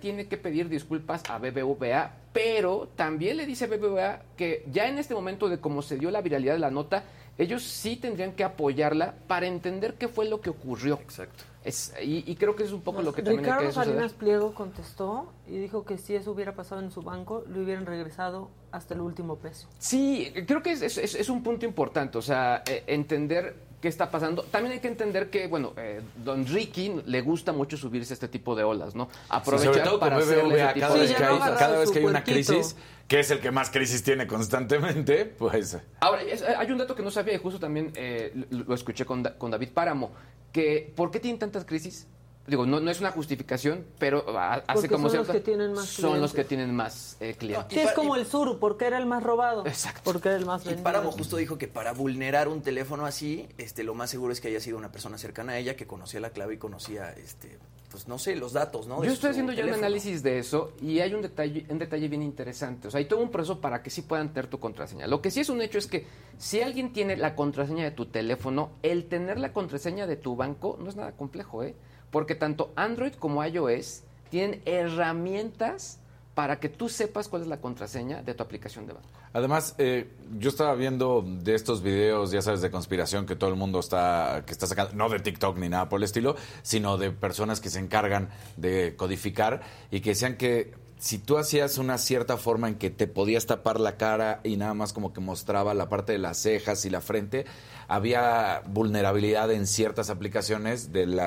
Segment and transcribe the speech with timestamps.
[0.00, 4.98] tiene que pedir disculpas a BBVA, pero también le dice a BBVA que ya en
[4.98, 7.04] este momento de cómo se dio la viralidad de la nota,
[7.38, 10.94] ellos sí tendrían que apoyarla para entender qué fue lo que ocurrió.
[10.94, 11.44] Exacto.
[11.62, 15.58] Es, y, creo que es un poco lo que también Ricardo Salinas Pliego contestó y
[15.58, 19.36] dijo que si eso hubiera pasado en su banco, le hubieran regresado hasta el último
[19.36, 19.66] peso.
[19.80, 23.56] Sí, creo que es, es un punto importante, o sea, eh, entender
[23.86, 24.42] qué está pasando.
[24.42, 28.26] También hay que entender que, bueno, eh, don Ricky le gusta mucho subirse a este
[28.26, 29.08] tipo de olas, ¿no?
[29.28, 32.74] Aprovechar para BBVA, cada, vez que hay, cada vez que hay una crisis,
[33.06, 35.78] que es el que más crisis tiene constantemente, pues...
[36.00, 36.22] Ahora,
[36.58, 39.68] hay un dato que no sabía y justo también eh, lo escuché con, con David
[39.72, 40.10] Páramo,
[40.50, 42.08] que ¿por qué tienen tantas crisis?
[42.46, 46.20] Digo, no, no es una justificación, pero hace como son los que tienen más son
[46.20, 47.78] los que tienen más eh, clientes.
[47.78, 49.66] Sí, es como el sur, porque era el más robado.
[49.66, 50.00] Exacto.
[50.04, 50.80] Porque era el más vendido.
[50.80, 54.40] Y Páramo justo dijo que para vulnerar un teléfono así, este, lo más seguro es
[54.40, 57.58] que haya sido una persona cercana a ella que conocía la clave y conocía, este,
[57.90, 59.02] pues no sé, los datos, ¿no?
[59.04, 62.22] Yo estoy haciendo ya un análisis de eso y hay un detalle, un detalle bien
[62.22, 62.88] interesante.
[62.88, 65.06] O sea, hay todo un proceso para que sí puedan tener tu contraseña.
[65.06, 66.06] Lo que sí es un hecho es que
[66.38, 70.76] si alguien tiene la contraseña de tu teléfono, el tener la contraseña de tu banco
[70.80, 71.74] no es nada complejo, ¿eh?
[72.10, 75.98] Porque tanto Android como iOS tienen herramientas
[76.34, 79.08] para que tú sepas cuál es la contraseña de tu aplicación de banco.
[79.32, 83.56] Además, eh, yo estaba viendo de estos videos, ya sabes, de conspiración que todo el
[83.56, 87.10] mundo está, que está sacando, no de TikTok ni nada por el estilo, sino de
[87.10, 88.28] personas que se encargan
[88.58, 93.06] de codificar y que decían que si tú hacías una cierta forma en que te
[93.06, 96.84] podías tapar la cara y nada más como que mostraba la parte de las cejas
[96.84, 97.44] y la frente,
[97.88, 101.18] había vulnerabilidad en ciertas aplicaciones del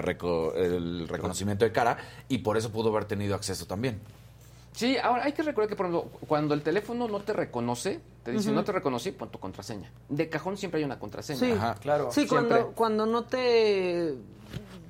[1.07, 1.97] reconocimiento de cara
[2.27, 3.99] y por eso pudo haber tenido acceso también.
[4.71, 8.51] Sí, ahora hay que recordar que por cuando el teléfono no te reconoce, te dice,
[8.51, 9.91] no te reconocí, pon tu contraseña.
[10.07, 11.39] De cajón siempre hay una contraseña.
[11.39, 12.09] Sí, claro.
[12.11, 14.15] Sí, cuando, cuando no te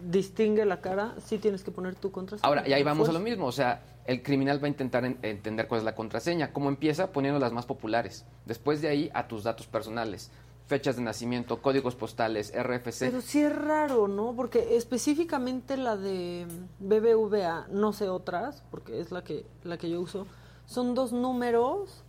[0.03, 2.47] distingue la cara, sí tienes que poner tu contraseña.
[2.47, 5.67] Ahora, y ahí vamos a lo mismo, o sea, el criminal va a intentar entender
[5.67, 6.51] cuál es la contraseña.
[6.51, 7.11] ¿Cómo empieza?
[7.11, 8.25] Poniendo las más populares.
[8.47, 10.31] Después de ahí, a tus datos personales
[10.65, 12.99] fechas de nacimiento, códigos postales, RFC.
[12.99, 14.33] Pero sí es raro, ¿no?
[14.35, 16.45] Porque específicamente la de
[16.79, 20.27] BBVA, no sé otras, porque es la que, la que yo uso,
[20.65, 22.03] son dos números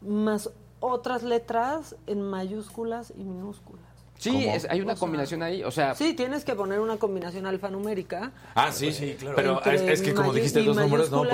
[0.00, 3.83] más otras letras en mayúsculas y minúsculas.
[4.24, 5.94] Sí, hay una combinación ahí, o sea...
[5.94, 8.32] Sí, tienes que poner una combinación alfanumérica.
[8.54, 9.36] Ah, sí, sí, claro.
[9.36, 11.24] Pero es, que como dijiste dos números, no,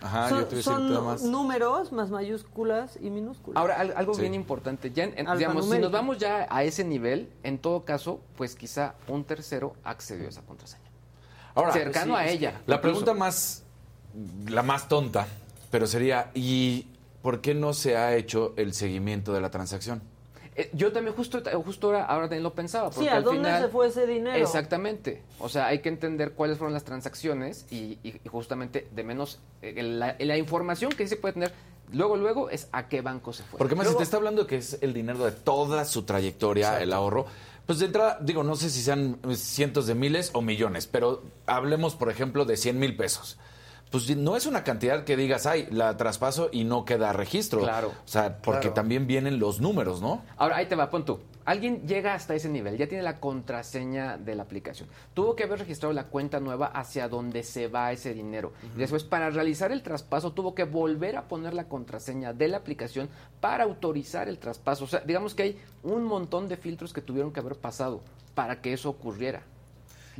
[0.00, 1.22] ajá, son, yo te son más.
[1.22, 3.60] números más mayúsculas y minúsculas.
[3.60, 7.84] Ahora, algo bien importante, ya digamos, si nos vamos ya a ese nivel, en todo
[7.84, 10.90] caso, pues quizá un tercero accedió a esa contraseña.
[11.54, 12.62] Ahora, cercano a ella.
[12.66, 13.62] La pregunta más,
[14.48, 15.28] la más tonta,
[15.70, 16.88] pero sería, ¿y
[17.22, 20.02] por qué no se ha hecho el seguimiento de la transacción?
[20.60, 22.90] Eh, yo también justo, justo ahora, ahora también lo pensaba.
[22.90, 24.36] Porque sí, ¿a dónde se fue ese dinero?
[24.36, 25.22] Exactamente.
[25.38, 27.98] O sea, hay que entender cuáles fueron las transacciones y,
[28.30, 31.52] justamente de menos eh, la, información que se puede tener
[31.92, 33.58] luego, luego es a qué banco se fue.
[33.58, 36.92] Porque más si te está hablando que es el dinero de toda su trayectoria, el
[36.92, 37.24] ahorro.
[37.64, 41.94] Pues de entrada, digo, no sé si sean cientos de miles o millones, pero hablemos,
[41.94, 43.38] por ejemplo, de 100 mil pesos
[43.90, 47.60] pues no es una cantidad que digas, ay, la traspaso y no queda registro.
[47.60, 47.88] Claro.
[47.88, 50.22] O sea, porque también vienen los números, ¿no?
[50.36, 51.18] Ahora, ahí te va, pon tú.
[51.44, 54.88] Alguien llega hasta ese nivel, ya tiene la contraseña de la aplicación.
[55.14, 58.52] Tuvo que haber registrado la cuenta nueva hacia donde se va ese dinero.
[58.76, 62.58] Y después, para realizar el traspaso, tuvo que volver a poner la contraseña de la
[62.58, 63.08] aplicación
[63.40, 64.84] para autorizar el traspaso.
[64.84, 68.00] O sea, digamos que hay un montón de filtros que tuvieron que haber pasado
[68.34, 69.42] para que eso ocurriera.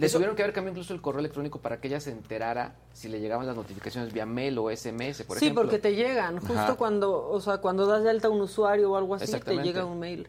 [0.00, 3.08] Le tuvieron que haber cambiado incluso el correo electrónico para que ella se enterara si
[3.08, 5.38] le llegaban las notificaciones vía mail o SMS, por ejemplo.
[5.38, 6.40] Sí, porque te llegan.
[6.40, 9.56] Justo cuando, o sea, cuando das de alta a un usuario o algo así, te
[9.62, 10.28] llega un mail.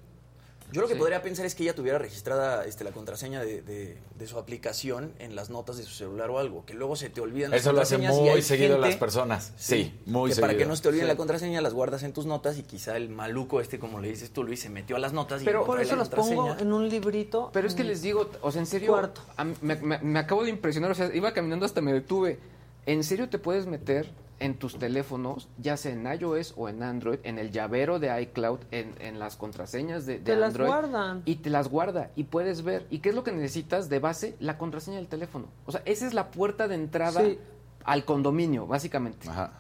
[0.72, 1.00] Yo lo que Sí.
[1.00, 5.14] podría pensar es que ella tuviera registrada este, la contraseña de, de- de su aplicación
[5.20, 7.74] en las notas de su celular o algo, que luego se te olvidan las Eso
[7.74, 9.54] lo hace contraseñas y muy seguido gente- las personas.
[9.58, 10.48] Sí, muy que seguido.
[10.48, 11.12] para que no se te olviden Sí.
[11.12, 14.32] la contraseña, las guardas en tus notas y quizá el maluco este, como le dices
[14.32, 16.56] tú, Luis, se metió a las notas y Pero- no Por eso la los pongo
[16.58, 17.50] en un librito.
[17.54, 19.22] Pero es que en- les digo, o sea, en serio, Cuarto.
[19.38, 22.40] a mí me, me- me acabo de impresionar, o sea, iba caminando hasta me detuve.
[22.86, 24.10] ¿En serio te puedes meter
[24.42, 28.60] en tus teléfonos, ya sea en iOS o en Android, en el llavero de iCloud,
[28.72, 30.68] en, en las contraseñas de, de Te las Android?
[30.68, 31.22] guardan.
[31.26, 32.88] Y te las guarda y puedes ver.
[32.90, 34.36] ¿Y qué es lo que necesitas de base?
[34.40, 35.46] La contraseña del teléfono.
[35.66, 37.38] O sea, esa es la puerta de entrada Sí.
[37.86, 39.30] al condominio, básicamente.
[39.30, 39.54] Ajá.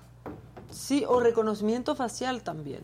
[0.71, 2.81] Sí, o reconocimiento facial también.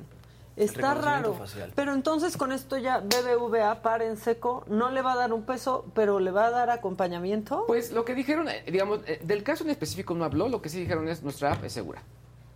[0.57, 1.35] Está raro.
[1.35, 1.71] facial.
[1.75, 5.43] Pero entonces con esto ya BBVA para en seco, no le va a dar un
[5.43, 7.65] peso, pero le va a dar acompañamiento.
[7.67, 10.69] Pues lo que dijeron, eh, digamos, eh, del caso en específico no habló, lo que
[10.69, 12.01] sí dijeron es nuestra app es segura.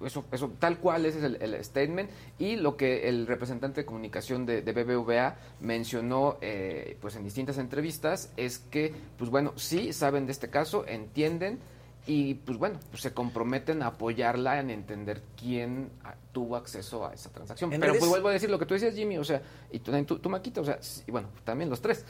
[0.03, 2.09] Eso, eso tal cual ese es el, el statement
[2.39, 7.59] y lo que el representante de comunicación de, de BBVA mencionó eh, pues en distintas
[7.59, 11.59] entrevistas es que pues bueno sí saben de este caso entienden
[12.07, 17.13] y pues bueno pues se comprometen a apoyarla en entender quién ah, tuvo acceso a
[17.13, 19.41] esa transacción pero redes- pues vuelvo a decir lo que tú decías Jimmy o sea
[19.71, 22.03] y tú, tú, tú, Maquita o sea y bueno también los tres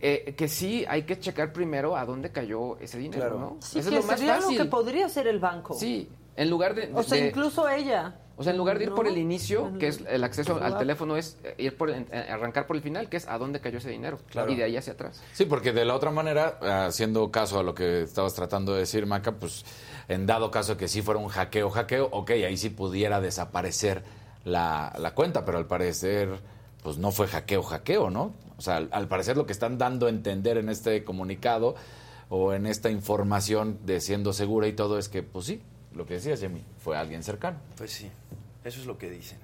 [0.00, 3.38] eh, que sí hay que checar primero a dónde cayó ese dinero, Claro.
[3.38, 3.56] ¿no?
[3.60, 4.56] sí, Eso que es lo más sería fácil.
[4.56, 5.74] lo que podría ser el banco.
[5.74, 8.18] Sí, en lugar de, O sea, de- incluso ella.
[8.40, 8.96] O sea, en lugar de ir ¿no?
[8.96, 12.06] por el inicio, que es el acceso Su al teléfono, es eh, ir por el-
[12.10, 14.50] eh, arrancar por el final, que es a dónde cayó ese dinero, Claro.
[14.50, 15.22] y de ahí hacia atrás.
[15.34, 19.04] Sí, porque de la otra manera, haciendo caso a lo que estabas tratando de decir,
[19.04, 19.64] Maca, pues
[20.08, 24.02] en dado caso que sí fuera un hackeo, hackeo, ok, ahí sí pudiera desaparecer
[24.44, 26.40] la, la cuenta, pero al parecer,
[26.82, 28.32] pues no fue hackeo, hackeo, ¿no?
[28.56, 31.74] O sea, al, al parecer lo que están dando a entender en este comunicado
[32.30, 35.60] o en esta información de siendo segura y todo es que, pues sí,
[35.94, 37.58] lo que decías, Jimmy, fue alguien cercano.
[37.76, 38.10] Pues sí,
[38.64, 39.38] eso es lo que dicen.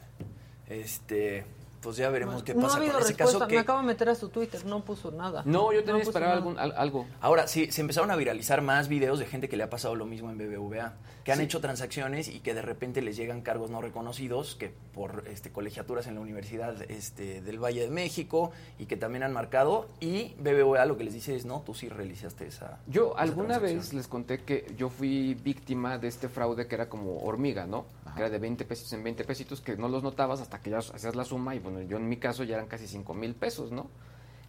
[0.69, 1.45] Este,
[1.87, 3.39] pues ya veremos qué no ha pasa habido con ese respuesta.
[3.39, 5.43] caso Me que acabo de meter a su Twitter, no puso nada.
[5.45, 7.07] No, yo también puso esperaba algún, al- algo.
[7.21, 10.05] Ahora sí, se empezaron a viralizar más videos de gente que le ha pasado lo
[10.05, 11.45] mismo en BBVA, que han Sí.
[11.45, 16.09] hecho transacciones y que de repente les llegan cargos no reconocidos, que por este, colegiaturas
[16.09, 18.51] en la Universidad este, del Valle de México
[18.81, 19.87] y que también han marcado.
[20.01, 22.79] Y BBVA lo que les dice es, no, tú sí realizaste esa.
[22.89, 23.79] Yo esa alguna transacción".
[23.81, 27.87] vez les conté que yo fui víctima de este fraude que era como hormiga, ¿no?
[28.17, 30.79] Que era de 20 pesos en 20 pesitos, que no los notabas hasta que ya
[30.79, 33.71] hacías la suma y bueno, yo en mi caso ya eran casi 5 mil pesos,
[33.71, 33.89] ¿no?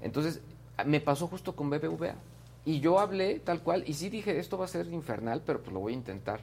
[0.02, 0.42] Entonces,
[0.86, 2.16] me pasó justo con BBVA.
[2.66, 5.74] Y yo hablé tal cual y sí dije, esto va a ser infernal, pero pues
[5.74, 6.42] lo voy a intentar.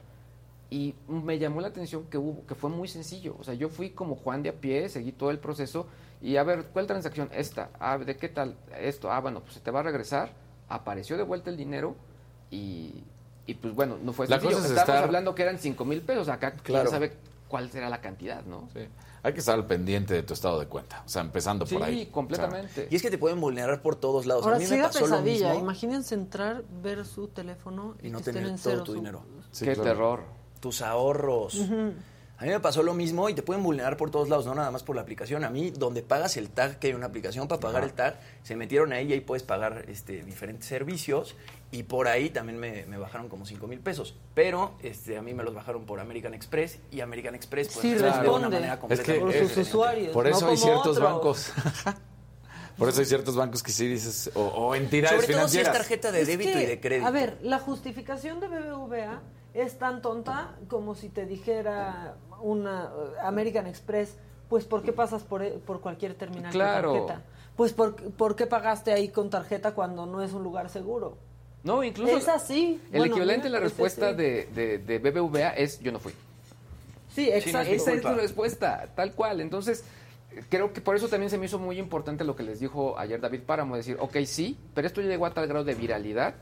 [0.69, 3.35] Y me llamó la atención que hubo, que fue muy sencillo.
[3.39, 5.87] O sea, yo fui como Juan de a pie, seguí todo el proceso
[6.21, 7.29] y a ver, ¿cuál transacción?
[7.33, 7.69] Esta.
[7.79, 8.57] Ah, ¿de qué tal?
[8.79, 9.11] Esto.
[9.11, 10.33] Ah, bueno, pues se te va a regresar.
[10.67, 11.95] Apareció de vuelta el dinero
[12.49, 13.03] y,
[13.47, 14.55] y pues bueno, no fue La sencillo.
[14.57, 16.29] cosa es Estábamos estar- hablando que eran 5 mil pesos.
[16.29, 16.89] Acá quién Claro.
[16.89, 17.13] sabe
[17.47, 18.67] cuál será la cantidad, ¿no?
[18.73, 18.81] Sí.
[19.23, 21.83] Hay que estar al pendiente de tu estado de cuenta, o sea, empezando Sí, por
[21.83, 22.05] ahí.
[22.07, 22.87] completamente.
[22.91, 24.43] Y es que te pueden vulnerar por todos lados.
[24.43, 25.49] Ahora a mí sí me pasó lo pesadilla.
[25.49, 28.83] mismo Imagínense entrar, ver su teléfono y, y no que estén tener en todo cero
[28.83, 29.23] tu su- dinero.
[29.51, 29.89] Sí, Qué claro.
[29.89, 30.23] terror.
[30.59, 31.59] tus ahorros.
[32.37, 34.69] A mí me pasó lo mismo y te pueden vulnerar por todos lados, no nada
[34.69, 35.45] más por la aplicación.
[35.45, 38.57] A mí, donde pagas el tag, que hay una aplicación para pagar el tag, se
[38.57, 41.35] metieron a ella y puedes pagar este, diferentes servicios
[41.71, 44.17] y por ahí también me, me bajaron como 5 mil pesos.
[44.33, 47.93] Pero este, a mí me los bajaron por American Express y American Express pues, Sí,
[47.93, 49.61] de una manera Es que por sus diferente.
[49.61, 50.11] usuarios.
[50.13, 50.99] Por no eso hay ciertos otros.
[51.13, 51.51] bancos.
[52.77, 55.63] Por eso hay ciertos bancos que sí dices, o, o entidades Sobre todo si es
[55.63, 55.73] financieras.
[55.77, 57.07] tarjeta de Es débito que, y de crédito.
[57.07, 59.21] A ver, la justificación de BBVA
[59.53, 64.15] es tan tonta como si te dijera una eh, American Express,
[64.49, 66.89] pues ¿por qué pasas por, e- por cualquier terminal Claro.
[66.91, 67.25] con tarjeta?
[67.55, 71.17] Pues ¿por, ¿por qué pagaste ahí con tarjeta cuando no es un lugar seguro?
[71.63, 72.15] No, incluso.
[72.17, 72.79] Es así.
[72.91, 74.17] El Bueno, equivalente a la es respuesta así.
[74.17, 76.13] de, de, de BBVA es yo no fui.
[77.13, 77.71] Sí, exacto.
[77.71, 79.39] Esa es tu respuesta, tal cual.
[79.41, 79.83] Entonces,
[80.49, 83.19] creo que por eso también se me hizo muy importante lo que les dijo ayer
[83.21, 86.35] David Páramo, decir, ok, sí, pero esto ya llegó a tal grado de viralidad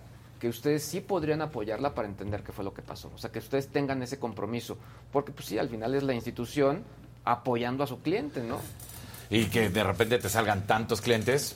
[0.44, 3.10] que ustedes sí podrían apoyarla para entender qué fue lo que pasó.
[3.16, 4.78] O sea, que ustedes tengan ese compromiso.
[5.10, 6.84] Porque, pues sí, al final es la institución
[7.24, 8.58] apoyando a su cliente, ¿no?
[9.30, 11.56] Y que de repente te salgan tantos clientes.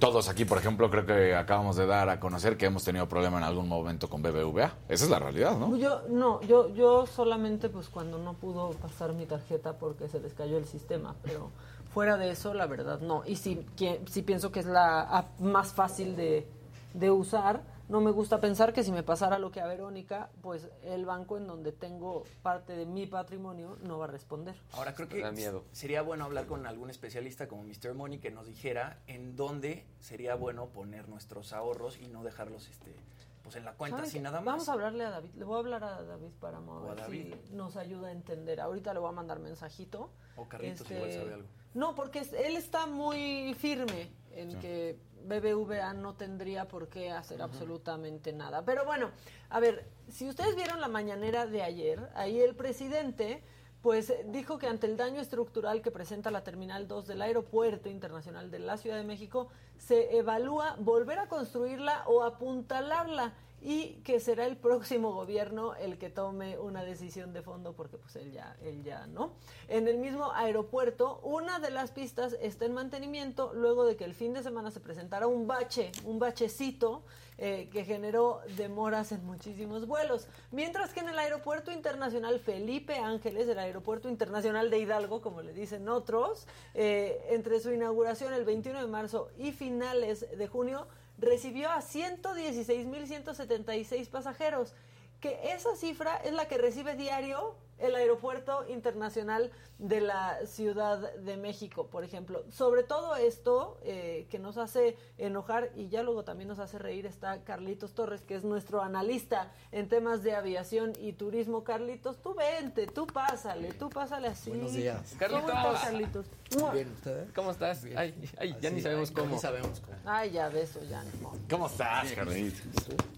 [0.00, 3.38] Todos aquí, por ejemplo, creo que acabamos de dar a conocer que hemos tenido problema
[3.38, 4.74] en algún momento con BBVA.
[4.88, 5.76] Esa es la realidad, ¿no?
[5.76, 10.34] Yo no, yo yo solamente pues cuando no pudo pasar mi tarjeta porque se les
[10.34, 11.52] cayó el sistema, pero
[11.94, 13.22] fuera de eso la verdad no.
[13.26, 16.48] Y sí, que- sí pienso que es la app más fácil de,
[16.94, 17.77] de usar.
[17.88, 21.38] No me gusta pensar que si me pasara lo que a Verónica, pues el banco
[21.38, 24.56] en donde tengo parte de mi patrimonio no va a responder.
[24.72, 25.64] Ahora creo que da miedo.
[25.72, 27.94] sería bueno hablar con algún especialista como Mr.
[27.94, 32.94] Money que nos dijera en dónde sería bueno poner nuestros ahorros y no dejarlos este
[33.42, 34.44] pues en la cuenta ¿Saben así nada más.
[34.44, 35.30] Vamos a hablarle a David.
[35.34, 37.34] Le voy a hablar a David para a ver David.
[37.46, 38.60] si nos ayuda a entender.
[38.60, 40.10] Ahorita le voy a mandar mensajito.
[40.36, 41.48] O Carlitos igual sabe algo.
[41.72, 48.32] No, porque él está muy firme en que BBVA no tendría por qué hacer absolutamente
[48.32, 48.64] nada.
[48.64, 49.10] Pero bueno,
[49.50, 53.42] a ver, si ustedes vieron la mañanera de ayer, ahí el presidente
[53.82, 58.50] pues dijo que ante el daño estructural que presenta la Terminal 2 del Aeropuerto Internacional
[58.50, 64.46] de la Ciudad de México, se evalúa volver a construirla o apuntalarla y que será
[64.46, 68.82] el próximo gobierno el que tome una decisión de fondo porque pues él ya él
[68.84, 69.32] ya no.
[69.68, 74.14] En el mismo aeropuerto una de las pistas está en mantenimiento luego de que el
[74.14, 77.02] fin de semana se presentara un bache un bachecito
[77.40, 80.26] eh, que generó demoras en muchísimos vuelos.
[80.50, 85.52] Mientras que en el aeropuerto internacional Felipe Ángeles el aeropuerto internacional de Hidalgo como le
[85.52, 90.86] dicen otros eh, entre su inauguración el 21 de marzo y finales de junio
[91.18, 94.74] recibió a 116.176 pasajeros,
[95.20, 101.36] que esa cifra es la que recibe diario el Aeropuerto Internacional de la Ciudad de
[101.36, 102.44] México, por ejemplo.
[102.50, 107.06] Sobre todo esto eh, que nos hace enojar y ya luego también nos hace reír
[107.06, 111.62] está Carlitos Torres, que es nuestro analista en temas de aviación y turismo.
[111.62, 114.50] Carlitos, tú vente, tú pásale, tú pásale así.
[114.50, 115.14] Buenos días.
[115.18, 115.54] ¿Cómo Carlitos.
[115.54, 116.26] estás, Carlitos?
[116.72, 117.32] Bien, ¿ustedes?
[117.32, 117.84] ¿Cómo estás?
[117.96, 119.34] Ay, ay, ya ni sabemos ay, cómo.
[119.34, 119.96] Ni sabemos cómo.
[120.04, 121.32] Ay, ya de eso ya no.
[121.48, 122.62] ¿Cómo estás, Carlitos?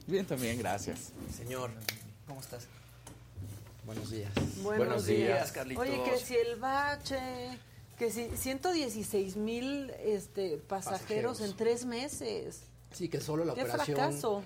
[0.07, 1.13] Bien también, gracias.
[1.33, 1.71] Señor,
[2.27, 2.69] ¿cómo estás?
[3.85, 4.33] Buenos días.
[4.63, 5.83] Buenos, Buenos días, días, Carlitos.
[5.87, 7.19] Oye, que si el bache,
[7.99, 11.41] que si 116 mil este, pasajeros, Pasajeros.
[11.41, 12.63] en tres meses.
[12.93, 13.97] Sí, que solo la ¡Qué operación.
[13.97, 14.43] fracaso!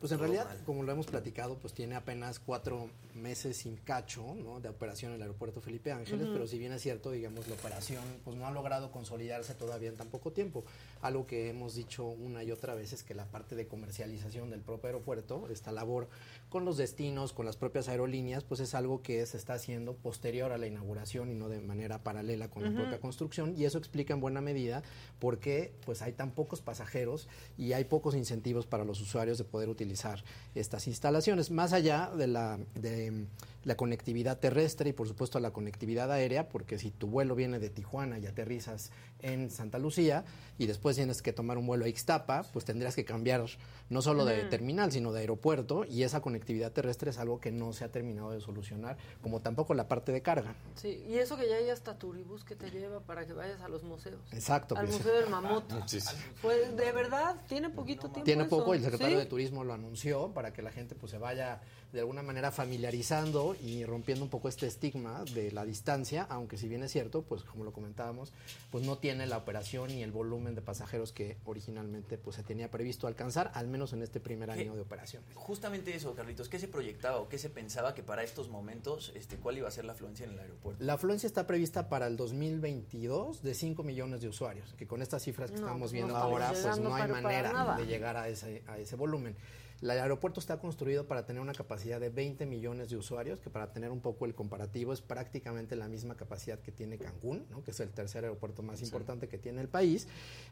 [0.00, 4.60] Pues en realidad, como lo hemos platicado, pues tiene apenas cuatro meses sin cacho ¿no?
[4.60, 8.02] de operación en el aeropuerto Felipe Ángeles, pero si bien es cierto, digamos, la operación
[8.24, 10.64] pues no ha logrado consolidarse todavía en tan poco tiempo.
[11.02, 14.60] Algo que hemos dicho una y otra vez es que la parte de comercialización del
[14.60, 16.08] propio aeropuerto, esta labor
[16.48, 20.52] con los destinos, con las propias aerolíneas, pues es algo que se está haciendo posterior
[20.52, 24.14] a la inauguración y no de manera paralela con la propia construcción y eso explica
[24.14, 24.82] en buena medida
[25.18, 29.44] por qué pues hay tan pocos pasajeros y hay pocos incentivos para los usuarios de
[29.44, 30.22] poder utilizar
[30.54, 33.26] estas instalaciones más allá de la de mm,
[33.64, 37.70] la conectividad terrestre y por supuesto la conectividad aérea porque si tu vuelo viene de
[37.70, 40.24] Tijuana y aterrizas en Santa Lucía
[40.58, 43.44] y después tienes que tomar un vuelo a Ixtapa pues tendrías que cambiar
[43.90, 47.72] no solo de terminal sino de aeropuerto y esa conectividad terrestre es algo que no
[47.72, 51.48] se ha terminado de solucionar como tampoco la parte de carga Sí, y eso que
[51.48, 54.20] ya hay hasta turibús que te lleva para que vayas a los museos.
[54.32, 54.98] Exacto, Al pues.
[54.98, 55.64] Museo del Mamut.
[55.86, 56.14] Sí, sí.
[56.40, 58.22] Pues, de verdad, tiene poquito tiempo.
[58.22, 58.50] Tiene eso.
[58.50, 59.24] poco y el secretario ¿Sí?
[59.24, 61.60] de Turismo lo anunció para que la gente pues se vaya
[61.92, 66.68] de alguna manera familiarizando y rompiendo un poco este estigma de la distancia, aunque si
[66.68, 68.32] bien es cierto, pues como lo comentábamos,
[68.70, 72.70] pues no tiene la operación ni el volumen de pasajeros que originalmente pues se tenía
[72.70, 75.28] previsto alcanzar, al menos en este primer año de operaciones.
[75.34, 76.48] Justamente eso, Carlitos.
[76.48, 79.70] ¿Qué se proyectaba o qué se pensaba que para estos momentos, este, cuál iba a
[79.70, 80.84] ser la afluencia en el aeropuerto?
[80.84, 85.22] La afluencia está prevista para el 2022 de 5 millones de usuarios, que con estas
[85.22, 88.28] cifras que No, estamos pues viendo no ahora, pues no hay manera de llegar a
[88.28, 89.36] ese, a ese volumen.
[89.80, 93.72] El aeropuerto está construido para tener una capacidad de 20 millones de usuarios, que para
[93.72, 97.62] tener un poco el comparativo es prácticamente la misma capacidad que tiene Cancún, ¿no?
[97.62, 100.08] que es el tercer aeropuerto más importante que tiene el país,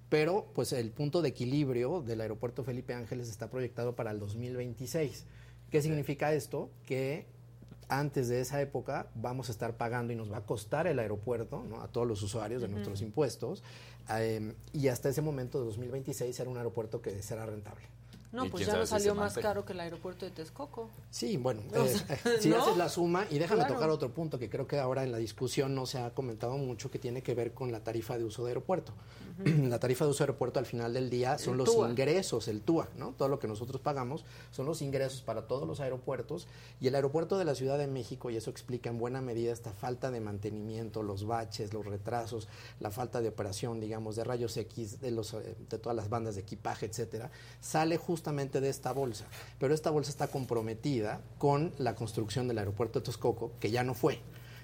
[0.08, 5.24] pero pues el punto de equilibrio del aeropuerto Felipe Ángeles está proyectado para el 2026.
[5.70, 6.70] ¿Qué significa esto?
[6.86, 7.26] Que
[7.88, 11.64] antes de esa época vamos a estar pagando y nos va a costar el aeropuerto
[11.68, 11.82] ¿no?
[11.82, 13.64] a todos los usuarios de nuestros impuestos
[14.16, 17.95] eh, y hasta ese momento de 2026 será un aeropuerto que será rentable.
[18.36, 19.48] No, ¿Y pues ya si se salió más mantenga?
[19.48, 20.90] caro que el aeropuerto de Texcoco.
[21.10, 22.62] Sí, bueno, O eh, sea, eh, si ¿no?
[22.62, 23.74] haces la suma, y déjame Claro.
[23.74, 26.90] tocar otro punto que creo que ahora en la discusión no se ha comentado mucho,
[26.90, 28.92] que tiene que ver con la tarifa de uso de aeropuerto.
[29.68, 31.90] La tarifa de uso de aeropuerto al final del día son El los TUA.
[31.90, 33.12] ingresos, el TUA, ¿no?
[33.12, 36.46] Todo lo que nosotros pagamos son los ingresos para todos los aeropuertos
[36.80, 39.72] y el aeropuerto de la Ciudad de México, y eso explica en buena medida esta
[39.72, 42.48] falta de mantenimiento, los baches, los retrasos,
[42.80, 46.36] la falta de operación, digamos, de rayos X, de, los, eh, de todas las bandas
[46.36, 49.24] de equipaje, etcétera, sale justamente de esta bolsa.
[49.60, 53.94] Pero esta bolsa está comprometida con la construcción del aeropuerto de Texcoco, que ya no
[53.94, 54.18] fue.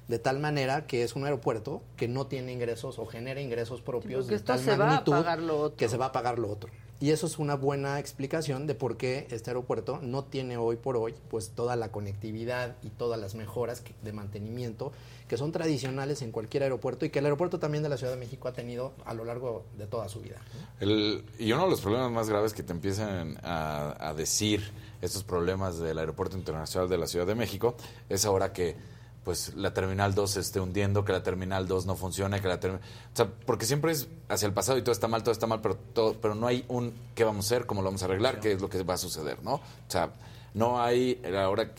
[0.08, 4.26] De tal manera que es un aeropuerto que no tiene ingresos o genera ingresos propios
[4.26, 6.70] de tal magnitud que se va a pagar lo otro.
[7.02, 10.96] Y eso es una buena explicación de por qué este aeropuerto no tiene hoy por
[10.96, 14.92] hoy pues toda la conectividad y todas las mejoras de mantenimiento
[15.26, 18.20] que son tradicionales en cualquier aeropuerto y que el aeropuerto también de la Ciudad de
[18.20, 20.36] México ha tenido a lo largo de toda su vida.
[20.78, 25.24] El- y uno de los problemas más graves que te empiezan a, a decir estos
[25.24, 27.74] problemas del Aeropuerto Internacional de la Ciudad de México
[28.08, 28.76] es ahora que
[29.24, 32.58] pues la Terminal 2 se esté hundiendo, que la Terminal 2 no funcione, que la
[32.60, 32.80] termi- O
[33.16, 35.76] sea, porque siempre es hacia el pasado y todo está mal, todo está mal, pero,
[35.76, 38.52] todo, pero no hay un qué vamos a hacer, cómo lo vamos a arreglar, qué
[38.52, 39.54] es lo que va a suceder, ¿no?
[39.54, 40.10] O sea,
[40.54, 41.70] no hay ahora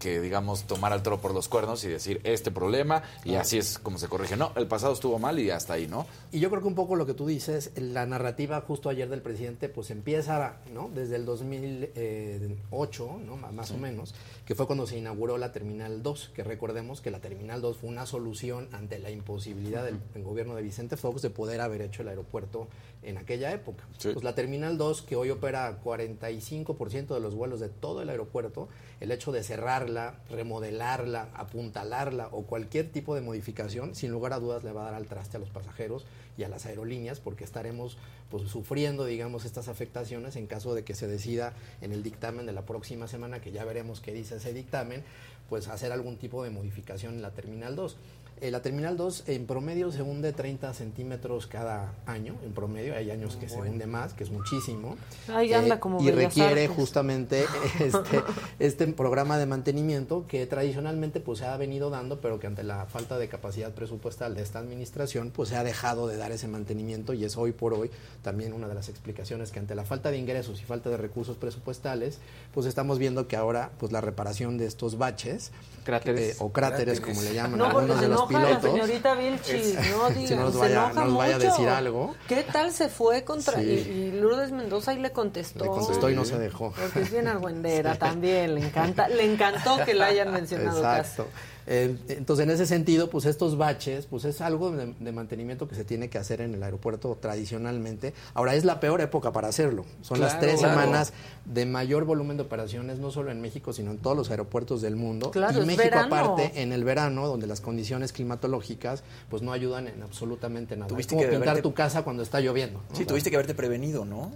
[0.00, 3.78] que, digamos, tomar al toro por los cuernos y decir este problema y así es
[3.78, 4.36] como se corrige.
[4.36, 6.06] No, el pasado estuvo mal y hasta ahí, ¿no?
[6.32, 9.20] Y yo creo que un poco lo que tú dices, la narrativa justo ayer del
[9.20, 10.90] presidente, pues empieza, ¿no?
[10.92, 13.36] Desde el 2008, ¿no?
[13.36, 14.14] Más o menos,
[14.46, 17.90] que fue cuando se inauguró la Terminal 2, que recordemos que la Terminal 2 fue
[17.90, 22.00] una solución ante la imposibilidad del, del gobierno de Vicente Fox de poder haber hecho
[22.02, 22.68] el aeropuerto
[23.02, 23.84] en aquella época.
[23.98, 24.10] Sí.
[24.12, 28.68] Pues la Terminal 2, que hoy opera 45% de los vuelos de todo el aeropuerto,
[29.00, 34.64] el hecho de cerrarla, remodelarla, apuntalarla o cualquier tipo de modificación, sin lugar a dudas
[34.64, 36.04] le va a dar al traste a los pasajeros
[36.36, 37.96] y a las aerolíneas porque estaremos
[38.30, 42.52] pues, sufriendo, digamos, estas afectaciones en caso de que se decida en el dictamen de
[42.52, 45.02] la próxima semana, que ya veremos qué dice ese dictamen,
[45.48, 47.96] pues hacer algún tipo de modificación en la Terminal 2.
[48.42, 52.94] Eh, la Terminal 2 en promedio se hunde 30 centímetros cada año, en promedio.
[52.96, 54.96] Hay años que se hunde más, que es muchísimo.
[55.28, 56.70] Eh, Ahí anda como y requiere Artes.
[56.76, 57.44] justamente
[57.80, 58.22] este,
[58.58, 62.86] este programa de mantenimiento que tradicionalmente pues se ha venido dando, pero que ante la
[62.86, 67.12] falta de capacidad presupuestal de esta administración pues se ha dejado de dar ese mantenimiento
[67.12, 67.90] y es hoy por hoy
[68.22, 71.36] también una de las explicaciones que ante la falta de ingresos y falta de recursos
[71.36, 72.18] presupuestales
[72.54, 75.52] pues estamos viendo que ahora pues la reparación de estos baches
[75.84, 76.36] Cráteres.
[76.36, 79.74] eh, o cráteres como le llaman No, algunos de los enoja la pilotos señorita Vilchis,
[79.90, 82.14] no diga, Si no nos se vaya- enoja nos vaya a decir algo.
[82.28, 83.58] ¿Qué tal se fue contra...
[83.58, 83.64] Sí.
[83.66, 85.64] Y, y Lourdes Mendoza ahí le contestó.
[85.64, 86.30] le contestó y no Sí.
[86.32, 90.78] se dejó Porque es bien argüendera también, le encanta, le encantó que la hayan mencionado.
[90.78, 91.26] Exacto.
[91.72, 95.76] Eh, entonces, en ese sentido, pues estos baches, pues es algo de, de mantenimiento que
[95.76, 98.12] se tiene que hacer en el aeropuerto tradicionalmente.
[98.34, 99.84] Ahora, es la peor época para hacerlo.
[100.02, 100.80] Son las tres claro.
[100.80, 101.12] semanas
[101.44, 104.96] de mayor volumen de operaciones, no solo en México, sino en todos los aeropuertos del
[104.96, 105.30] mundo.
[105.30, 106.16] Claro, y es México, verano.
[106.16, 110.86] aparte, en el verano, donde las condiciones climatológicas, pues no ayudan en absolutamente nada.
[110.86, 112.82] Es Tuviste como que pintar tu casa cuando está lloviendo.
[112.90, 112.96] ¿no?
[112.96, 114.32] Sí, tuviste que haberte prevenido, ¿no?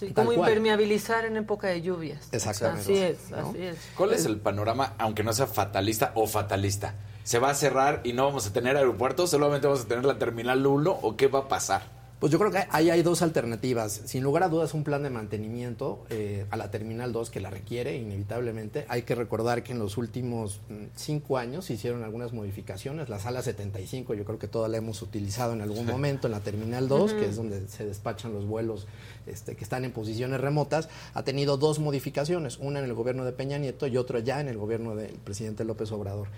[0.00, 0.38] Sí, como cual.
[0.38, 2.28] impermeabilizar en época de lluvias.
[2.32, 2.82] Exactamente.
[2.82, 3.50] Así es, ¿No?
[3.50, 3.76] así es.
[3.96, 6.94] ¿Cuál es el panorama, aunque no sea fatalista o fatalista?
[7.22, 9.30] ¿Se va a cerrar y no vamos a tener aeropuertos?
[9.30, 11.82] ¿Solamente vamos a tener la terminal 1 o qué va a pasar?
[12.20, 14.02] Pues yo creo que ahí hay dos alternativas.
[14.04, 17.48] Sin lugar a dudas, un plan de mantenimiento eh, a la Terminal 2 que la
[17.48, 18.84] requiere inevitablemente.
[18.88, 23.08] Hay que recordar que en los últimos mm, cinco años se hicieron algunas modificaciones.
[23.08, 26.40] La sala 75 yo creo que toda la hemos utilizado en algún momento en la
[26.40, 28.86] Terminal 2, que es donde se despachan los vuelos
[29.26, 30.90] este, que están en posiciones remotas.
[31.14, 34.48] Ha tenido dos modificaciones, una en el gobierno de Peña Nieto y otra ya en
[34.48, 36.28] el gobierno del presidente López Obrador.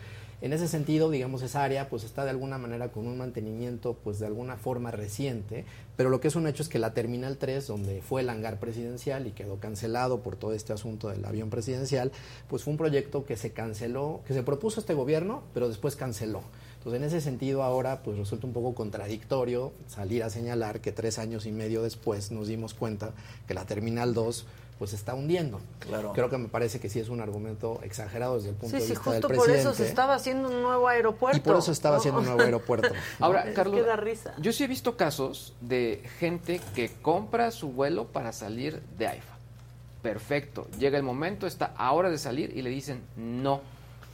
[0.42, 4.18] En ese sentido, digamos, esa área pues está de alguna manera con un mantenimiento pues
[4.18, 5.64] de alguna forma reciente,
[5.96, 8.58] pero lo que es un hecho es que la Terminal 3, donde fue el hangar
[8.58, 12.10] presidencial y quedó cancelado por todo este asunto del avión presidencial,
[12.48, 16.42] pues fue un proyecto que se canceló, que se propuso este gobierno, pero después canceló.
[16.78, 21.20] Entonces, en ese sentido, ahora pues resulta un poco contradictorio salir a señalar que tres
[21.20, 23.12] años y medio después nos dimos cuenta
[23.46, 24.44] que la Terminal 2
[24.78, 25.60] pues se está hundiendo.
[25.78, 26.12] Claro.
[26.12, 28.88] Creo que me parece que sí es un argumento exagerado desde el punto Sí, de
[28.88, 29.62] sí, vista del justo presidente.
[29.64, 31.36] por eso se estaba haciendo un nuevo aeropuerto.
[31.36, 32.00] Y por eso estaba ¿no?
[32.00, 32.88] haciendo un nuevo aeropuerto.
[33.20, 34.34] Ahora, Carlos, que da risa.
[34.38, 39.32] yo sí he visto casos de gente que compra su vuelo para salir de AIFA.
[40.02, 43.60] Perfecto, llega el momento, está a hora de salir y le dicen no,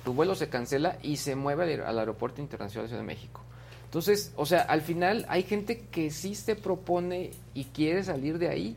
[0.04, 3.06] tu vuelo se cancela y se mueve al, aer- al aeropuerto internacional de Ciudad de
[3.06, 3.40] México.
[3.86, 8.48] Entonces, o sea, al final hay gente que sí se propone y quiere salir de
[8.50, 8.76] ahí,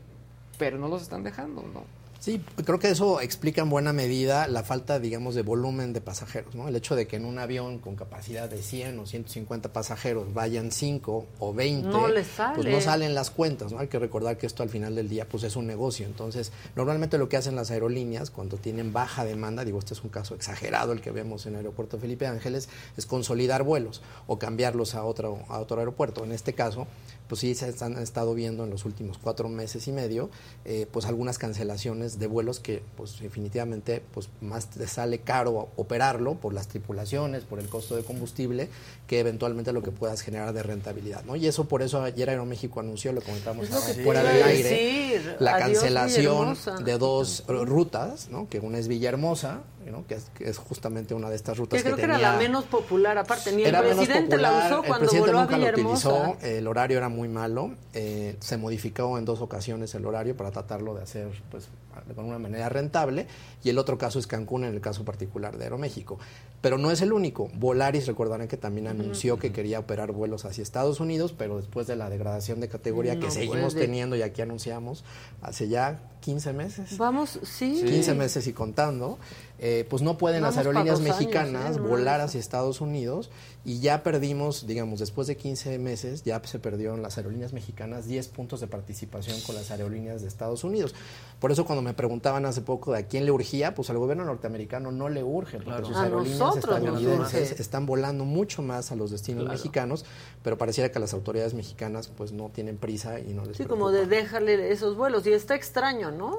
[0.58, 2.02] pero no los están dejando, ¿no?
[2.22, 6.54] Sí, creo que eso explica en buena medida la falta, digamos, de volumen de pasajeros,
[6.54, 6.68] ¿no?
[6.68, 10.70] El hecho de que en un avión con capacidad de 100 o 150 pasajeros vayan
[10.70, 12.70] 5 o 20, No les pues sale.
[12.70, 13.80] no salen las cuentas, ¿no?
[13.80, 16.06] Hay que recordar que esto al final del día, pues es un negocio.
[16.06, 20.10] Entonces, normalmente lo que hacen las aerolíneas cuando tienen baja demanda, digo, este es un
[20.10, 24.94] caso exagerado el que vemos en el aeropuerto Felipe Ángeles, es consolidar vuelos o cambiarlos
[24.94, 26.22] a otro, a otro aeropuerto.
[26.22, 26.86] En este caso,
[27.32, 30.28] pues sí se han estado viendo en los últimos cuatro meses y medio,
[30.66, 36.34] eh, pues algunas cancelaciones de vuelos que, pues definitivamente, pues más te sale caro operarlo
[36.34, 38.68] por las tripulaciones, por el costo de combustible,
[39.06, 41.34] que eventualmente lo que puedas generar de rentabilidad, ¿no?
[41.34, 45.36] Y eso por eso ayer Aeroméxico anunció, lo comentamos lo ahora fuera del aire, decir.
[45.38, 48.46] la Adiós, cancelación de dos rutas, ¿no?
[48.50, 50.06] Que una es Villahermosa, ¿no?
[50.06, 52.18] que, es, que es justamente una de estas rutas Que creo que, tenía...
[52.18, 55.42] era la menos popular, aparte, ni el presidente la usó el cuando presidente voló a
[55.42, 56.08] nunca lo Villahermosa.
[56.08, 60.50] utilizó, el horario era muy malo, eh, se modificó en dos ocasiones el horario para
[60.50, 61.68] tratarlo de hacer pues
[62.14, 63.26] con una manera rentable
[63.62, 66.18] y el otro caso es Cancún en el caso particular de Aeroméxico.
[66.60, 67.50] Pero no es el único.
[67.54, 71.96] Volaris recordarán que también anunció que quería operar vuelos hacia Estados Unidos, pero después de
[71.96, 73.86] la degradación de categoría que seguimos puede.
[73.86, 75.04] teniendo y aquí anunciamos
[75.42, 76.98] hace ya 15 meses.
[76.98, 77.82] Vamos, sí.
[77.84, 79.18] 15 meses y contando,
[79.64, 81.80] eh, pues no pueden Vamos las aerolíneas años, mexicanas ¿eh?
[81.80, 83.30] Volar hacia Estados Unidos
[83.64, 88.26] y ya perdimos, digamos, después de 15 meses, ya se perdieron las aerolíneas mexicanas 10
[88.28, 90.96] puntos de participación con las aerolíneas de Estados Unidos.
[91.38, 94.24] Por eso cuando me preguntaban hace poco de a quién le urgía, pues al gobierno
[94.24, 98.90] norteamericano no le urge, porque sus A aerolíneas nosotros nos estadounidenses están volando mucho más
[98.90, 100.04] a los destinos mexicanos,
[100.42, 103.74] pero pareciera que las autoridades mexicanas pues no tienen prisa y no les Sí, preocupa.
[103.78, 105.24] como de déjale esos vuelos.
[105.26, 106.36] Y está extraño, ¿no?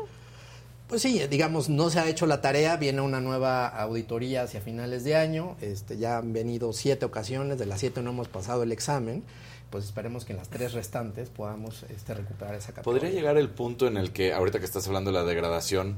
[0.94, 5.04] Pues sí, digamos, no se ha hecho la tarea, viene una nueva auditoría hacia finales
[5.04, 8.72] de año, este, ya han venido siete ocasiones, de las siete no hemos pasado el
[8.72, 9.24] examen,
[9.72, 13.02] pues esperemos que en las tres restantes podamos este, recuperar esa categoría.
[13.02, 15.98] ¿Podría llegar el punto en el que, ahorita que estás hablando de la degradación,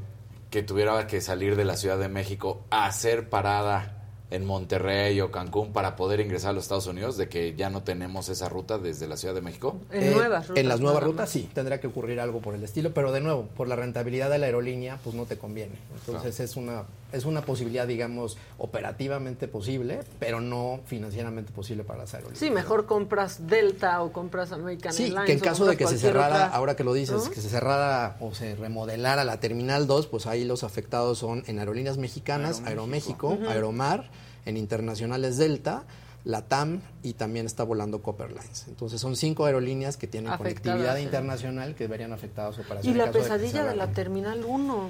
[0.50, 5.32] que tuviera que salir de la Ciudad de México a hacer parada en Monterrey o
[5.32, 8.78] Cancún para poder ingresar a los Estados Unidos, de que ya no tenemos esa ruta
[8.78, 9.78] desde la Ciudad de México?
[9.92, 10.62] En Eh, nuevas rutas.
[10.62, 13.48] En las nuevas rutas sí, tendrá que ocurrir algo por el estilo, pero de nuevo,
[13.56, 15.76] por la rentabilidad de la aerolínea, pues no te conviene.
[16.08, 16.84] Entonces es una
[17.16, 22.40] es una posibilidad, digamos, operativamente posible, pero no financieramente posible para las aerolíneas.
[22.40, 25.26] Sí, mejor compras Delta o compras American Sí, Airlines.
[25.26, 27.30] que en caso de que se cerrara, otra, ahora que lo dices, ¿no?
[27.32, 31.60] que se cerrara o se remodelara la Terminal 2, pues ahí los afectados son en
[31.60, 34.10] aerolíneas mexicanas, Aeroméxico, Aeromar,
[34.46, 35.84] en internacionales Delta,
[36.26, 38.66] LATAM y también está volando Copper Lines.
[38.68, 41.04] Entonces son cinco aerolíneas que tienen Afectadas, conectividad sí.
[41.04, 43.92] internacional que verían afectadas su Y la pesadilla de la cerrara.
[43.94, 44.90] Terminal 1.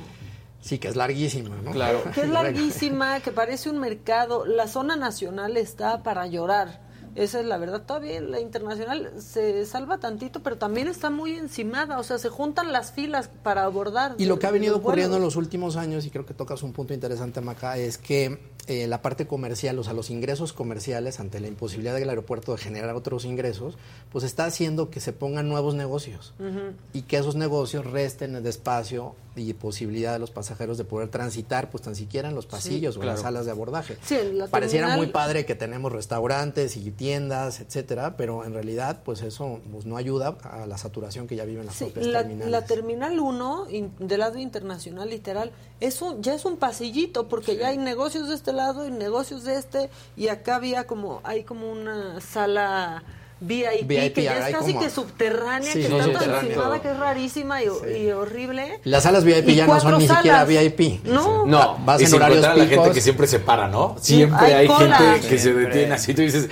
[0.62, 1.72] Sí, que es larguísima, ¿no?
[1.72, 2.04] Claro.
[2.14, 4.46] que es larguísima, que parece un mercado.
[4.46, 6.85] La zona nacional está para llorar.
[7.16, 7.84] Esa es la verdad.
[7.84, 11.98] Todavía la internacional se salva tantito, pero también está muy encimada.
[12.00, 14.16] O sea, se juntan las filas para abordar.
[14.18, 16.74] Y lo que ha venido ocurriendo en los últimos años, y creo que tocas un
[16.74, 21.40] punto interesante, Maca, es que eh, la parte comercial, o sea, los ingresos comerciales, ante
[21.40, 23.78] la imposibilidad del aeropuerto de generar otros ingresos,
[24.12, 26.34] pues está haciendo que se pongan nuevos negocios
[26.94, 31.70] y que esos negocios resten el espacio y posibilidad de los pasajeros de poder transitar,
[31.70, 33.98] pues tan siquiera en los pasillos o en las salas de abordaje.
[34.04, 38.54] Sí, en la Pareciera terminal- muy padre que tenemos restaurantes y tiendas, etcétera, pero en
[38.54, 42.08] realidad, pues eso pues, no ayuda a la saturación que ya viven las Sí, propias
[42.08, 42.52] la, terminales.
[42.52, 47.58] la terminal 1, in- del lado internacional, literal, es un- ya es un pasillito, porque
[47.58, 51.44] ya hay negocios de este lado y negocios de este, y acá había como, hay
[51.44, 53.04] como una sala
[53.42, 56.82] VIP, VIP, que ya es casi como- que subterránea, Sí, que no, está tan encimada
[56.82, 58.80] que es rarísima y, y horrible.
[58.86, 60.46] Las salas VIP Y ya no son ni siquiera.
[60.46, 61.02] VIP.
[61.04, 61.46] No.
[61.46, 62.94] No, Vas y en sin horarios a la gente picos.
[62.94, 63.98] que siempre se para, ¿no?
[64.00, 66.14] Siempre hay hay, gente que se detiene así.
[66.14, 66.50] Tú dices,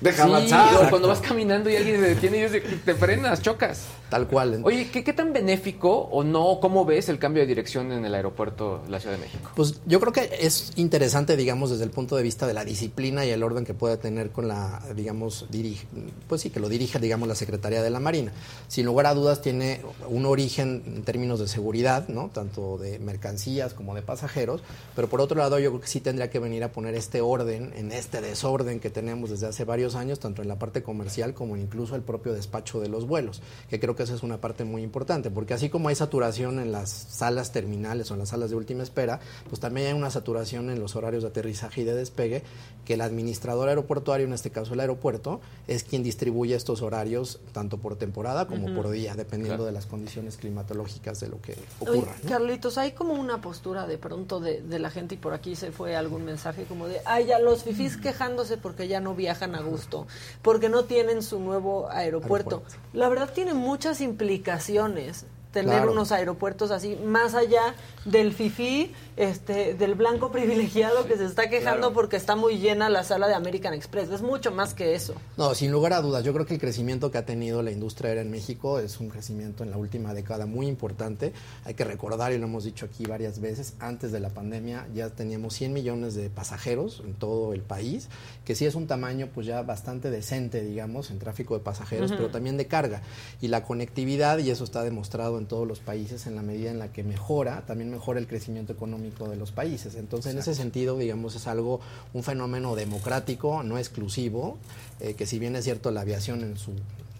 [0.00, 0.86] deja Sí, avanzar.
[0.86, 3.84] o cuando vas caminando y alguien se detiene y te frenas, chocas.
[4.10, 4.60] Tal cual.
[4.64, 8.14] Oye, ¿qué, ¿qué tan benéfico o no, cómo ves el cambio de dirección en el
[8.14, 9.50] aeropuerto de la Ciudad de México?
[9.54, 13.24] Pues yo creo que es interesante, digamos, desde el punto de vista de la disciplina
[13.24, 15.86] y el orden que puede tener con la, digamos, dirige,
[16.28, 18.32] pues sí, que lo dirige, digamos, la Secretaría de la Marina.
[18.66, 22.30] Sin lugar a dudas tiene un origen en términos de seguridad, ¿no?
[22.32, 24.62] Tanto de mercancías como de pasajeros,
[24.96, 27.72] pero por otro lado yo creo que sí tendría que venir a poner este orden,
[27.76, 31.56] en este desorden que tenemos desde hace varios años, tanto en la parte comercial como
[31.56, 34.82] incluso el propio despacho de los vuelos, que creo que esa es una parte muy
[34.82, 38.56] importante, porque así como hay saturación en las salas terminales o en las salas de
[38.56, 42.42] última espera, pues también hay una saturación en los horarios de aterrizaje y de despegue,
[42.84, 47.78] que el administrador aeroportuario, en este caso el aeropuerto, es quien distribuye estos horarios tanto
[47.78, 52.14] por temporada como por día, dependiendo de las condiciones climatológicas de lo que Oye, ocurra.
[52.22, 52.30] ¿no?
[52.30, 55.72] Carlitos, hay como una postura de pronto de, de la gente y por aquí se
[55.72, 59.60] fue algún mensaje como de, ay, ya los fifís quejándose porque ya no viajan a
[59.60, 60.06] gusto,
[60.42, 62.56] porque no tienen su nuevo aeropuerto.
[62.56, 62.62] Aeropuerto.
[62.92, 65.92] La verdad tiene muchas implicaciones tener Claro.
[65.92, 71.92] unos aeropuertos así, más allá del fifí, este, del blanco privilegiado que se está quejando
[71.92, 74.10] porque está muy llena la sala de American Express.
[74.10, 75.14] Es mucho más que eso.
[75.36, 78.08] No, sin lugar a dudas, yo creo que el crecimiento que ha tenido la industria
[78.08, 81.32] aérea en México es un crecimiento en la última década muy importante.
[81.64, 85.10] Hay que recordar, y lo hemos dicho aquí varias veces, antes de la pandemia ya
[85.10, 88.08] teníamos 100 millones de pasajeros en todo el país,
[88.44, 92.28] que sí es un tamaño pues ya bastante decente, digamos, en tráfico de pasajeros, pero
[92.28, 93.02] también de carga.
[93.40, 96.78] Y la conectividad, y eso está demostrado en todos los países, en la medida en
[96.78, 99.96] la que mejora, también mejora el crecimiento económico de los países.
[99.96, 101.80] Entonces, en ese sentido, digamos, es algo,
[102.14, 104.58] un fenómeno democrático, no exclusivo,
[105.00, 106.72] eh, que si bien es cierto la aviación en su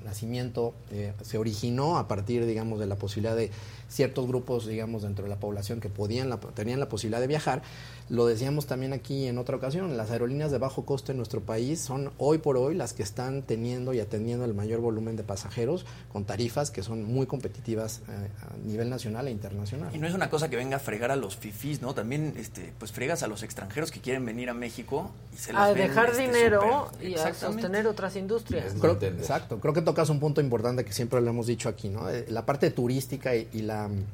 [0.05, 3.51] nacimiento eh, se originó a partir, digamos, de la posibilidad de
[3.91, 7.61] ciertos grupos, digamos, dentro de la población que podían la- tenían la posibilidad de viajar.
[8.09, 11.81] Lo decíamos también aquí en otra ocasión, las aerolíneas de bajo coste en nuestro país
[11.81, 15.87] son hoy por hoy las que están teniendo y atendiendo el mayor volumen de pasajeros
[16.13, 19.95] con tarifas que son muy competitivas eh, a nivel nacional e internacional.
[19.95, 21.95] Y no es una cosa que venga a fregar a los fifís, ¿no?
[21.95, 25.69] También, este, pues fregas a los extranjeros que quieren venir a México y se las
[25.69, 28.75] A ven, dejar este, dinero y a sostener otras industrias.
[28.81, 32.09] Creo- exacto, creo que tocas un punto importante que siempre lo hemos dicho aquí, ¿no?
[32.11, 34.07] Eh, La parte turística y, y la um,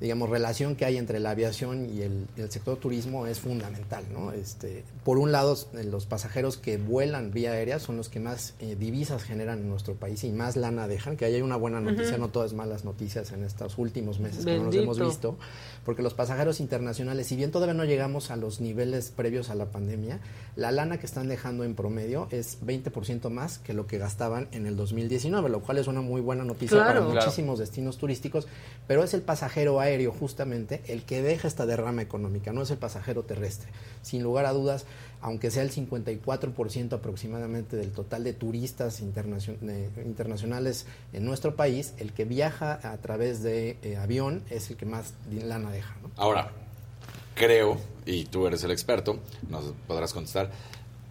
[0.00, 4.32] digamos, relación que hay entre la aviación y el, sector turismo es fundamental, ¿no?
[4.32, 8.54] Este, por un lado, eh, los pasajeros que vuelan vía aérea son los que más
[8.58, 11.80] eh, divisas generan en nuestro país y más lana dejan, que ahí hay una buena
[11.80, 15.36] noticia, no todas malas noticias en estos últimos meses que no nos hemos visto,
[15.84, 19.66] porque los pasajeros internacionales, si bien todavía no llegamos a los niveles previos a la
[19.66, 20.20] pandemia,
[20.56, 24.66] la lana que están dejando en promedio es 20% más que lo que gastaban en
[24.66, 27.00] el 2019, lo cual es una muy buena noticia Claro.
[27.00, 27.26] para Claro.
[27.26, 28.46] muchísimos destinos turísticos,
[28.86, 32.78] pero es el pasajero aéreo justamente el que deja esta derrama económica, no es el
[32.78, 33.70] pasajero terrestre.
[34.02, 34.86] Sin lugar a dudas,
[35.20, 42.12] aunque sea el 54% aproximadamente del total de turistas eh, internacionales en nuestro país, el
[42.12, 45.96] que viaja a través de eh, avión es el que más lana deja.
[46.16, 46.50] Ahora,
[47.34, 49.18] creo, y tú eres el experto,
[49.48, 50.50] nos podrás contestar,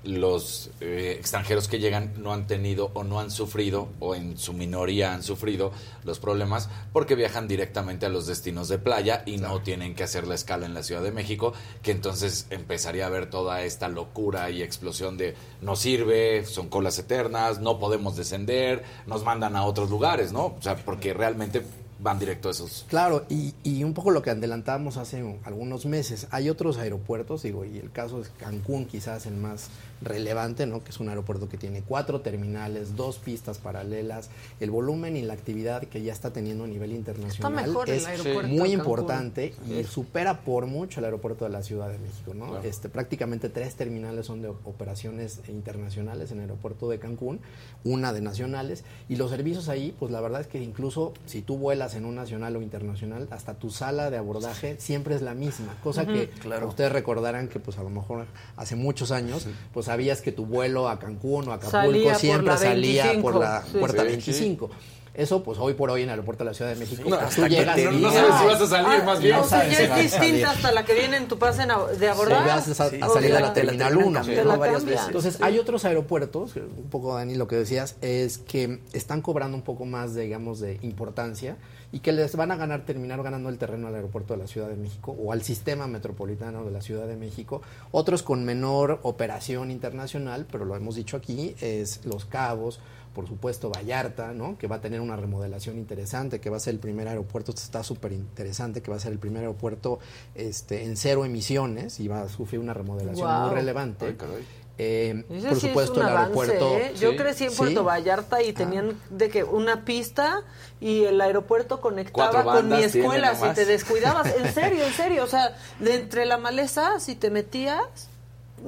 [0.03, 4.53] los eh, extranjeros que llegan no han tenido o no han sufrido, o en su
[4.53, 5.71] minoría han sufrido
[6.03, 10.27] los problemas porque viajan directamente a los destinos de playa y no tienen que hacer
[10.27, 14.49] la escala en la Ciudad de México, que entonces empezaría a haber toda esta locura
[14.49, 19.89] y explosión de no sirve, son colas eternas, no podemos descender, nos mandan a otros
[19.89, 20.47] lugares, ¿no?
[20.47, 21.61] O sea, porque realmente
[21.99, 25.85] van directo a esos Claro, y, y un poco lo que adelantábamos hace un- algunos
[25.85, 29.69] meses, hay otros aeropuertos, digo, y el caso es Cancún quizás el más
[30.05, 30.83] relevante, ¿no?
[30.83, 35.33] Que es un aeropuerto que tiene cuatro terminales, dos pistas paralelas, el volumen y la
[35.33, 38.07] actividad que ya está teniendo a nivel internacional mejor el es
[38.47, 42.49] muy importante y supera por mucho el aeropuerto de la Ciudad de México, ¿no?
[42.49, 42.63] Claro.
[42.67, 47.39] Este, prácticamente tres terminales son de op- operaciones internacionales en el aeropuerto de Cancún,
[47.83, 51.57] una de nacionales, y los servicios ahí, pues la verdad es que incluso si tú
[51.57, 55.75] vuelas en un nacional o internacional, hasta tu sala de abordaje siempre es la misma,
[55.83, 56.67] cosa que Claro.
[56.67, 58.25] ustedes recordarán que pues a lo mejor
[58.57, 62.58] hace muchos años, pues sabías que tu vuelo a Cancún o a Acapulco Salía siempre
[62.58, 63.77] salía 25, por la sí.
[63.77, 64.69] puerta Sí, 25.
[65.13, 67.21] Eso, pues hoy por hoy en el aeropuerto de la Ciudad de México, No, pues,
[67.21, 67.78] hasta tú que llegas.
[67.78, 69.36] No dices, sabes si vas a salir, Ah, más bien.
[69.36, 70.32] O sea, sabes ya si es vas a salir.
[70.34, 72.47] distinta hasta la que viene en tu pase a- de Sí, abordar.
[72.47, 74.19] vas a, a Sí, salir de la la terminal terminan 1.
[74.19, 74.95] cambiando Te la varias cambian.
[74.95, 75.08] veces.
[75.08, 79.63] Entonces, hay otros aeropuertos, un poco Dani, lo que decías, es que están cobrando un
[79.63, 81.58] poco más, digamos, de importancia
[81.91, 84.67] y que les van a ganar, terminar ganando el terreno al aeropuerto de la Ciudad
[84.67, 87.62] de México o al sistema metropolitano de la Ciudad de México.
[87.91, 92.80] Otros con menor operación internacional, pero lo hemos dicho aquí, es Los Cabos,
[93.13, 94.58] por supuesto Vallarta, ¿no?
[94.58, 97.62] que va a tener una remodelación interesante, que va a ser el primer aeropuerto, esto
[97.63, 99.99] está súper interesante, que va a ser el primer aeropuerto
[100.36, 104.06] este, en cero emisiones y va a sufrir una remodelación muy relevante.
[104.08, 104.43] Ay, caray.
[104.80, 106.78] Eh, por sí supuesto, el avance, aeropuerto.
[106.78, 106.93] ¿eh?
[106.99, 107.17] Yo Sí.
[107.17, 107.58] crecí en Sí.
[107.58, 110.41] Puerto Vallarta y tenían de que una pista
[110.82, 114.34] y el aeropuerto conectaba con mi escuela si te descuidabas.
[114.36, 115.23] En serio, en serio.
[115.23, 118.10] O sea, de entre la maleza, si te metías,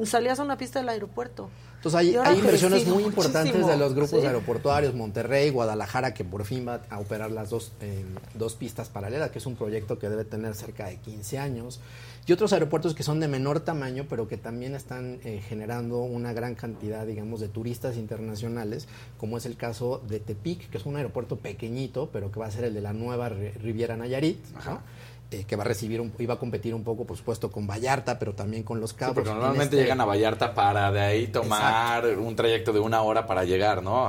[0.04, 1.50] salías a una pista del aeropuerto.
[1.86, 3.68] Entonces hay, inversiones muy importantes muchísimo.
[3.72, 4.26] de los grupos Sí.
[4.26, 9.30] aeroportuarios, Monterrey, Guadalajara, que por fin va a operar las dos, eh, dos pistas paralelas,
[9.30, 11.80] que es un proyecto que debe tener cerca de 15 años,
[12.26, 16.34] y otros aeropuertos que son de menor tamaño, pero que también están eh, generando una
[16.34, 18.88] gran cantidad, digamos, de turistas internacionales,
[19.20, 22.52] como es el caso de Tepic, que es un aeropuerto pequeñito, pero que va a
[22.52, 24.82] ser el de la nueva Ri- Riviera Nayarit, ¿no?
[25.32, 28.20] Eh, que va a recibir, un, iba a competir un poco, por supuesto, con Vallarta,
[28.20, 29.16] pero también con Los Sí, Cabos.
[29.16, 33.02] porque En normalmente este- llegan a Vallarta para de ahí tomar un trayecto de una
[33.02, 34.08] hora para llegar, ¿no?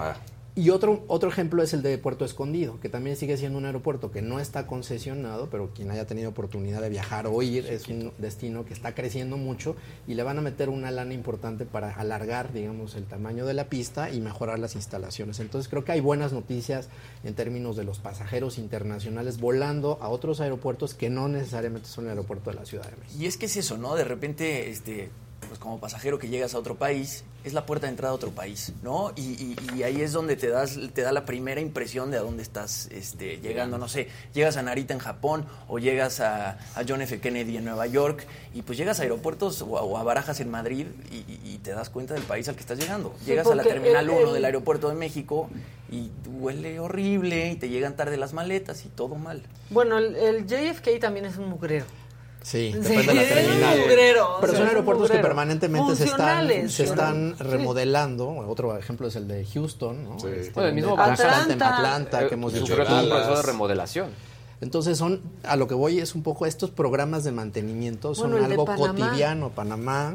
[0.58, 4.10] Y otro, otro ejemplo es el de Puerto Escondido, que también sigue siendo un aeropuerto
[4.10, 8.10] que no está concesionado, pero quien haya tenido oportunidad de viajar o ir, es un
[8.16, 9.76] destino que está creciendo mucho
[10.08, 13.68] y le van a meter una lana importante para alargar, digamos, el tamaño de la
[13.68, 15.40] pista y mejorar las instalaciones.
[15.40, 16.88] Entonces creo que hay buenas noticias
[17.22, 22.12] en términos de los pasajeros internacionales volando a otros aeropuertos que no necesariamente son el
[22.12, 23.22] aeropuerto de la Ciudad de México.
[23.22, 23.94] Y es que es eso, ¿no?
[23.94, 25.10] De repente, este,
[25.48, 28.30] pues como pasajero que llegas a otro país, es la puerta de entrada a otro
[28.32, 29.12] país, ¿no?
[29.16, 32.20] Y, y- y ahí es donde te das, te da la primera impresión de a
[32.20, 36.82] dónde estás este, llegando, no sé, llegas a Narita en Japón o llegas a, a
[36.86, 37.20] John F.
[37.20, 40.50] Kennedy en Nueva York y pues llegas a aeropuertos o a, o a Barajas en
[40.50, 41.16] Madrid y,
[41.48, 43.14] y- te das cuenta del país al que estás llegando.
[43.20, 45.48] Sí, llegas a la Terminal el- 1 el- del aeropuerto de México
[45.90, 49.42] y huele horrible y te llegan tarde las maletas y todo mal.
[49.70, 51.86] Bueno, el, el JFK también es un mugrero.
[52.46, 53.78] Sí, Sí, depende de la terminal.
[53.80, 57.42] mugrero, o Pero sea, son aeropuertos que permanentemente se están, se están sí.
[57.42, 58.28] remodelando.
[58.28, 60.20] Otro ejemplo es el de Houston, ¿no?
[60.20, 60.28] Sí.
[60.28, 61.76] Este, Bueno, el mismo Atlanta, Atlanta.
[61.76, 62.72] Atlanta, que hemos dicho.
[62.72, 62.78] un
[63.08, 64.10] proceso de remodelación.
[64.60, 68.46] Entonces son, a lo que voy es un poco estos programas de mantenimiento son Bueno,
[68.46, 69.08] algo Panamá.
[69.08, 70.14] cotidiano, Panamá.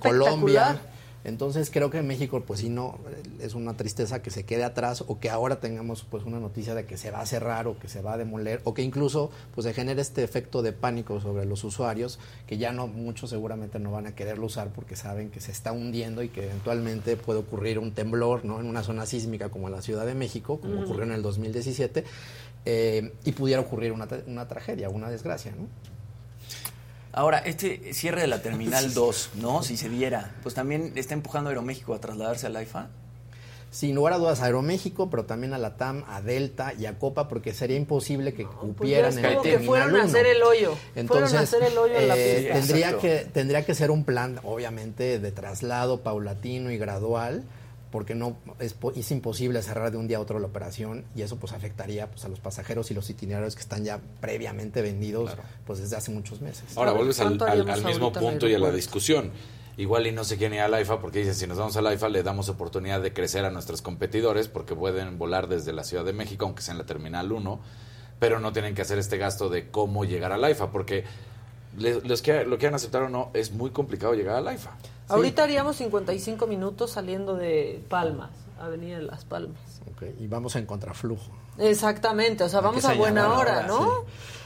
[0.00, 0.80] Colombia.
[1.24, 2.98] Entonces creo que en México pues sí no
[3.40, 6.84] es una tristeza que se quede atrás o que ahora tengamos pues una noticia de
[6.84, 9.64] que se va a cerrar o que se va a demoler o que incluso pues
[9.64, 13.92] se genere este efecto de pánico sobre los usuarios que ya no muchos seguramente no
[13.92, 17.78] van a quererlo usar porque saben que se está hundiendo y que eventualmente puede ocurrir
[17.78, 18.60] un temblor, ¿no?
[18.60, 22.04] En una zona sísmica como la Ciudad de México, como ocurrió en el 2017
[22.64, 25.66] eh, y pudiera ocurrir una, tra- una tragedia, una desgracia, ¿no?
[27.12, 29.62] Ahora, este cierre de la Terminal 2, ¿no?
[29.62, 32.88] Si se diera, pues también está empujando a Aeroméxico a trasladarse al AIFA.
[33.70, 36.98] Sin lugar a dudas a Aeroméxico, pero también a la TAM, a Delta y a
[36.98, 40.02] Copa, porque sería imposible que Pues ya cupieran en el que Terminal fueron a 1.
[40.04, 40.74] hacer el hoyo.
[40.94, 42.54] Entonces, fueron a hacer el hoyo en la eh, pista.
[42.54, 43.00] tendría Exacto.
[43.00, 47.44] que tendría que ser un plan, obviamente, de traslado paulatino y gradual,
[47.92, 51.22] porque no es, po- es imposible cerrar de un día a otro la operación y
[51.22, 55.30] eso pues afectaría pues a los pasajeros y los itinerarios que están ya previamente vendidos
[55.66, 56.76] pues desde hace muchos meses.
[56.76, 59.30] Ahora vuelves al, ¿Cuánto al- haríamos al mismo punto y a la discusión.
[59.76, 62.08] Igual y no se quieren ir al AIFA porque dicen, si nos vamos al AIFA
[62.10, 66.12] le damos oportunidad de crecer a nuestros competidores porque pueden volar desde la Ciudad de
[66.12, 67.60] México, aunque sea en la Terminal 1,
[68.18, 71.04] pero no tienen que hacer este gasto de cómo llegar al AIFA porque
[71.78, 74.76] le- los que lo quieran aceptar o no, es muy complicado llegar al AIFA.
[75.12, 79.58] Ahorita haríamos 55 minutos saliendo de Palmas, Avenida de Las Palmas.
[79.92, 81.30] Ok, Y vamos en contraflujo.
[81.58, 84.04] Exactamente, o sea, Hay vamos a buena hora, ¿no?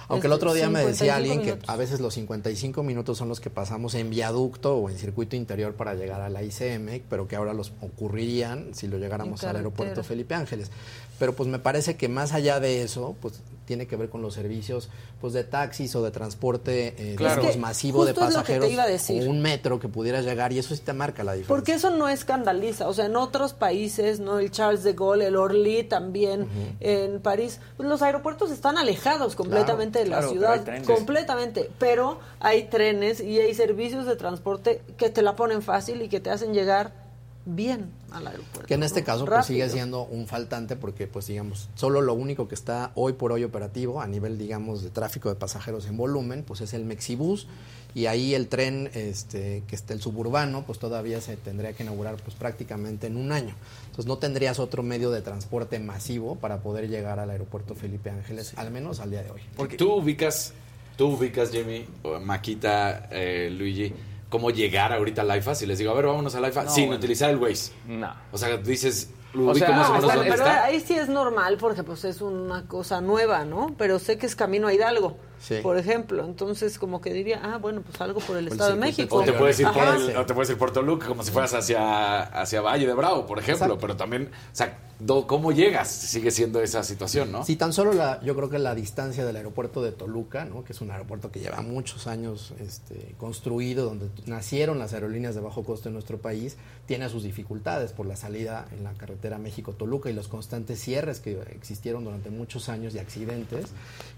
[0.09, 1.65] Aunque el otro día me 55 decía alguien minutos.
[1.65, 5.35] que a veces los 55 minutos son los que pasamos en viaducto o en circuito
[5.35, 9.57] interior para llegar a la ICM, pero que ahora los ocurrirían si lo llegáramos al
[9.57, 10.05] aeropuerto.
[10.05, 10.71] Felipe Ángeles.
[11.19, 14.35] Pero pues me parece que más allá de eso, pues tiene que ver con los
[14.35, 14.89] servicios
[15.21, 17.41] pues de taxis o de transporte eh, Claro.
[17.43, 19.23] digamos, masivo de justo es lo que te pasajeros iba a decir.
[19.27, 21.49] o un metro que pudiera llegar y eso sí te marca la diferencia.
[21.57, 24.39] Porque eso no escandaliza, o sea, en otros países, ¿no?
[24.39, 26.47] El Charles de Gaulle, el Orly también,
[26.81, 30.87] en París, pues los aeropuertos están alejados completamente de la claro, pero ciudad, trenes.
[30.87, 36.09] completamente, pero hay trenes y hay servicios de transporte que te la ponen fácil y
[36.09, 37.06] que te hacen llegar
[37.47, 38.67] bien al aeropuerto.
[38.67, 39.07] Que en este ¿no?
[39.07, 43.15] caso pues, sigue siendo un faltante porque pues digamos, solo lo único que está hoy
[43.15, 46.85] por hoy operativo a nivel digamos de tráfico de pasajeros en volumen, pues es el
[46.85, 47.47] Mexibus
[47.95, 52.17] y ahí el tren este que está el suburbano, pues todavía se tendría que inaugurar
[52.17, 53.55] pues prácticamente en un año.
[53.87, 58.53] Entonces no tendrías otro medio de transporte masivo para poder llegar al aeropuerto Felipe Ángeles,
[58.57, 59.41] al menos al día de hoy.
[59.57, 60.53] Porque Tú ubicas,
[60.97, 61.87] tú ubicas, Jimmy,
[62.21, 63.95] Maquita, eh, Luigi,
[64.29, 65.55] cómo llegar ahorita al AIFA.
[65.55, 66.99] Si les digo, a ver, vámonos al AIFA, No, sin bueno.
[66.99, 67.73] utilizar el Waze.
[67.87, 68.13] No.
[68.33, 70.65] O sea, dices, O ubico sea, más o no, menos está- dónde Pero está.
[70.65, 73.75] ahí sí es normal porque pues es una cosa nueva, ¿no?
[73.79, 75.57] Pero sé que es camino a Hidalgo, Sí.
[75.63, 76.25] por ejemplo.
[76.25, 79.17] Entonces como que diría, ah, bueno, pues algo por el el Estado de circuito México.
[79.17, 81.53] O te puedes ir por el, o te puedes ir por Toluca como si fueras
[81.55, 83.67] hacia, hacia Valle de Bravo, por ejemplo.
[83.67, 83.79] Exacto.
[83.81, 84.79] Pero también, o sea,
[85.27, 85.89] ¿cómo llegas?
[85.89, 87.45] Sigue siendo esa situación, ¿no?
[87.45, 90.65] Si tan solo la, yo creo que la distancia del aeropuerto de Toluca, ¿no?
[90.65, 95.41] que es un aeropuerto que lleva muchos años este, construido, donde nacieron las aerolíneas de
[95.41, 96.57] bajo costo en nuestro país,
[96.87, 101.39] tiene sus dificultades por la salida en la carretera México-Toluca y los constantes cierres que
[101.53, 103.67] existieron durante muchos años y accidentes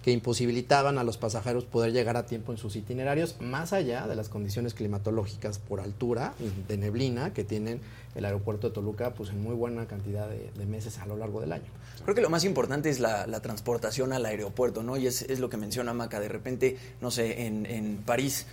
[0.04, 4.14] que imposibilitaban a los pasajeros poder llegar a tiempo en sus itinerarios, más allá de
[4.14, 6.34] las condiciones climatológicas por altura
[6.68, 7.80] de neblina que tienen
[8.14, 11.52] el aeropuerto de Toluca pues en muy buena cantidad de, meses a lo largo del
[11.52, 11.70] año.
[12.04, 14.96] Creo que lo más importante es la, transportación al aeropuerto, ¿no?
[14.96, 16.20] Y es, lo que menciona Maca.
[16.20, 18.46] De repente, no sé, en, París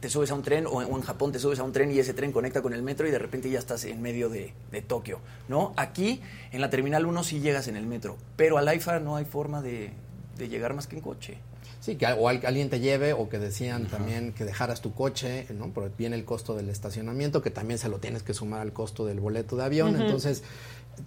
[0.00, 2.14] te subes a un tren o en, Japón te subes a un tren y ese
[2.14, 4.52] tren conecta con el metro y de repente ya estás en medio de,
[4.86, 5.72] Tokio, ¿no?
[5.76, 6.20] Aquí,
[6.52, 9.62] en la Terminal 1 sí llegas en el metro, pero al AIFA no hay forma
[9.62, 9.92] de
[10.38, 11.38] llegar más que en coche.
[11.84, 15.46] Sí, que o al- alguien te lleve o que decían también que dejaras tu coche,
[15.52, 15.70] ¿no?
[15.74, 19.04] Pero viene el costo del estacionamiento, que también se lo tienes que sumar al costo
[19.04, 20.00] del boleto de avión.
[20.00, 20.42] Entonces,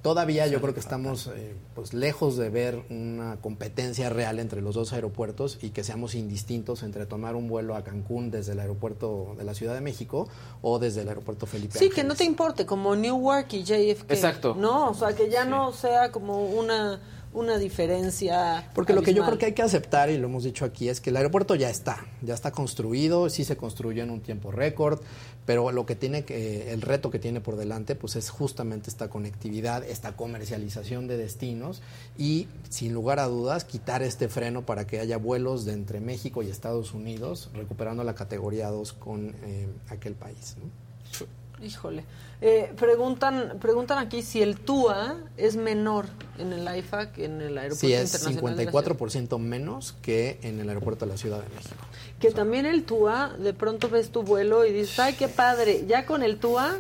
[0.02, 4.76] todavía yo creo que estamos eh, pues lejos de ver una competencia real entre los
[4.76, 9.34] dos aeropuertos y que seamos indistintos entre tomar un vuelo a Cancún desde el aeropuerto
[9.38, 10.28] de la Ciudad de México
[10.62, 14.12] o desde el aeropuerto Felipe Sí, que no te importe, como Newark y JFK.
[14.12, 14.56] Exacto.
[14.60, 17.00] No, o sea, que ya no sea como una,
[17.38, 18.70] una diferencia.
[18.74, 21.00] Porque lo que yo creo que hay que aceptar, y lo hemos dicho aquí, es
[21.00, 25.00] que el aeropuerto ya está, ya está construido, sí se construyó en un tiempo récord,
[25.46, 29.10] pero lo que tiene que, el reto que tiene por delante, pues es justamente esta
[29.10, 31.82] conectividad, esta comercialización de destinos
[32.18, 36.42] y, sin lugar a dudas, quitar este freno para que haya vuelos de entre México
[36.42, 40.56] y Estados Unidos, recuperando la categoría 2 con eh, aquel país.
[40.60, 41.66] ¿no?
[41.66, 42.04] Híjole.
[42.40, 46.06] Eh, preguntan, preguntan aquí si el TUA es menor
[46.38, 48.56] en el AIFA que en el aeropuerto Sí, es internacional.
[48.58, 48.84] de la Ciudad.
[48.86, 51.76] 54% menos que en el aeropuerto de la Ciudad de México.
[52.20, 55.86] Que también el TUA, de pronto ves tu vuelo y dices, ay, qué padre.
[55.88, 56.78] Ya con el TUA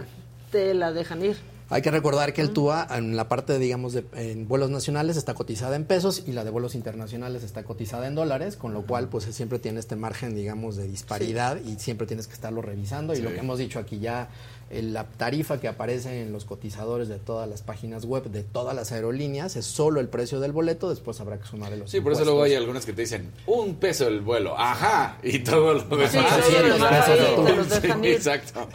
[0.51, 1.37] te la dejan ir.
[1.69, 5.33] Hay que recordar que el TUA en la parte, digamos, de en vuelos nacionales está
[5.33, 9.09] cotizada en pesos y la de vuelos internacionales está cotizada en dólares, con lo cual
[9.09, 13.13] pues siempre tiene este margen, digamos, de disparidad y siempre tienes que estarlo revisando.
[13.15, 14.29] Y lo que hemos dicho aquí ya,
[14.69, 18.91] la tarifa que aparece en los cotizadores de todas las páginas web de todas las
[18.91, 22.21] aerolíneas es solo el precio del boleto, después habrá que sumarle los Sí, por eso
[22.21, 22.25] impuestos.
[22.27, 26.11] luego hay algunas que te dicen un peso el vuelo, ajá, y todo lo demás.
[26.11, 28.67] Sí, sí, Sí, exacto.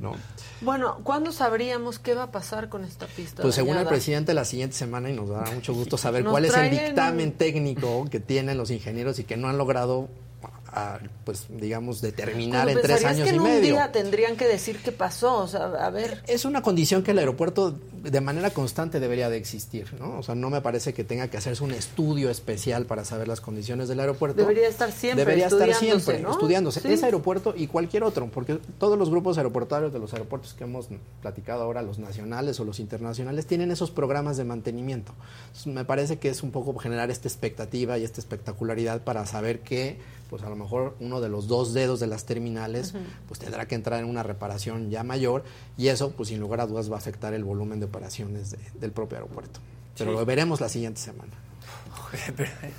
[0.00, 0.12] ¿no?
[0.60, 3.40] Bueno, ¿cuándo sabríamos qué va a pasar con esta pista?
[3.42, 6.44] Pues según el presidente la siguiente semana y nos dará mucho gusto saber Nos cuál
[6.44, 10.08] es el dictamen técnico que tienen los ingenieros y que no han logrado,
[10.72, 13.56] ah, pues digamos, determinar en tres años que y en medio.
[13.56, 16.22] un día tendrían que decir qué pasó, o sea, a ver.
[16.26, 20.18] Es una condición que el aeropuerto de manera constante debería de existir, ¿no?
[20.18, 23.40] O sea, no me parece que tenga que hacerse un estudio especial para saber las
[23.40, 24.40] condiciones del aeropuerto.
[24.40, 26.32] Debería estar siempre Debería estar siempre ¿no?
[26.32, 26.80] estudiándose.
[26.80, 26.88] Sí.
[26.88, 30.88] Ese aeropuerto y cualquier otro, porque todos los grupos aeroportuarios de los aeropuertos que hemos
[31.20, 35.12] platicado ahora, los nacionales o los internacionales, tienen esos programas de mantenimiento.
[35.46, 39.60] Entonces, me parece que es un poco generar esta expectativa y esta espectacularidad para saber
[39.60, 39.98] que,
[40.30, 42.94] pues a lo mejor uno de los dos dedos de las terminales,
[43.28, 45.42] pues tendrá que entrar en una reparación ya mayor
[45.76, 48.58] y eso, pues sin lugar a dudas, va a afectar el volumen de operaciones de-
[48.80, 49.60] del propio aeropuerto.
[49.98, 51.32] Pero lo veremos la siguiente semana.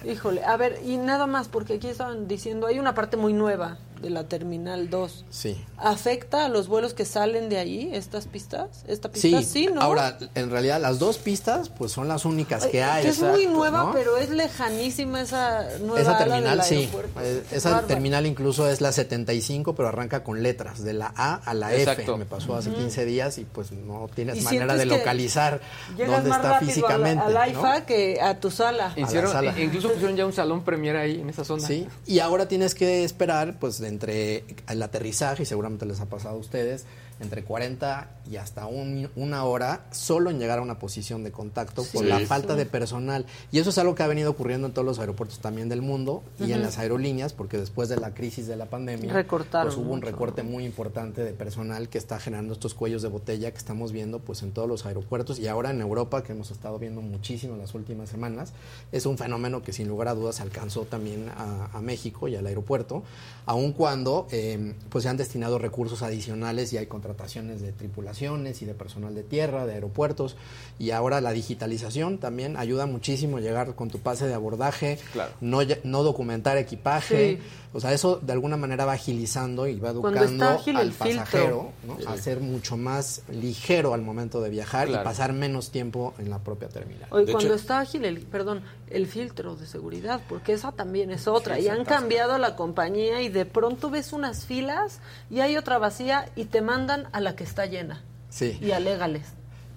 [0.06, 3.78] Híjole, a ver, y nada más, porque aquí estaban diciendo, hay una parte muy nueva
[4.02, 5.26] de la Terminal 2.
[5.30, 5.64] Sí.
[5.78, 8.84] ¿Afecta a los vuelos que salen de ahí, estas pistas?
[8.88, 9.82] ¿Esta pista Sí, sí, no?
[9.82, 13.04] ahora en realidad las dos pistas pues son las únicas que Ay, hay.
[13.04, 13.91] que es muy exacto, nueva, ¿no?
[13.93, 16.89] pero es lejanísima esa nueva Esa ala terminal del sí,
[17.22, 17.88] eh, esa bárbaro.
[17.88, 22.14] terminal incluso es la 75, pero arranca con letras, de la A a la Exacto.
[22.14, 22.18] F.
[22.18, 25.62] Me pasó hace 15 días y pues no tienes manera de localizar
[25.97, 27.24] dónde más está físicamente.
[27.24, 27.60] a la, al ¿no?
[27.64, 28.93] AIFA que a tu sala.
[28.95, 29.54] Hicieron, sala.
[29.58, 31.68] e- incluso pusieron ya un salón premier ahí en esa zona.
[31.68, 36.07] Sí, y ahora tienes que esperar, pues, de entre el aterrizaje, y seguramente les ha
[36.07, 36.85] pasado a ustedes,
[37.22, 41.84] entre 40 y hasta un- una hora solo en llegar a una posición de contacto
[41.93, 42.09] por Sí.
[42.09, 43.26] la falta de personal.
[43.51, 46.24] Y eso es algo que ha venido ocurriendo en todos los aeropuertos también del mundo
[46.39, 49.93] y en las aerolíneas, porque después de la crisis de la pandemia, Recortaron pues, hubo
[49.93, 53.91] un recorte muy importante de personal que está generando estos cuellos de botella que estamos
[53.91, 57.53] viendo pues en todos los aeropuertos y ahora en Europa, que hemos estado viendo muchísimo
[57.53, 58.53] en las últimas semanas,
[58.91, 62.45] es un fenómeno que sin lugar a dudas alcanzó también a, a México y al
[62.47, 63.03] aeropuerto,
[63.45, 66.86] aun cuando eh, pues se han destinado recursos adicionales y hay
[67.16, 70.36] contrataciones de tripulaciones y de personal de tierra, de aeropuertos,
[70.80, 75.32] y ahora la digitalización también ayuda muchísimo a llegar con tu pase de abordaje, Claro.
[75.41, 77.39] no, no documentar equipaje, Sí.
[77.74, 80.45] o sea, eso de alguna manera va agilizando y va educando
[80.76, 81.97] al pasajero ¿no?
[82.09, 85.03] a ser mucho más ligero al momento de viajar Claro.
[85.03, 87.01] y pasar menos tiempo en la propia terminal.
[87.09, 91.28] De cuando hecho- está ágil el, perdón, el filtro de seguridad, porque esa también es
[91.28, 91.55] otra.
[91.57, 94.99] Sí, y han cambiado la compañía y de pronto ves unas filas
[95.30, 98.04] y hay otra vacía y te mandan a la que está llena.
[98.30, 98.58] Sí.
[98.62, 99.24] Y alégales.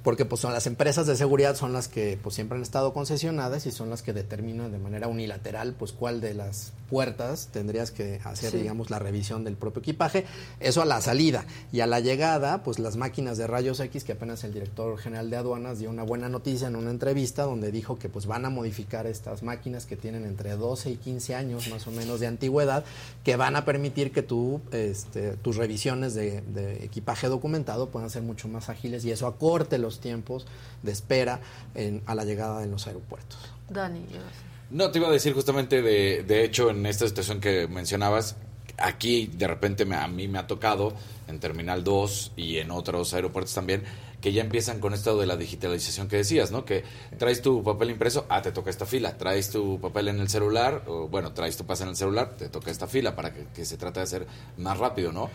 [0.04, 3.64] porque pues son las empresas de seguridad son las que pues siempre han estado concesionadas
[3.66, 8.20] y son las que determinan de manera unilateral pues cuál de las puertas tendrías que
[8.24, 8.58] hacer Sí.
[8.58, 10.24] digamos la revisión del propio equipaje
[10.60, 14.12] eso a la salida y a la llegada pues las máquinas de rayos X que
[14.12, 17.98] apenas el director general de aduanas dio una buena noticia en una entrevista donde dijo
[17.98, 21.84] que pues van a modificar estas máquinas que tienen entre 12 y 15 años más
[21.88, 22.84] o menos de antigüedad
[23.24, 28.22] que van a permitir que tú este, tus revisiones de, de equipaje documentado puedan ser
[28.22, 30.46] mucho más ágiles y eso acorte los tiempos
[30.84, 31.40] de espera
[31.74, 33.38] en- a la llegada en los aeropuertos.
[33.68, 34.53] Dani, llevas.
[34.74, 38.34] No, te iba a decir justamente de, de hecho en esta situación que mencionabas,
[38.76, 40.92] aquí de repente me- a mí me ha tocado
[41.28, 43.84] en Terminal 2 y en otros aeropuertos también,
[44.20, 46.64] que ya empiezan con esto de la digitalización que decías, ¿no?
[46.64, 46.82] Que
[47.18, 50.82] traes tu papel impreso, ah, te toca esta fila, traes tu papel en el celular,
[50.88, 53.64] o bueno, traes tu pase en el celular, te toca esta fila para que, que
[53.64, 54.26] se trate de hacer
[54.58, 55.30] más rápido, ¿no?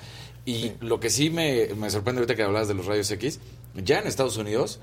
[0.46, 3.40] Y lo que sí me, me sorprende ahorita que hablabas de los rayos X,
[3.76, 4.80] ya en Estados Unidos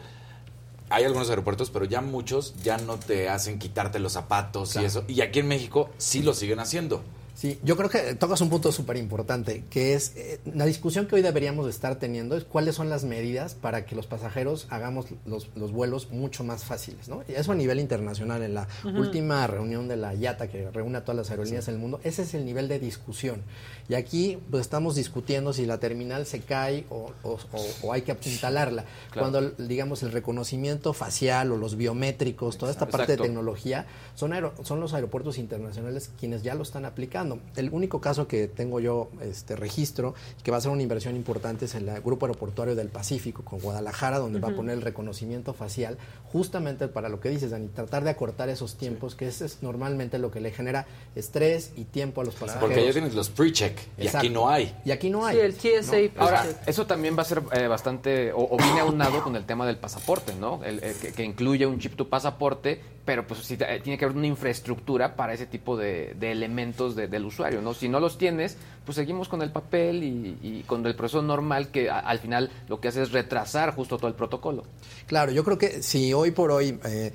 [0.90, 5.04] hay algunos aeropuertos, pero ya muchos ya no te hacen quitarte los zapatos y eso.
[5.08, 7.02] Y aquí en México sí lo siguen haciendo.
[7.36, 11.16] Sí, yo creo que tocas un punto súper importante, que es eh, la discusión que
[11.16, 15.08] hoy deberíamos de estar teniendo es cuáles son las medidas para que los pasajeros hagamos
[15.26, 17.22] los, los vuelos mucho más fáciles, ¿no?
[17.28, 21.18] Eso a nivel internacional, en la última reunión de la IATA, que reúne a todas
[21.18, 23.42] las aerolíneas del mundo, ese es el nivel de discusión.
[23.88, 28.02] Y aquí pues, estamos discutiendo si la terminal se cae o, o- o- o hay
[28.02, 28.84] que apuntalarla.
[29.20, 34.32] Cuando, digamos, el reconocimiento facial o los biométricos, toda esta parte de tecnología, son,
[34.62, 37.38] son los aeropuertos internacionales quienes ya lo están aplicando.
[37.56, 41.66] El único caso que tengo yo este registro, que va a ser una inversión importante,
[41.66, 45.96] es el Grupo Aeroportuario del Pacífico con Guadalajara, donde va a poner el reconocimiento facial,
[46.32, 50.18] justamente para lo que dices, Dani, tratar de acortar esos tiempos, que ese es normalmente
[50.18, 52.60] lo que le genera estrés y tiempo a los pasajeros.
[52.68, 54.18] Porque allá tienes los pre-check y Exacto.
[54.18, 54.74] aquí no hay.
[54.84, 55.36] Y aquí no hay.
[55.36, 55.96] Sí, el TSA.
[56.16, 56.22] ¿no?
[56.22, 59.66] Ahora, eso también va a ser eh, bastante, o, o viene aunado con el tema
[59.66, 60.62] del pasaporte, ¿no?
[60.64, 64.04] El, el que, que incluye un chip tu pasaporte, pero pues sí, eh, tiene que
[64.04, 67.74] haber una infraestructura para ese tipo de, de elementos de- del usuario, ¿no?
[67.74, 71.68] Si no los tienes, pues seguimos con el papel y, y con el proceso normal
[71.68, 74.64] que a- al final lo que hace es retrasar justo todo el protocolo.
[75.06, 77.12] Claro, yo creo que si hoy por hoy eh,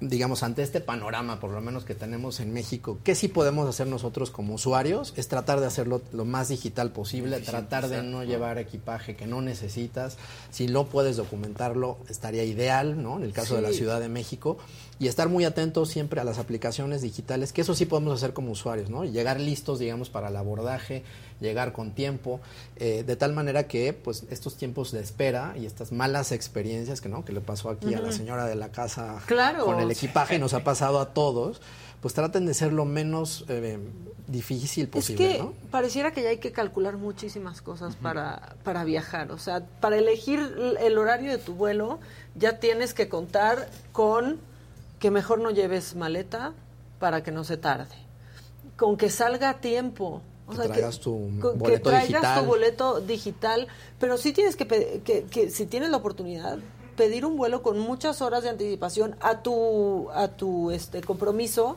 [0.00, 3.86] digamos, ante este panorama, por lo menos que tenemos en México, ¿qué sí podemos hacer
[3.86, 5.12] nosotros como usuarios?
[5.16, 9.42] Es tratar de hacerlo lo más digital posible, tratar de no llevar equipaje que no
[9.42, 10.16] necesitas.
[10.50, 13.16] Si no puedes documentarlo, estaría ideal, ¿no?
[13.16, 13.70] En el caso de la.
[13.70, 14.58] Ciudad de México.
[15.00, 18.52] Y estar muy atentos siempre a las aplicaciones digitales, que eso sí podemos hacer como
[18.52, 19.04] usuarios, ¿no?
[19.06, 21.02] Llegar listos, digamos, para el abordaje,
[21.40, 22.38] llegar con tiempo,
[22.76, 27.08] eh, de tal manera que, pues, estos tiempos de espera y estas malas experiencias que,
[27.08, 27.24] ¿no?
[27.24, 29.64] Que le pasó aquí a la señora de la casa Claro.
[29.64, 31.62] con el equipaje, nos ha pasado a todos,
[32.02, 33.78] pues traten de ser lo menos eh,
[34.26, 35.54] difícil posible, es que ¿no?
[35.70, 39.32] pareciera que ya hay que calcular muchísimas cosas para, para viajar.
[39.32, 40.40] O sea, para elegir
[40.80, 42.00] el horario de tu vuelo,
[42.34, 44.38] ya tienes que contar con
[45.00, 46.52] que mejor no lleves maleta
[47.00, 47.94] para que no se tarde.
[48.76, 50.22] Con que salga a tiempo.
[50.46, 52.40] O Que sea, traigas tu con- que boleto traigas digital.
[52.40, 54.66] tu boleto digital, pero sí tienes que,
[55.04, 56.58] que, que si tienes la oportunidad,
[56.96, 61.76] pedir un vuelo con muchas horas de anticipación a tu a tu este compromiso,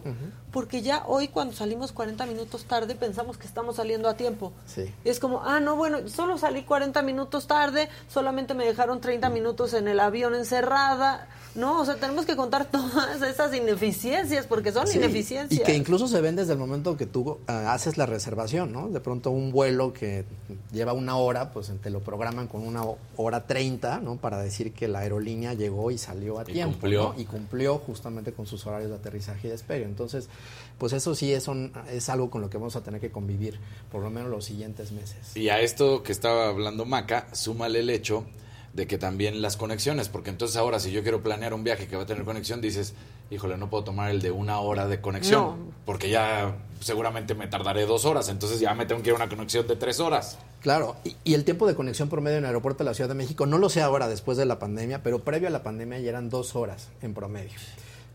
[0.53, 4.53] porque ya hoy cuando salimos 40 minutos tarde pensamos que estamos saliendo a tiempo.
[4.67, 4.85] Sí.
[5.03, 9.73] Es como, ah, no, bueno, solo salí 40 minutos tarde, solamente me dejaron 30 minutos
[9.73, 11.27] en el avión encerrada.
[11.55, 15.61] No, o sea, tenemos que contar todas esas ineficiencias, porque son Sí, ineficiencias.
[15.61, 18.87] Y que incluso se ven desde el momento que tú ah, haces la reservación, ¿no?
[18.89, 20.25] De pronto un vuelo que
[20.71, 24.15] lleva una hora, pues te lo programan con una ho- hora 30, ¿no?
[24.15, 27.13] Para decir que la aerolínea llegó y salió a Y tiempo, cumplió.
[27.15, 27.21] ¿no?
[27.21, 29.85] Y cumplió justamente con sus horarios de aterrizaje y despegue.
[29.85, 30.29] Entonces,
[30.77, 33.59] pues eso sí es, un- es algo con lo que vamos a tener que convivir
[33.91, 35.35] por lo menos los siguientes meses.
[35.35, 38.25] Y a esto que estaba hablando Maca, súmale el hecho
[38.73, 41.95] de que también las conexiones, porque entonces ahora si yo quiero planear un viaje que
[41.95, 42.95] va a tener conexión, dices,
[43.29, 45.57] híjole, no puedo tomar el de una hora de conexión, No.
[45.85, 49.29] porque ya seguramente me tardaré dos horas, entonces ya me tengo que ir a una
[49.29, 50.39] conexión de tres horas.
[50.59, 53.15] Claro, y, y el tiempo de conexión promedio en el aeropuerto de la Ciudad de
[53.15, 56.09] México, no lo sé ahora después de la pandemia, pero previo a la pandemia ya
[56.09, 57.51] eran dos horas en promedio.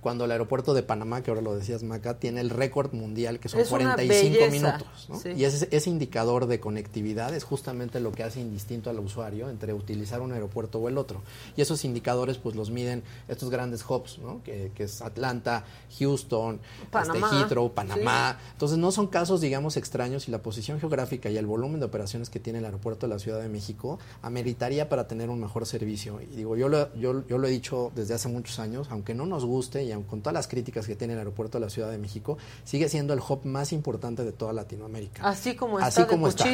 [0.01, 3.49] Cuando el aeropuerto de Panamá, que ahora lo decías Maca, tiene el récord mundial que
[3.49, 5.07] son Es una 45 belleza, minutos.
[5.09, 5.19] ¿no?
[5.19, 5.31] sí.
[5.31, 9.73] Y ese, ese indicador de conectividad es justamente lo que hace indistinto al usuario entre
[9.73, 11.23] utilizar un aeropuerto o el otro.
[11.57, 14.43] Y esos indicadores pues los miden estos grandes hubs, ¿no?
[14.45, 15.65] que, que es Atlanta,
[15.99, 21.31] Houston, Panamá, este, Heathrow, Panamá, entonces no son casos, digamos, extraños y la posición geográfica
[21.31, 24.89] y el volumen de operaciones que tiene el aeropuerto de la Ciudad de México ameritaría
[24.89, 26.21] para tener un mejor servicio.
[26.21, 29.27] Y digo, yo lo, yo, yo lo he dicho desde hace muchos años, aunque no
[29.27, 31.91] nos guste y aun con todas las críticas que tiene el aeropuerto de la Ciudad
[31.91, 35.29] de México, sigue siendo el hub más importante de toda Latinoamérica.
[35.29, 36.45] Así como está Así de como está.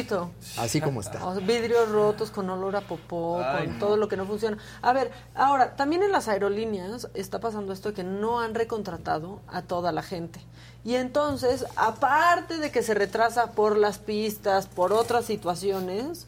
[0.57, 1.27] Así como está.
[1.27, 4.57] O vidrios rotos con olor a popó, con todo lo que no funciona.
[4.81, 9.41] A ver, ahora, también en las aerolíneas está pasando esto de que no han recontratado
[9.47, 10.39] a toda la gente.
[10.83, 16.27] Y entonces, aparte de que se retrasa por las pistas, por otras situaciones,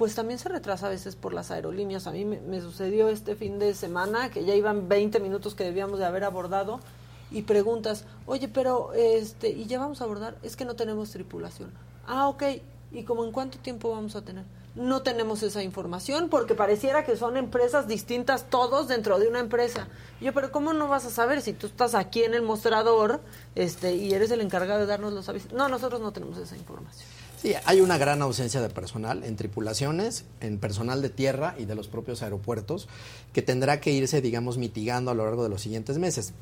[0.00, 2.06] pues también se retrasa a veces por las aerolíneas.
[2.06, 5.98] A mí me, sucedió este fin de semana que ya iban 20 minutos que debíamos
[5.98, 6.80] de haber abordado
[7.30, 10.38] y preguntas, oye, pero, este, ¿y ya vamos a abordar?
[10.42, 11.70] Es que no tenemos tripulación.
[12.06, 12.44] Ah, ok.
[12.92, 14.44] ¿Y como en cuánto tiempo vamos a tener?
[14.74, 19.86] No tenemos esa información porque pareciera que son empresas distintas todos dentro de una empresa.
[20.18, 23.20] Yo, pero ¿cómo no vas a saber si tú estás aquí en el mostrador
[23.54, 25.52] este, y eres el encargado de darnos los avisos?
[25.52, 27.19] No, nosotros no tenemos esa información.
[27.40, 31.74] Sí, hay una gran ausencia de personal en tripulaciones, en personal de tierra y de
[31.74, 32.86] los propios aeropuertos,
[33.32, 36.34] que tendrá que irse, digamos, mitigando a lo largo de los siguientes meses.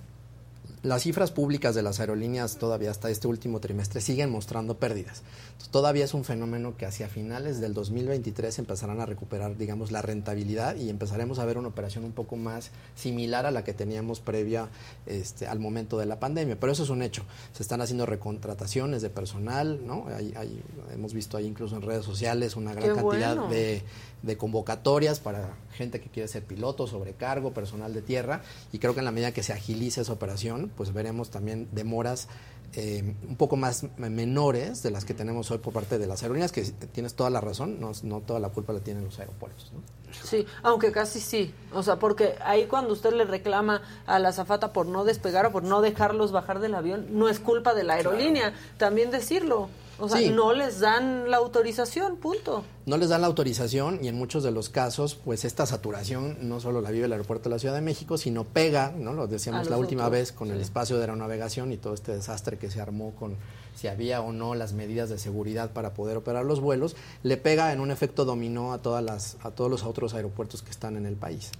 [0.84, 5.22] Las cifras públicas de las aerolíneas todavía hasta este último trimestre siguen mostrando pérdidas.
[5.48, 10.02] Entonces, todavía es un fenómeno que hacia finales del 2023 empezarán a recuperar, digamos, la
[10.02, 14.20] rentabilidad y empezaremos a ver una operación un poco más similar a la que teníamos
[14.20, 14.68] previa
[15.06, 16.58] este, al momento de la pandemia.
[16.60, 17.24] Pero eso es un hecho.
[17.52, 20.06] Se están haciendo recontrataciones de personal, ¿no?
[20.16, 20.62] Hay- hay-
[20.94, 23.48] hemos visto ahí incluso en redes sociales una gran Qué cantidad bueno.
[23.50, 23.82] de
[24.20, 28.98] de convocatorias para gente que quiere ser piloto, sobrecargo, personal de tierra y creo que
[28.98, 32.28] en la medida que se agilice esa operación, pues veremos también demoras
[32.74, 36.52] eh, un poco más menores de las que tenemos hoy por parte de las aerolíneas,
[36.52, 39.72] que tienes toda la razón, no, no toda la culpa la tienen los aeropuertos.
[39.72, 39.80] ¿no?
[40.22, 41.54] Sí, aunque casi sí.
[41.72, 45.52] O sea, porque ahí cuando usted le reclama a la azafata por no despegar o
[45.52, 48.52] por no dejarlos bajar del avión, no es culpa de la aerolínea.
[48.76, 49.70] También decirlo.
[50.00, 50.30] O sea, Sí.
[50.30, 52.64] no les dan la autorización, punto.
[52.86, 56.60] No les dan la autorización y en muchos de los casos, pues esta saturación no
[56.60, 59.12] solo la vive el aeropuerto de la Ciudad de México, sino pega, ¿no?
[59.12, 62.58] Lo decíamos la última otros, vez con el espacio de aeronavegación y todo este desastre
[62.58, 63.36] que se armó con
[63.74, 67.72] si había o no las medidas de seguridad para poder operar los vuelos, le pega
[67.72, 71.06] en un efecto dominó a todas las a todos los otros aeropuertos que están en
[71.06, 71.50] el país.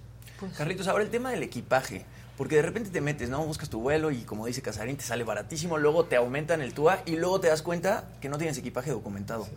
[0.57, 2.07] Carlitos, ahora el tema del equipaje.
[2.39, 3.45] Porque de repente te metes, ¿no?
[3.45, 7.03] Buscas tu vuelo y como dice Casarín, te sale baratísimo, luego te aumentan el TUA
[7.05, 9.49] y luego te das cuenta que no tienes equipaje documentado.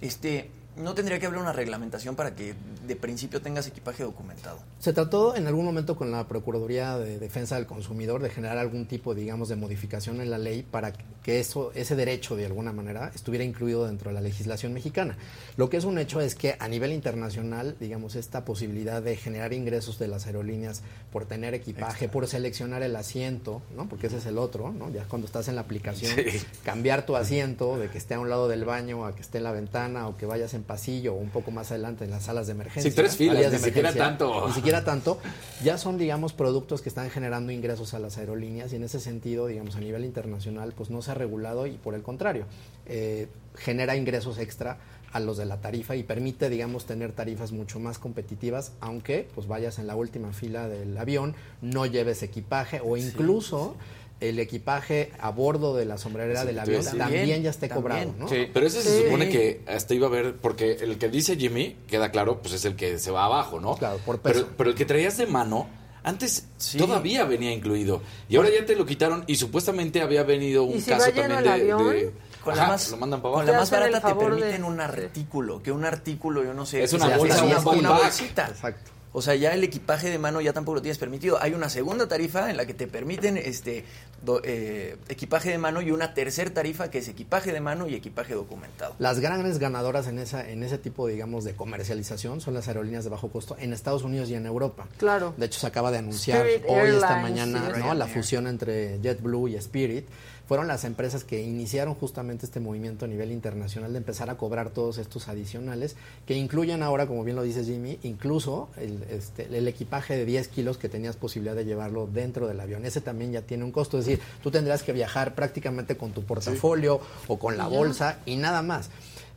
[0.00, 0.48] Este,
[0.78, 2.54] ¿no tendría que haber una reglamentación para que
[2.88, 4.58] de principio tengas equipaje documentado.
[4.80, 8.86] Se trató en algún momento con la Procuraduría de Defensa del Consumidor de generar algún
[8.86, 13.12] tipo, digamos, de modificación en la ley para que eso, ese derecho, de alguna manera,
[13.14, 15.18] estuviera incluido dentro de la legislación mexicana.
[15.56, 19.52] Lo que es un hecho es que a nivel internacional, digamos, esta posibilidad de generar
[19.52, 23.88] ingresos de las aerolíneas por tener equipaje, por seleccionar el asiento, ¿no?
[23.88, 24.90] Porque ese es el otro, ¿no?
[24.90, 26.16] Ya cuando estás en la aplicación,
[26.64, 29.44] cambiar tu asiento de que esté a un lado del baño a que esté en
[29.44, 32.46] la ventana o que vayas en pasillo o un poco más adelante en las salas
[32.46, 32.88] de emergencia.
[32.88, 34.46] Sí, tres filas, ni siquiera tanto.
[34.46, 35.18] Ni siquiera tanto.
[35.64, 39.48] Ya son, digamos, productos que están generando ingresos a las aerolíneas y en ese sentido,
[39.48, 42.44] digamos, a nivel internacional, pues no se ha regulado y por el contrario,
[42.86, 44.78] eh, genera ingresos extra
[45.12, 49.46] a los de la tarifa y permite, digamos, tener tarifas mucho más competitivas, aunque pues
[49.46, 53.74] vayas en la última fila del avión, no lleves equipaje o incluso
[54.20, 57.82] el equipaje a bordo de la sombrerera Sí, del avión también, ya esté También.
[57.82, 58.28] cobrado, ¿no?
[58.28, 61.76] Sí, pero ese se supone que hasta iba a ver, porque el que dice Jimmy,
[61.86, 63.76] queda claro, pues es el que se va abajo, ¿no?
[63.76, 64.40] Claro, por peso.
[64.42, 65.68] Pero, pero el que traías de mano,
[66.02, 66.78] antes Sí.
[66.78, 68.02] todavía venía incluido.
[68.28, 71.10] Y ahora ya te lo quitaron y supuestamente había venido un ¿Y si caso va
[71.14, 71.90] lleno también el de, avión?
[71.94, 72.12] de-
[72.42, 73.46] Con Ajá, la más, lo mandan para con abajo.
[73.46, 76.64] la Te más barata te favor de- permiten un artículo, que un artículo, yo no
[76.64, 76.82] sé.
[76.82, 78.46] Es una bolsa, una bolsita.
[78.48, 78.90] Exacto.
[79.12, 81.40] O sea, ya el equipaje de mano ya tampoco lo tienes permitido.
[81.40, 83.84] Hay una segunda tarifa en la que te permiten este
[84.22, 87.94] do- eh, equipaje de mano y una tercera tarifa que es equipaje de mano y
[87.94, 88.94] equipaje documentado.
[88.98, 93.10] Las grandes ganadoras en esa en ese tipo, digamos, de comercialización son las aerolíneas de
[93.10, 94.86] bajo costo en Estados Unidos y en Europa.
[94.98, 95.32] Claro.
[95.36, 97.94] De hecho, se acaba de anunciar Spirit hoy, esta mañana, sí, ¿no?
[97.94, 100.06] La fusión entre JetBlue y Spirit.
[100.48, 104.70] Fueron las empresas que iniciaron justamente este movimiento a nivel internacional de empezar a cobrar
[104.70, 105.94] todos estos adicionales,
[106.26, 110.48] que incluyen ahora, como bien lo dice Jimmy, incluso el, este, el equipaje de 10
[110.48, 112.86] kilos que tenías posibilidad de llevarlo dentro del avión.
[112.86, 116.24] Ese también ya tiene un costo, es decir, tú tendrás que viajar prácticamente con tu
[116.24, 118.88] portafolio o con la bolsa y nada más.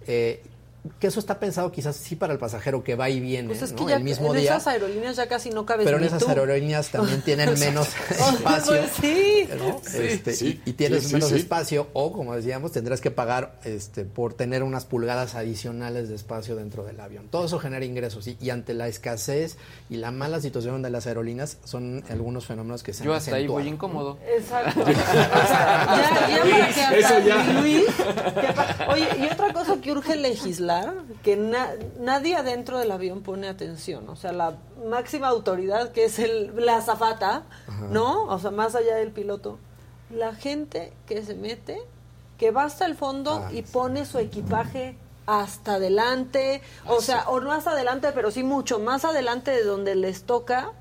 [0.08, 0.42] Eh,
[1.00, 3.72] que eso está pensado quizás sí para el pasajero que va y viene Pues es
[3.74, 3.78] ¿no?
[3.86, 4.50] que ya el mismo en día.
[4.56, 6.30] esas aerolíneas ya casi no cabes Pero en esas tú.
[6.30, 8.74] aerolíneas también tienen menos espacio.
[8.74, 9.48] pues sí.
[9.60, 9.80] ¿no?
[10.02, 11.36] Este, sí, y, y tienes sí, sí, menos sí.
[11.36, 16.56] espacio o, como decíamos, tendrás que pagar este, por tener unas pulgadas adicionales de espacio
[16.56, 17.28] dentro del avión.
[17.30, 19.58] Todo eso genera ingresos y, y ante la escasez
[19.90, 23.36] y la mala situación de las aerolíneas son algunos fenómenos que se Yo han hasta
[23.36, 24.18] ahí voy incómodo.
[24.36, 24.82] Exacto.
[24.92, 25.88] O sea,
[26.28, 27.62] ya, ya para que ya.
[27.62, 27.86] Luis,
[28.42, 30.71] ya pa- Oye, y otra cosa que urge legislar,
[31.24, 34.08] que na- nadie adentro del avión pone atención.
[34.10, 34.58] O sea, la
[34.90, 37.44] máxima autoridad, que es el, la azafata,
[37.90, 38.26] ¿no?
[38.26, 39.58] O sea, más allá del piloto.
[40.10, 41.82] La gente que se mete,
[42.38, 47.40] que va hasta el fondo Ah, y pone su equipaje hasta adelante, o sea, o
[47.40, 50.72] no hasta adelante, pero sí mucho más adelante de donde les toca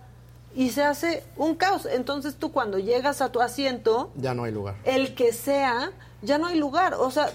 [0.55, 1.87] y se hace un caos.
[1.87, 4.77] Entonces tú cuando llegas a tu asiento, Ya no hay lugar.
[4.85, 6.95] el que sea, ya no hay lugar.
[6.95, 7.31] O sea,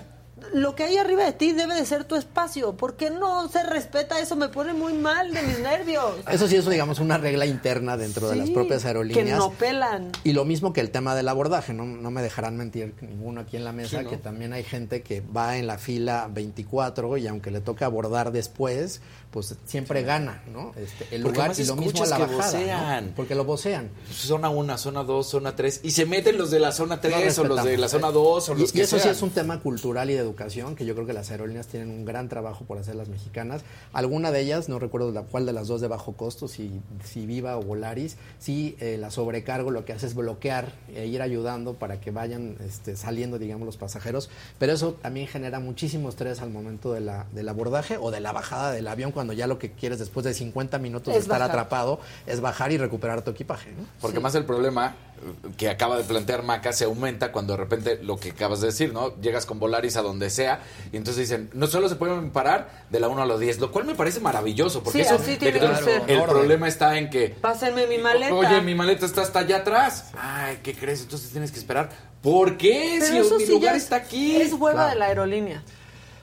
[0.53, 2.75] lo que hay arriba de ti debe de ser tu espacio.
[2.75, 4.35] ¿Por qué no se respeta eso?
[4.35, 6.15] Me pone muy mal de mis nervios.
[6.29, 9.25] Eso sí es, digamos, una regla interna dentro de las propias aerolíneas.
[9.25, 10.11] Que no pelan.
[10.25, 13.55] Y lo mismo que el tema del abordaje, no, no me dejarán mentir ninguno aquí
[13.55, 14.09] en la mesa, Sí, ¿no?
[14.09, 18.31] que también hay gente que va en la fila 24 y aunque le toca abordar
[18.33, 19.01] después,
[19.35, 20.71] pues siempre gana, ¿no?
[20.77, 22.57] Este, el Porque lugar y lo mismo a la bajada, ¿no?
[22.57, 23.13] vocean.
[23.17, 23.89] Porque lo vocean.
[24.09, 25.81] Zona 1, zona 2, zona 3.
[25.83, 28.53] Y se meten los de la zona 3 o los de la zona 2 o
[28.55, 30.93] Y- los y, que eso sí es un tema cultural y de educación que yo
[30.95, 33.63] creo que las aerolíneas tienen un gran trabajo por hacer las mexicanas.
[33.91, 36.71] Alguna de ellas, no recuerdo la cuál de las dos de bajo costo, si,
[37.03, 41.21] si Viva o Volaris, sí eh, la sobrecargo lo que hace es bloquear e ir
[41.21, 44.29] ayudando para que vayan este, saliendo, digamos, los pasajeros.
[44.59, 48.31] Pero eso también genera muchísimo estrés al momento de la, del abordaje o de la
[48.31, 51.39] bajada del avión cuando ya lo que quieres después de 50 minutos de Es estar
[51.39, 51.51] bajar.
[51.51, 53.71] atrapado es bajar y recuperar tu equipaje.
[53.71, 53.85] ¿no?
[54.01, 57.99] Porque más el problema eh, que acaba de plantear Maca se aumenta cuando de repente
[58.03, 59.15] lo que acabas de decir, ¿no?
[59.21, 60.59] Llegas con Volaris a donde sea
[60.91, 63.71] y entonces dicen, no solo se pueden parar de la 1 a la 10, lo
[63.71, 66.03] cual me parece maravilloso, porque Sí, eso así tiene que ser.
[66.07, 66.29] el Orden.
[66.35, 68.33] problema está en que Pásenme mi maleta.
[68.33, 70.11] Oye, mi maleta está hasta allá atrás.
[70.17, 71.01] Ay, ¿qué crees?
[71.01, 71.89] Entonces tienes que esperar.
[72.21, 72.97] ¿Por qué?
[72.99, 74.35] Pero si eso mi sí lugar ya está aquí.
[74.37, 74.89] Es hueva Claro.
[74.89, 75.63] de la aerolínea.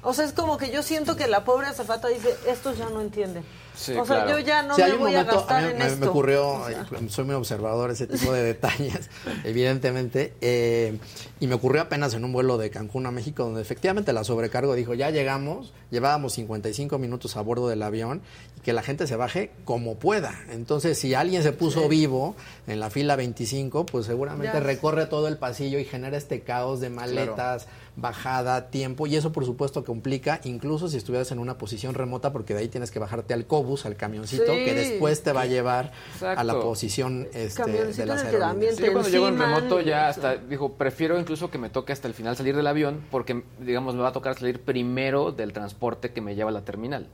[0.03, 3.00] O sea, es como que yo siento que la pobre azafata dice, estos ya no
[3.00, 3.44] entienden.
[3.74, 4.38] Sí, o sea, claro.
[4.38, 6.00] yo ya no Sí, me voy momento, a gastar mí en me, esto.
[6.00, 9.09] me ocurrió, O sea, soy muy observador ese tipo de detalles,
[9.44, 10.98] evidentemente, eh,
[11.40, 14.74] y me ocurrió apenas en un vuelo de Cancún a México, donde efectivamente la sobrecargo
[14.74, 18.22] dijo, ya llegamos, llevábamos 55 minutos a bordo del avión,
[18.59, 20.34] y que la gente se baje como pueda.
[20.50, 22.34] Entonces, si alguien se puso vivo
[22.66, 24.61] en la fila 25, pues seguramente Ya.
[24.61, 27.66] recorre todo el pasillo y genera este caos de maletas,
[27.97, 32.55] bajada, tiempo, y eso por supuesto complica, incluso si estuvieras en una posición remota, porque
[32.55, 34.64] de ahí tienes que bajarte al cobus, al camioncito, Sí.
[34.64, 38.76] que después te va a llevar a la posición este, de las aerolíneas.
[38.76, 42.09] Sí, yo cuando llego en remoto ya hasta, dijo, prefiero incluso que me toque hasta
[42.09, 46.12] el final salir del avión porque, digamos, me va a tocar salir primero del transporte
[46.12, 47.07] que me lleva a la terminal.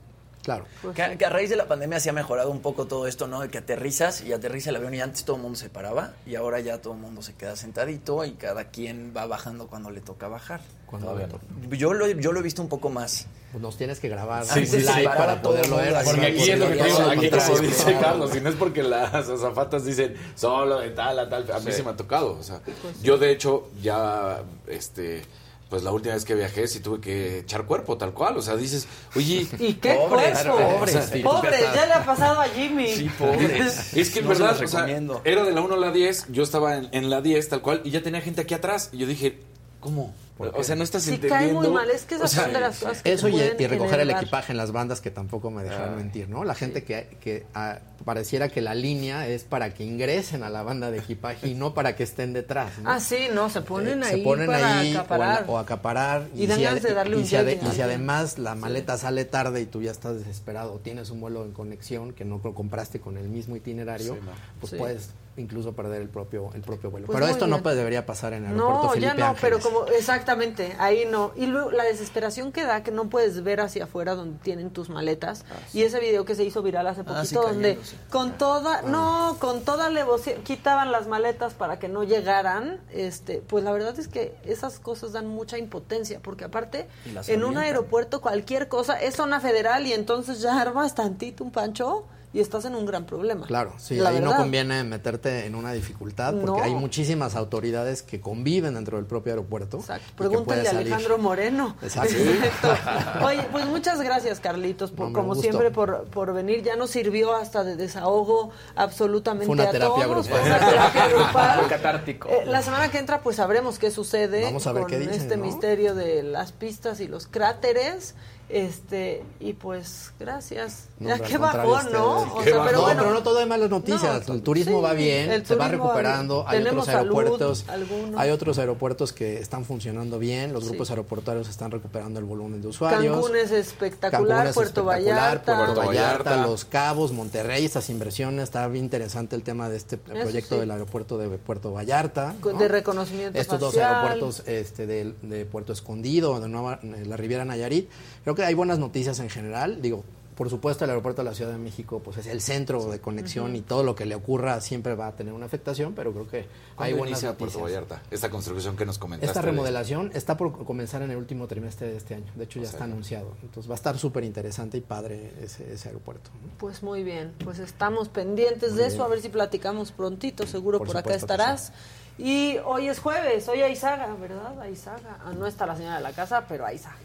[0.43, 0.65] Claro.
[0.95, 3.41] Que, que a raíz de la pandemia se ha mejorado un poco todo esto, ¿no?
[3.41, 6.35] De que aterrizas y aterriza el avión y antes todo el mundo se paraba y
[6.35, 10.01] ahora ya todo el mundo se queda sentadito y cada quien va bajando cuando le
[10.01, 10.61] toca bajar.
[10.85, 13.27] Cuando lo- Yo lo, yo lo he visto un poco más.
[13.51, 15.75] pues nos tienes que grabar Sí, un sí, sí, live para para todo el poderlo
[15.77, 16.03] ver.
[16.05, 18.49] Porque aquí es lo que te digo, todo lo aquí como dice Carlos, si no
[18.49, 21.73] es porque las azafatas dicen solo de tal a tal, a mí Sí.
[21.73, 22.31] se me ha tocado.
[22.39, 22.61] O sea,
[23.03, 25.21] yo de hecho ya, este,
[25.69, 28.37] pues la última vez que viajé sí tuve que echar cuerpo tal cual.
[28.37, 30.57] O sea, dices, oye, ¿Y qué Pobres, cuerpo?
[30.57, 31.65] pobres, Pobres, sí.
[31.75, 32.87] ya le ha pasado a Jimmy.
[32.95, 33.93] Sí, pobres.
[33.95, 34.87] Es que en No verdad, o sea,
[35.23, 37.81] era de la 1 a la 10, yo estaba en, en la 10 tal cual
[37.83, 38.89] y ya tenía gente aquí atrás.
[38.91, 39.39] Y yo dije,
[39.79, 40.13] ¿cómo?
[40.39, 41.35] O sea, no estás entendiendo.
[41.37, 41.89] cae muy mal.
[41.91, 44.09] Es que esas O sea, son de las cosas que Eso y, y recoger el
[44.09, 46.43] equipaje en las bandas que tampoco me dejaron mentir, ¿no?
[46.45, 50.63] La gente que, que ah, pareciera que la línea es para que ingresen a la
[50.63, 52.89] banda de equipaje y no para que estén detrás, ¿no?
[52.89, 55.45] Ah, sí, no, se ponen Eh, ahí se ponen para ahí o acaparar.
[55.47, 56.27] O, acaparar.
[56.35, 58.97] Y dan si ganas de darle y un si ade- y si además la maleta
[58.97, 62.39] sale tarde y tú ya estás desesperado, o tienes un vuelo en conexión que no
[62.43, 64.17] lo compraste con el mismo itinerario,
[64.61, 64.77] pues Sí.
[64.77, 65.09] puedes
[65.39, 67.07] incluso perder el propio el propio vuelo.
[67.07, 67.61] Pues pero esto bien.
[67.63, 71.31] no debería pasar en el aeropuerto No, ya Felipe no, pero como exactamente, ahí no.
[71.35, 74.89] Y luego la desesperación que da que no puedes ver hacia afuera donde tienen tus
[74.89, 75.45] maletas.
[75.73, 77.97] Y ese video que se hizo viral hace poquito Ah, sí, donde cayéndose.
[78.09, 83.63] con toda, no, con toda alevoción quitaban las maletas para que no llegaran, este, pues
[83.63, 86.87] la verdad es que esas cosas dan mucha impotencia, porque aparte
[87.27, 92.05] en un aeropuerto cualquier cosa es zona federal y entonces ya armas tantito un pancho
[92.31, 93.45] y estás en un gran problema.
[93.47, 96.63] Claro, sí, La ahí no conviene meterte en una dificultad porque No.
[96.63, 99.77] hay muchísimas autoridades que conviven dentro del propio aeropuerto.
[99.77, 100.05] Exacto.
[100.15, 100.71] Pregúntale a.
[100.71, 101.75] Alejandro Moreno.
[101.81, 102.13] Exacto.
[102.15, 103.25] Exacto.
[103.25, 106.61] Oye, pues muchas gracias, Carlitos, por, No, como siempre, por, por venir.
[106.61, 110.27] Ya nos sirvió hasta de desahogo absolutamente Fue una a terapia todos.
[110.27, 110.41] grupal.
[110.41, 111.59] Fue una terapia grupal.
[111.61, 112.29] Fue catártico.
[112.29, 115.15] Eh, la semana que entra, pues sabremos qué sucede Vamos a ver con qué dicen,
[115.15, 115.45] este ¿no?
[115.45, 118.13] misterio de las pistas y los cráteres.
[118.49, 120.87] Este, y pues, gracias.
[120.99, 122.21] No, ya qué bajón, ¿no?
[122.33, 123.03] O sea, pero no, bueno.
[123.03, 124.27] pero no todo hay malas noticias.
[124.27, 126.43] No, el turismo sí, va bien, se va recuperando.
[126.47, 128.19] Hay otros salud, aeropuertos, algunos.
[128.19, 130.51] hay otros aeropuertos que están funcionando bien.
[130.51, 130.69] Los Sí.
[130.69, 133.15] grupos aeroportuarios están recuperando el volumen de usuarios.
[133.15, 135.55] Cancún es espectacular, Cancún es Puerto espectacular, Vallarta.
[135.55, 136.47] Puerto Vallarta, Vallarta.
[136.47, 138.45] Los Cabos, Monterrey, estas inversiones.
[138.45, 140.61] Está bien interesante el tema de este proyecto sí.
[140.61, 142.33] del aeropuerto de Puerto Vallarta.
[142.57, 147.45] De reconocimiento Estos dos aeropuertos este, de, de Puerto Escondido, de Nueva, de la Riviera
[147.45, 147.89] Nayarit.
[148.23, 149.81] Creo que hay buenas noticias en general.
[149.81, 150.03] Digo,
[150.35, 153.57] por supuesto, el aeropuerto de la Ciudad de México pues es el centro de conexión
[153.57, 156.37] y todo lo que le ocurra siempre va a tener una afectación, pero creo que
[156.37, 156.45] hay
[156.77, 157.35] ¿Cuándo buenas noticias.
[157.35, 158.01] Puerto Vallarta?
[158.09, 159.25] Esta construcción que nos comentaste.
[159.29, 162.31] Esta de- remodelación está por comenzar en el último trimestre de este año.
[162.35, 163.35] De hecho, ya sea, está anunciado.
[163.41, 166.29] Entonces va a estar súper interesante y padre ese, ese aeropuerto.
[166.57, 170.87] Pues muy bien, pues estamos pendientes de eso, a ver si platicamos prontito, seguro por,
[170.87, 171.73] Por acá estarás.
[172.17, 174.57] Y hoy es jueves, hoy hay saga, ¿verdad?
[174.61, 175.19] Hay saga.
[175.25, 176.95] Ah, no está la señora de la casa, pero hay saga.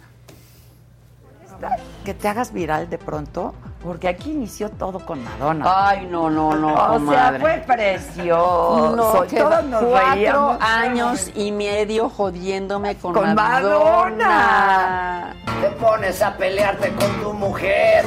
[2.05, 5.89] Que te hagas viral de pronto, porque aquí inició todo con Madonna.
[5.89, 7.39] Ay, no, no, no, o comadre.
[7.39, 8.95] sea, fue precioso.
[8.97, 10.59] No, Todos nos cuatro reíamos.
[10.61, 15.35] años y medio jodiéndome con, Con Madonna.
[15.61, 18.05] Te pones a pelearte con tu mujer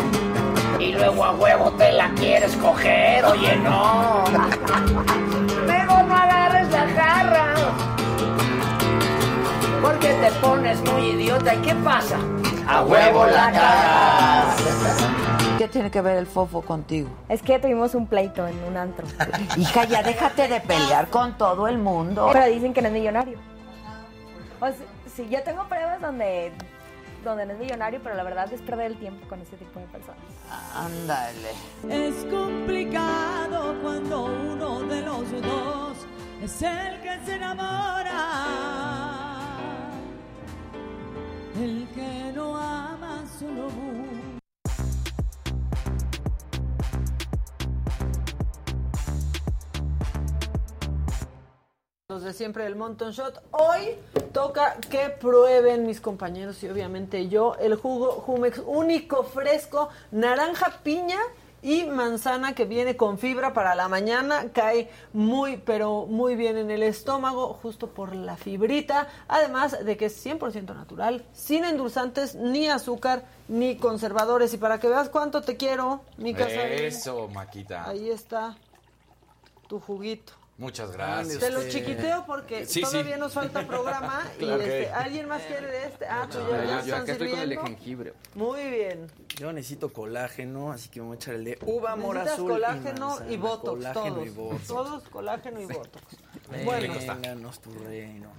[0.79, 4.23] y luego a huevo te la quieres coger, oye no.
[5.65, 7.53] Luego no agarres la jarra
[9.81, 12.17] porque te pones muy idiota y ¿qué pasa?
[12.67, 14.57] A huevo la cagas.
[15.57, 17.09] ¿Qué tiene que ver el fofo contigo?
[17.29, 19.07] Es que tuvimos un pleito en un antro.
[19.57, 22.29] Hija, ya déjate de pelear con todo el mundo.
[22.33, 23.37] Pero dicen que no es millonario.
[24.59, 24.75] O sea,
[25.15, 26.51] sí, yo tengo pruebas donde,
[27.23, 29.85] donde no es millonario, pero la verdad es perder el tiempo con ese tipo de
[29.85, 30.19] personas.
[30.75, 31.51] Ándale.
[31.89, 35.97] Es complicado cuando uno de los dos
[36.43, 39.16] es el que se enamora.
[41.59, 44.37] El que no ama solo busca.
[52.23, 53.41] De siempre del Monton Shot.
[53.51, 53.95] Hoy
[54.33, 61.19] toca que prueben mis compañeros y obviamente yo el jugo Jumex único fresco, naranja piña
[61.67, 66.71] y manzana que viene con fibra para la mañana, cae muy pero muy bien en
[66.71, 72.69] el estómago justo por la fibrita, además de que es 100% natural, sin endulzantes ni
[72.69, 76.69] azúcar ni conservadores y para que veas cuánto te quiero, mi casa.
[76.69, 77.85] Eso, Maquita.
[77.85, 78.55] Ahí está
[79.67, 80.36] tu juguito.
[80.57, 81.37] Muchas gracias.
[81.39, 83.19] Te lo chiquiteo porque Sí, todavía sí.
[83.19, 84.89] nos falta programa y este.
[84.89, 86.07] ¿alguien más quiere de este?
[86.07, 88.13] Ah, tú ya, Yo- ya yo están acá estoy con el de jengibre.
[88.33, 89.11] Muy bien.
[89.37, 93.07] Yo necesito colágeno, así que me voy a echar el de uva, Necesitas azul colágeno
[93.09, 93.31] manzana.
[93.31, 94.25] y botox, Colágeno todos.
[94.25, 94.67] y botox.
[94.67, 96.03] Todos colágeno y botox.
[96.65, 98.31] Bueno, vénganos tu reino.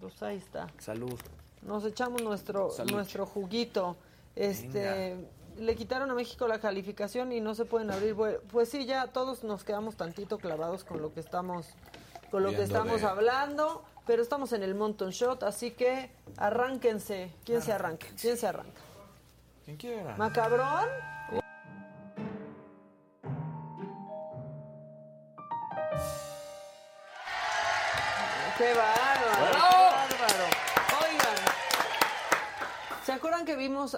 [0.00, 0.68] pues ahí está.
[0.78, 1.18] Salud.
[1.62, 2.92] Nos echamos nuestro Salud.
[2.92, 3.96] nuestro juguito.
[4.36, 5.16] Este,
[5.58, 8.16] le quitaron a México la calificación y no se pueden abrir.
[8.50, 11.66] Pues sí, ya todos nos quedamos tantito clavados con lo que estamos,
[12.30, 17.32] con lo que estamos de- hablando, pero estamos en el Monton Shot, así que arránquense.
[17.44, 18.06] ¿Quién se arranca?
[18.20, 18.80] ¿Quién se arranca?
[19.64, 20.16] ¿Quién quiera?
[20.16, 20.88] ¿Macabrón?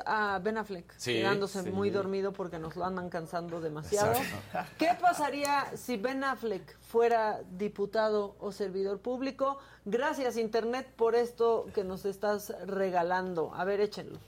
[0.04, 1.70] A Ben Affleck Sí, quedándose sí.
[1.70, 4.12] muy dormido porque nos lo andan cansando demasiado?
[4.12, 4.70] Exacto.
[4.78, 9.58] ¿Qué pasaría si Ben Affleck fuera diputado o servidor público?
[9.84, 13.52] Gracias, Internet, por esto que nos estás regalando.
[13.54, 14.18] A ver, échenlo.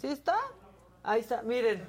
[0.00, 0.36] ¿Sí está?
[1.02, 1.86] Ahí está, miren.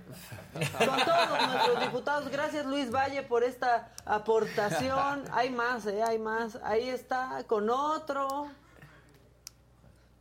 [0.53, 5.23] Con todos nuestros diputados, gracias Luis Valle por esta aportación.
[5.31, 6.03] Hay más, ¿eh?
[6.03, 6.57] Hay más.
[6.63, 8.49] Ahí está, con otro.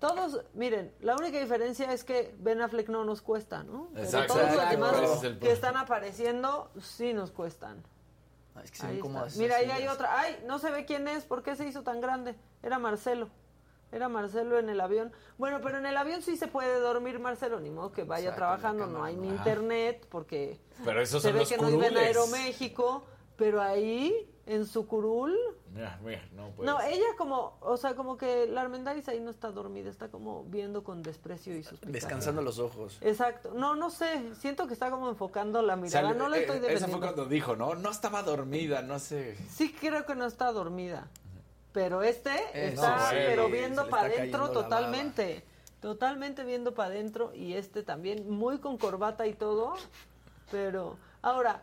[0.06, 3.88] Todos, miren, la única diferencia es que Ben Affleck no nos cuesta, ¿no?
[3.94, 4.34] Pero Exacto.
[4.34, 7.82] todos los demás es que están apareciendo sí nos cuestan.
[8.54, 9.00] Ah, Es que se Ahí
[9.36, 10.20] Mira, ahí hay otra.
[10.20, 12.34] Ay, no se ve quién es, ¿por qué se hizo tan grande?
[12.62, 13.30] Era Marcelo.
[13.92, 15.10] Era Marcelo en el avión.
[15.38, 18.40] Bueno, pero en el avión sí se puede dormir Marcelo, ni modo que vaya Exacto,
[18.40, 21.86] trabajando, no hay ni internet, porque Pero esos se son ve los que no vive
[21.86, 21.96] en.
[21.96, 25.36] Aeroméxico, pero ahí, en su curul...
[25.72, 26.72] Mira, mira, no puedes.
[26.72, 30.44] No, ella como, o sea, como que la Armendáriz ahí no está dormida, está como
[30.44, 31.92] viendo con desprecio y suspicacia.
[31.92, 32.98] Descansando los ojos.
[33.00, 33.52] Exacto.
[33.54, 36.86] No, no sé, siento que está como enfocando la mirada, no le estoy eh, defendiendo.
[36.86, 37.74] Esa fue cuando dijo, ¿no?
[37.74, 39.36] No estaba dormida, no sé.
[39.48, 41.08] Sí creo que no está dormida.
[41.72, 45.44] Pero este Eh, está, no, sí, pero viendo para adentro la totalmente.
[45.80, 49.74] Totalmente viendo para adentro y este también muy con corbata y todo.
[50.52, 51.62] Pero ahora,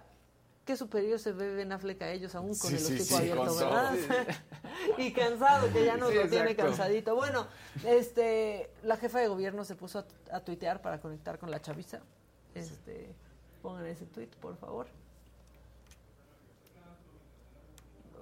[0.65, 3.55] qué superior se ve Ben Affleck a ellos aún con Sí, el hocico sí, abierto,
[3.55, 3.95] ¿verdad?
[4.97, 6.63] y cansado, que ya nos lo tiene exacto.
[6.71, 7.15] cansadito.
[7.15, 7.47] Bueno,
[7.85, 12.01] este, la jefa de gobierno se puso a, a tuitear para conectar con la chaviza.
[12.55, 13.13] Este,
[13.61, 14.87] pongan ese tuit, por favor.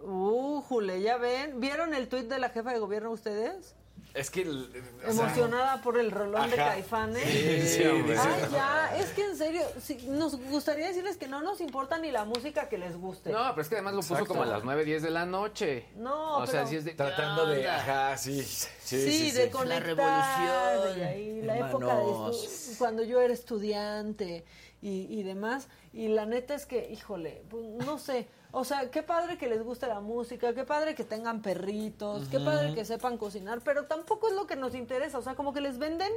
[0.04, 1.60] Uh, Jule, ya ven.
[1.60, 3.76] ¿Vieron el tuit de la jefa de gobierno ustedes?
[4.14, 4.42] Es que...
[4.42, 4.70] el-
[5.08, 6.72] o sea, Emocionada por el rolón de Ajá.
[6.72, 7.24] Caifanes.
[7.24, 11.62] Sí, sí, Ay, ya, es que en serio, sí, nos gustaría decirles que no nos
[11.62, 13.32] importa ni la música que les guste.
[13.32, 14.34] No, pero es que además lo puso Exacto.
[14.34, 15.86] como a las 9, 10 de la noche.
[15.96, 16.94] No, O sea, pero- si es de.
[16.96, 17.70] Tratando de...
[17.70, 18.42] Ajá, sí.
[18.44, 19.50] Sí, Sí, sí, de sí.
[19.52, 19.84] conectar.
[19.84, 24.44] revolución, y ahí, la época de cuando yo era estudiante
[24.82, 25.68] y, y demás.
[25.94, 28.28] Y la neta es que, híjole, pues, no sé.
[28.52, 32.40] O sea, qué padre que les guste la música, qué padre que tengan perritos, qué
[32.40, 35.20] padre que sepan cocinar, pero tampoco es lo que nos interesa.
[35.20, 36.12] O sea, como que les venden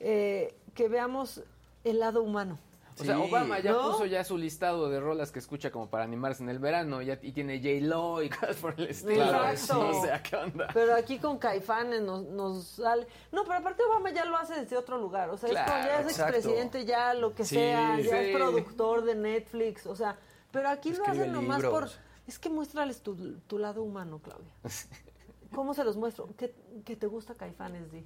[0.00, 1.42] eh, que veamos
[1.84, 2.58] el lado humano.
[3.00, 3.18] O sea.
[3.18, 3.92] Obama ya ¿No?
[3.92, 7.18] puso ya su listado de rolas que escucha como para animarse en el verano ya,
[7.22, 9.24] y tiene J-Lo y cosas por el estilo.
[9.24, 9.88] Exacto.
[9.88, 10.68] O sea, ¿qué onda?
[10.74, 13.06] Pero aquí con Caifanes nos, nos sale.
[13.32, 15.30] No, pero aparte Obama ya lo hace desde otro lugar.
[15.30, 18.16] O sea, es como ya es expresidente, ya lo que Sí, sea, ya sí.
[18.16, 19.86] es productor de Netflix.
[19.86, 20.18] O sea,
[20.52, 21.90] pero aquí lo hacen nomás por.
[22.26, 23.16] Es que muéstrales tu,
[23.48, 24.52] tu lado humano, Claudia.
[25.54, 26.28] ¿Cómo se los muestro?
[26.36, 28.04] Que, que te gusta Caifanes, Di.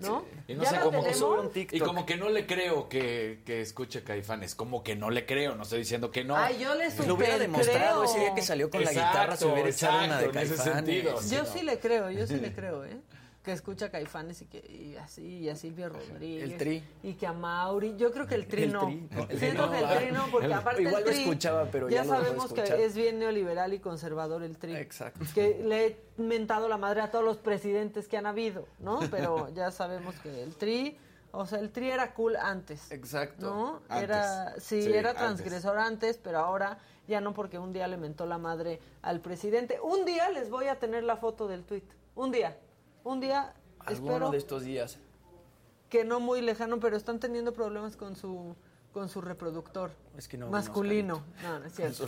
[0.00, 0.24] ¿No?
[0.48, 1.04] Y no ¿Ya sé cómo-.
[1.70, 5.54] Y como que no le creo que, que escuche Caifanes, como que no le creo,
[5.54, 6.36] no estoy diciendo que no.
[6.36, 8.04] Ay, yo le lo hubiera demostrado creo.
[8.10, 10.74] ese día que salió con la Exacto, guitarra, se hubiera echado una de exacto, Caifanes.
[10.84, 11.14] sentido.
[11.14, 12.98] Yo Sí, sí le creo, yo sí le creo, ¿eh?
[13.44, 16.50] Que escucha a Caifanes y que y así, y a Silvia Rodríguez.
[16.50, 16.82] El Tri.
[17.02, 17.94] Y que a Mauri.
[17.96, 18.86] Yo creo que el Tri no.
[18.88, 19.98] Siento El Tri que no, el.
[19.98, 22.96] Tri no, porque aparte Igual el lo Tri, escuchaba, pero ya lo sabemos que es
[22.96, 24.74] bien neoliberal y conservador el Tri.
[24.76, 25.26] Exacto.
[25.34, 29.00] Que le he mentado la madre a todos los presidentes que han habido, ¿no?
[29.10, 30.96] Pero ya sabemos que el Tri...
[31.36, 32.92] O sea, el tri era cool antes.
[32.92, 33.46] Exacto.
[33.46, 33.82] ¿No?
[33.88, 34.04] Antes.
[34.04, 35.24] Era, sí, Sí, era antes.
[35.24, 36.78] transgresor antes, pero ahora
[37.08, 39.80] ya no porque un día le mentó la madre al presidente.
[39.80, 41.82] Un día les voy a tener la foto del tuit.
[42.14, 42.56] Un día.
[43.04, 44.98] Un día, Alguno espero de estos días.
[45.90, 48.56] que no muy lejano, pero están teniendo problemas con su
[48.92, 51.24] con su reproductor Es que no masculino.
[51.42, 52.06] No, no es cierto.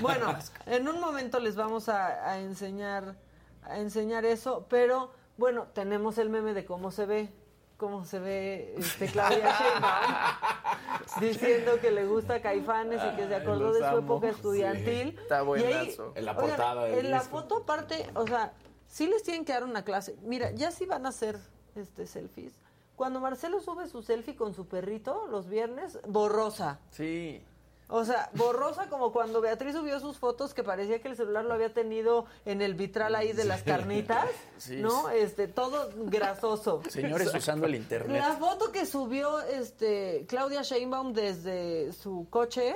[0.00, 0.34] Bueno,
[0.66, 3.14] en un momento les vamos a, a enseñar
[3.62, 7.32] a enseñar eso, pero bueno, tenemos el meme de cómo se ve
[7.76, 13.72] cómo se ve este Claudia Sheinbaum diciendo que le gusta Caifanes y que se acordó
[13.72, 13.98] de su amo.
[13.98, 15.10] época estudiantil.
[15.10, 16.12] Sí, está Y ahí, buenazo.
[16.14, 18.52] En la oigan, portada del En la foto aparte, o sea,
[18.94, 20.14] sí les tienen que dar una clase.
[20.22, 21.36] Mira, ya sí van a hacer
[21.74, 22.52] este selfies.
[22.94, 26.78] Cuando Marcelo sube su selfie con su perrito los viernes, borrosa.
[26.92, 27.42] Sí.
[27.88, 31.54] O sea, borrosa como cuando Beatriz subió sus fotos que parecía que el celular lo
[31.54, 34.26] había tenido en el vitral ahí de las carnitas,
[34.58, 34.76] Sí.
[34.76, 35.10] ¿no?
[35.10, 36.80] Este, todo grasoso.
[36.88, 38.22] Señores usando el internet.
[38.22, 42.74] La foto que subió este Claudia Sheinbaum desde su coche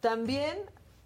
[0.00, 0.58] también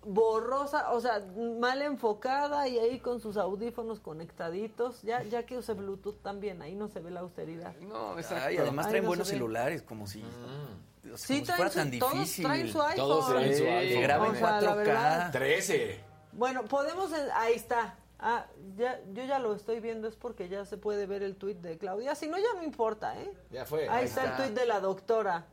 [0.06, 1.20] borrosa, o sea,
[1.58, 6.74] mal enfocada y ahí con sus audífonos conectaditos, ya ya que use Bluetooth también, ahí
[6.74, 7.74] no se ve la austeridad.
[7.80, 11.12] No, Ay, además Ahí traen no buenos celulares, como si, Mm.
[11.12, 12.44] o sea, Sí, como si traen fuera su- tan todos difícil.
[12.44, 12.96] traen su iPhone.
[12.96, 13.88] Todos traen su Sí, iPhone.
[13.94, 14.74] que graben O sea, la 4K.
[14.76, 15.32] verdad.
[15.32, 16.00] 13.
[16.32, 17.98] Bueno, podemos, en- ahí está.
[18.18, 18.46] Ah,
[18.76, 21.76] ya, yo ya lo estoy viendo, es porque ya se puede ver el tuit de
[21.76, 22.14] Claudia.
[22.14, 23.30] Si no, ya no importa, ¿eh?
[23.50, 23.82] Ya fue.
[23.82, 24.36] Ahí Ahí está, está.
[24.36, 25.46] el tuit de la doctora.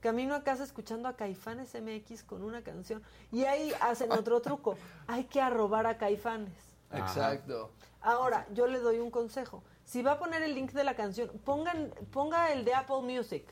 [0.00, 3.02] Camino a casa escuchando a Caifanes MX con una canción.
[3.32, 4.76] Y ahí hacen otro truco.
[5.06, 6.52] Hay que arrobar a Caifanes.
[6.92, 7.70] Exacto.
[8.00, 9.62] Ahora, yo le doy un consejo.
[9.84, 13.44] Si va a poner el link de la canción, pongan, ponga el de Apple Music.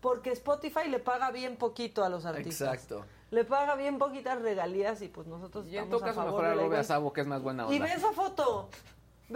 [0.00, 2.74] Porque Spotify le paga bien poquito a los artistas.
[2.74, 3.04] Exacto.
[3.30, 6.84] Le paga bien poquitas regalías y pues nosotros Y en todo a caso, mejor a.
[6.84, 7.74] Sabo, que es más buena onda.
[7.74, 8.68] Y ve esa foto.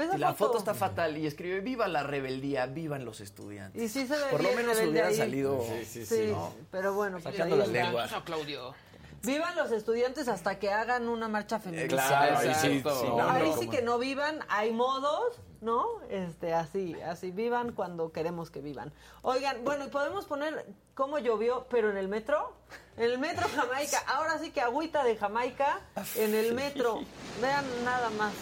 [0.06, 0.52] La foto.
[0.52, 3.82] foto está fatal y escribe viva la rebeldía, vivan los estudiantes.
[3.82, 6.26] Y sí se ve Por lo menos hubiera salido Sí, sí, Sí, sí.
[6.32, 6.52] ¿no?
[6.70, 8.04] pero bueno, pues Sacando la lengua.
[8.04, 8.74] Eso, Claudio.
[9.22, 11.96] Vivan los estudiantes hasta que hagan una marcha feminista.
[11.96, 15.84] Claro, ahí sí, No, no, ahí no, sí que no vivan, hay modos, ¿no?
[16.08, 18.92] Este, así, así vivan cuando queremos que vivan.
[19.22, 22.52] Oigan, bueno, y podemos poner cómo llovió, pero en el metro,
[22.96, 25.80] en el metro Jamaica, ahora sí que agüita de Jamaica
[26.14, 27.00] en el metro.
[27.42, 28.32] Vean nada más.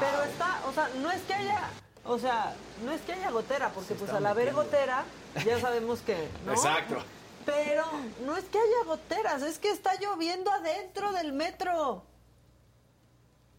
[0.00, 1.68] Pero está, o sea, no es que haya,
[2.04, 2.54] o sea,
[2.84, 5.04] no es que haya gotera, porque pues al haber gotera,
[5.44, 6.52] ya sabemos que, ¿no?
[6.52, 6.96] Exacto.
[7.44, 7.84] Pero
[8.24, 12.02] no es que haya goteras, es que está lloviendo adentro del metro.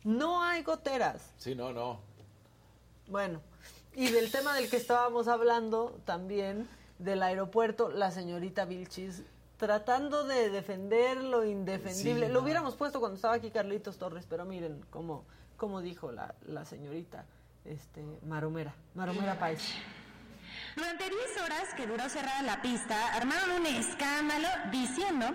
[0.04, 1.22] No hay goteras.
[1.38, 2.00] Sí, no, no.
[3.08, 3.41] Bueno,
[3.93, 6.68] y del tema del que estábamos hablando también,
[7.00, 9.24] del aeropuerto, la señorita Vilchis
[9.58, 12.28] tratando de defender lo indefendible.
[12.28, 12.45] Sí, lo no.
[12.45, 15.26] hubiéramos puesto cuando estaba aquí Carlitos Torres, pero miren cómo,
[15.58, 17.26] cómo dijo la, la señorita
[17.66, 19.74] este, Maromera, Maromera Páez.
[20.76, 25.26] Durante 10 horas que duró cerrada la pista, armaron un escándalo diciendo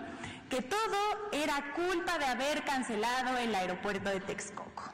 [0.48, 4.92] que todo era culpa de haber cancelado el aeropuerto de Texcoco.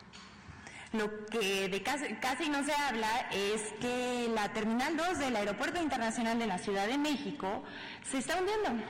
[0.93, 5.83] Lo que de casi, casi no se habla es que la Terminal 2 del Aeropuerto
[5.83, 7.63] Internacional de la Ciudad de México
[8.11, 8.83] se está hundiendo.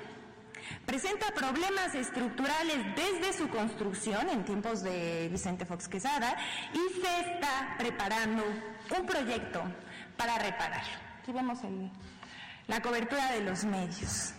[0.87, 6.37] Presenta problemas estructurales desde su construcción en tiempos de Vicente Fox Quesada
[6.73, 8.43] y se está preparando
[8.99, 9.62] un proyecto
[10.16, 10.85] para reparar.
[11.21, 11.91] Aquí vemos el-
[12.66, 14.33] la cobertura de los medios.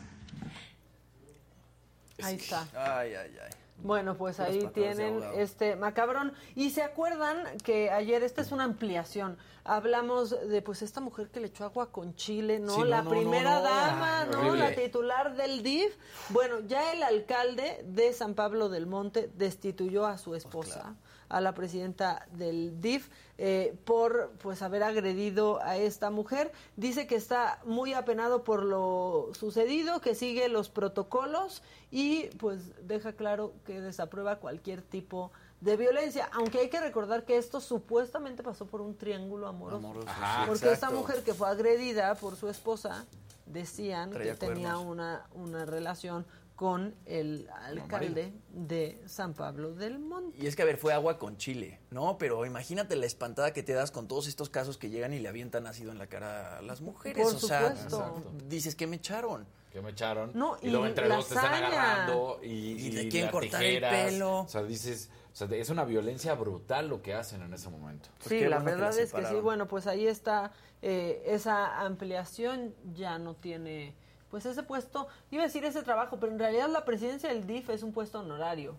[2.22, 2.68] Ahí está.
[2.76, 3.50] Ay, ay, ay.
[3.84, 6.34] Bueno, pues ahí tienen este macabrón.
[6.56, 11.40] Y se acuerdan que ayer, esta es una ampliación, hablamos de pues esta mujer que
[11.40, 12.74] le echó agua con chile, ¿no?
[12.74, 14.40] Sí, no, la no, primera no, dama, ¿no?
[14.40, 14.60] horrible.
[14.60, 15.96] La titular del DIF.
[16.30, 20.96] Bueno, ya el alcalde de San Pablo del Monte destituyó a su esposa,
[21.30, 26.52] a la presidenta del DIF, eh, por pues haber agredido a esta mujer.
[26.76, 31.62] Dice que está muy apenado por lo sucedido, que sigue los protocolos
[31.92, 37.38] y pues deja claro que desaprueba cualquier tipo de violencia, aunque hay que recordar que
[37.38, 40.46] esto supuestamente pasó por un triángulo amoroso, Amoroso, Ajá.
[40.46, 40.74] porque exacto.
[40.74, 43.06] esta mujer que fue agredida por su esposa
[43.46, 46.26] decían Traía que tenía una, una relación
[46.60, 50.38] con el alcalde de San Pablo del Monte.
[50.44, 52.18] Y es que, a ver, fue agua con chile, ¿no?
[52.18, 55.30] Pero imagínate la espantada que te das con todos estos casos que llegan y le
[55.30, 57.26] avientan ácido en la cara a las mujeres.
[57.26, 58.24] Por o sea, supuesto.
[58.50, 59.48] dices que me echaron.
[59.72, 60.32] Que me echaron.
[60.34, 63.80] No, y, y luego entre dos te están agarrando y, Y le quieren cortar el
[63.80, 64.42] pelo.
[64.42, 68.10] O sea, dices, o sea, es una violencia brutal lo que hacen en ese momento.
[68.18, 69.36] Pues sí, la que verdad es que sí.
[69.36, 70.52] Bueno, pues ahí está
[70.82, 73.96] eh, esa ampliación, ya no tiene
[74.30, 77.70] pues ese puesto, iba a decir ese trabajo, pero en realidad la presidencia del DIF
[77.70, 78.76] es un puesto honorario.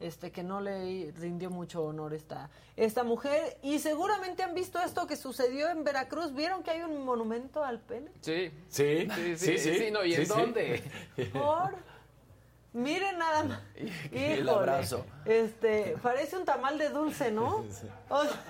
[0.00, 5.08] Este que no le rindió mucho honor esta esta mujer y seguramente han visto esto
[5.08, 8.12] que sucedió en Veracruz, vieron que hay un monumento al pene.
[8.20, 8.52] Sí.
[8.68, 10.32] Sí, Sí, sí, sí, no, ¿y en sí.
[10.32, 10.82] dónde?
[11.32, 11.74] Por
[12.78, 13.60] Miren nada más.
[14.12, 14.50] el Híjole.
[14.50, 15.04] abrazo.
[15.24, 17.64] Este, parece un tamal de dulce, ¿no?
[18.08, 18.40] O sea,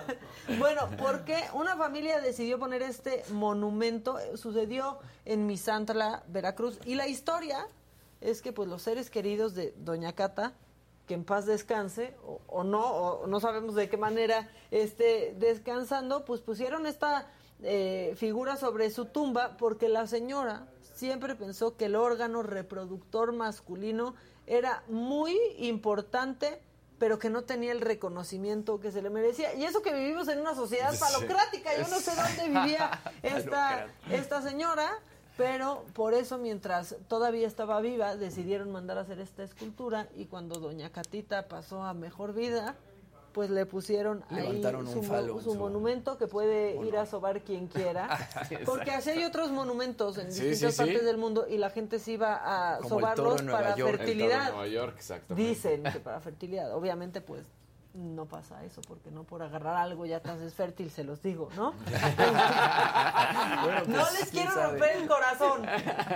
[0.58, 7.08] bueno, porque una familia decidió poner este monumento, eh, sucedió en Misantla, Veracruz, y la
[7.08, 7.66] historia
[8.20, 10.52] es que pues los seres queridos de Doña Cata,
[11.06, 16.24] que en paz descanse, o, o no, o no sabemos de qué manera esté descansando,
[16.24, 17.26] pues pusieron esta
[17.62, 20.68] eh, figura sobre su tumba porque la señora
[20.98, 26.60] siempre pensó que el órgano reproductor masculino era muy importante
[26.98, 29.54] pero que no tenía el reconocimiento que se le merecía.
[29.54, 32.90] Y eso que vivimos en una sociedad palocrática, yo no sé dónde vivía
[33.22, 34.98] esta, esta señora,
[35.36, 40.58] pero por eso mientras todavía estaba viva decidieron mandar a hacer esta escultura y cuando
[40.58, 42.74] doña Catita pasó a mejor vida,
[43.32, 47.40] pues le pusieron ahí Levantaron un su, falo su- monumento que puede ir a sobar
[47.42, 48.08] quien quiera.
[48.66, 50.88] Porque así hay otros monumentos en Sí, distintas sí, sí.
[50.88, 52.40] partes del mundo y la gente se iba
[52.74, 53.76] a Como sobarlos para York.
[53.76, 54.48] El toro de fertilidad.
[54.50, 55.00] Nueva York.
[55.30, 56.74] Dicen que para fertilidad.
[56.74, 57.44] Obviamente, pues
[57.94, 61.48] no pasa eso, porque no por agarrar algo ya te haces fértil, se los digo,
[61.56, 61.72] ¿no?
[63.64, 64.70] Bueno, no pues, les quiero sabe.
[64.78, 65.66] romper el corazón,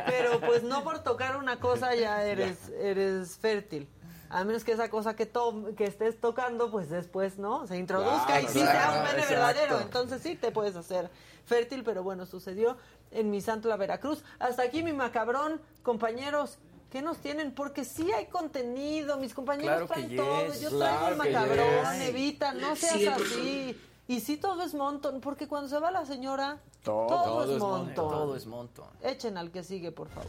[0.06, 3.88] pero pues no por tocar una cosa ya eres, eres fértil.
[4.34, 7.66] A menos que esa cosa que, to- que estés tocando, pues después, ¿no?
[7.66, 9.34] Se introduzca Claro, y sí claro, sea un pene exacto.
[9.34, 9.80] verdadero.
[9.80, 11.10] Entonces sí te puedes hacer
[11.44, 12.78] fértil, pero bueno, sucedió
[13.10, 14.24] en mi Santla, Veracruz.
[14.38, 16.58] Hasta aquí mi macabrón, compañeros.
[16.90, 17.54] ¿Qué nos tienen?
[17.54, 20.46] Porque sí hay contenido, mis compañeros Claro traen todo.
[20.46, 22.08] yes, Yo traigo el macabrón, yes.
[22.08, 23.24] Evita, no seas Siempre.
[23.24, 23.80] así.
[24.08, 27.50] Y sí todo es montón, porque cuando se va la señora, Todo, todo, todo es
[27.50, 27.86] es montón.
[27.86, 28.10] montón.
[28.10, 28.86] Todo es montón.
[29.02, 30.28] Echen al que sigue, por favor.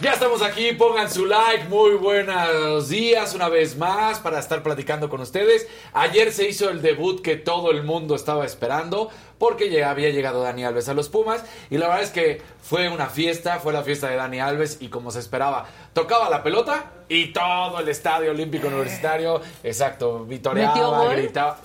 [0.00, 5.08] Ya estamos aquí, pongan su like, muy buenos días una vez más para estar platicando
[5.08, 5.66] con ustedes.
[5.92, 10.42] Ayer se hizo el debut que todo el mundo estaba esperando porque ya había llegado
[10.44, 13.82] Dani Alves a los Pumas y la verdad es que fue una fiesta, fue la
[13.82, 18.30] fiesta de Dani Alves y como se esperaba, tocaba la pelota y todo el estadio
[18.30, 21.58] olímpico universitario, exacto, ¿Metió vitoreaba, gritaba.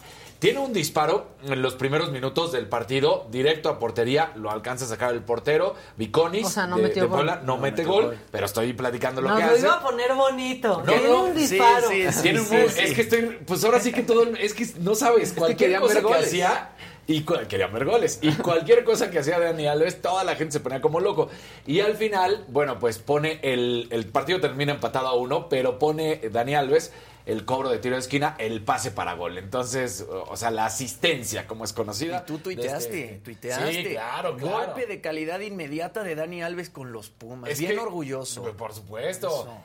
[0.43, 4.87] Tiene un disparo en los primeros minutos del partido, directo a portería, lo alcanza a
[4.89, 7.15] sacar el portero, Viconis O sea, no de, metió de gol.
[7.19, 9.61] Puebla, no, mete gol, pero estoy platicando lo Nos que lo hace.
[9.61, 10.83] iba a poner bonito.
[10.85, 11.87] No, Tiene no, un sí, disparo.
[11.89, 12.21] sí, sí.
[12.23, 15.79] Tiene un- Es que estoy, pues ahora sí que todo, es que no sabes, cualquier
[15.79, 16.71] cosa que hacía
[17.07, 20.59] y querían ver goles y cualquier cosa que hacía Dani Alves, toda la gente se
[20.59, 21.29] ponía como loco
[21.65, 26.19] y al final, bueno, pues pone el, el partido termina empatado a uno, pero pone
[26.31, 26.91] Dani Alves
[27.25, 29.37] el cobro de tiro de esquina, el pase para gol.
[29.37, 32.19] Entonces, o sea, la asistencia, como es conocida.
[32.23, 33.73] Y tú tuiteaste, este- tuiteaste.
[33.73, 34.57] Sí, claro, claro.
[34.65, 37.49] Golpe de calidad inmediata de Dani Alves con los Pumas.
[37.49, 38.43] Es Bien que- orgulloso.
[38.57, 39.27] Por supuesto.
[39.27, 39.57] Eso.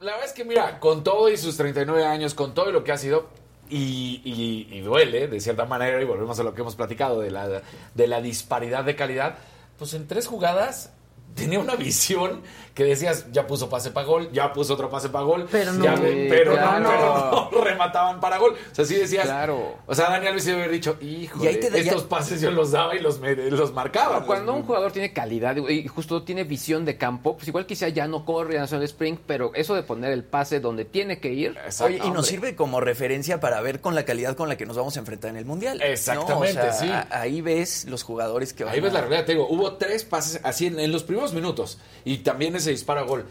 [0.00, 2.84] La verdad es que, mira, con todo y sus 39 años, con todo y lo
[2.84, 3.28] que ha sido,
[3.70, 7.30] y, y- y duele, de cierta manera, y volvemos a lo que hemos platicado, de
[7.30, 7.62] la,
[7.94, 9.38] de la disparidad de calidad,
[9.78, 10.92] pues en tres jugadas
[11.34, 12.42] tenía una visión
[12.76, 15.82] que decías, ya puso pase para gol, ya puso otro pase para gol, Pero no.
[15.82, 16.80] ya ve- pero, claro.
[16.80, 18.52] no, pero no remataban para gol.
[18.70, 19.76] O sea, sí decías, Claro.
[19.86, 23.18] o sea, Daniel sí debe haber dicho, hijo, estos pases yo los daba y los,
[23.18, 24.24] me- los marcaba.
[24.26, 28.06] Cuando un jugador tiene calidad y justo tiene visión de campo, pues igual quizá ya
[28.06, 31.32] no corre, ya no el sprint, pero eso de poner el pase donde tiene que
[31.32, 31.56] ir.
[31.64, 31.94] Exacto.
[31.94, 34.76] Oye, y nos sirve como referencia para ver con la calidad con la que nos
[34.76, 35.78] vamos a enfrentar en el Mundial.
[35.78, 35.84] ¿no?
[35.86, 36.90] Exactamente, O sea, sí.
[36.90, 39.76] a- ahí ves los jugadores que van Ahí ves a- la realidad, te digo, hubo
[39.76, 43.26] tres pases así en, en los primeros minutos y también ese disparo a gol.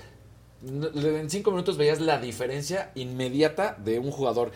[0.67, 4.51] En cinco minutos veías la diferencia inmediata de un jugador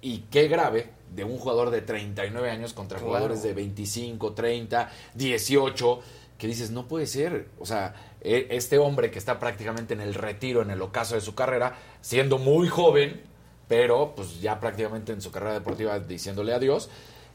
[0.00, 3.08] y qué grave de un jugador de 39 años contra Claro.
[3.08, 6.00] jugadores de 25, 30, 18,
[6.38, 7.48] que dices, no puede ser.
[7.60, 11.20] O sea, e- este hombre que está prácticamente en el retiro, en el ocaso de
[11.20, 13.20] su carrera, siendo muy joven,
[13.68, 16.88] pero pues ya prácticamente en su carrera deportiva diciéndole adiós.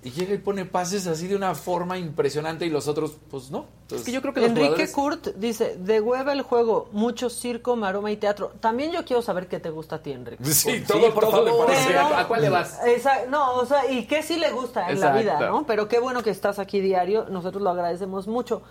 [0.08, 3.66] Y llega y pone pases así de una forma impresionante y los otros, pues no.
[3.92, 4.94] Es que yo creo que los Enrique jugadores...
[4.94, 8.54] Kurt dice, de hueva el juego, mucho circo, maroma y teatro.
[8.62, 10.44] También yo quiero saber qué te gusta a ti, Enrique.
[10.46, 11.66] Sí, todo, sí, por todo le favor.
[11.68, 11.88] parece.
[11.88, 12.80] Pero- ¿A cuál le vas?
[12.86, 15.66] Esa- no, o sea, y qué sí le gusta en la vida, ¿no?
[15.66, 18.62] Pero qué bueno que estás aquí diario, nosotros lo agradecemos mucho.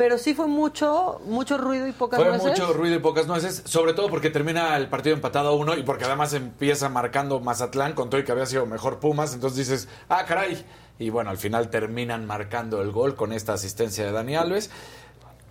[0.00, 2.58] Pero sí fue mucho, mucho ruido y pocas Fue nueces.
[2.58, 5.82] mucho ruido y pocas nueces, sobre todo porque termina el partido empatado a uno y
[5.82, 9.88] porque además empieza marcando Mazatlán con todo y que había sido mejor Pumas, entonces dices,
[10.08, 10.64] ah, caray.
[10.98, 14.70] Y bueno, al final terminan marcando el gol con esta asistencia de Dani Alves.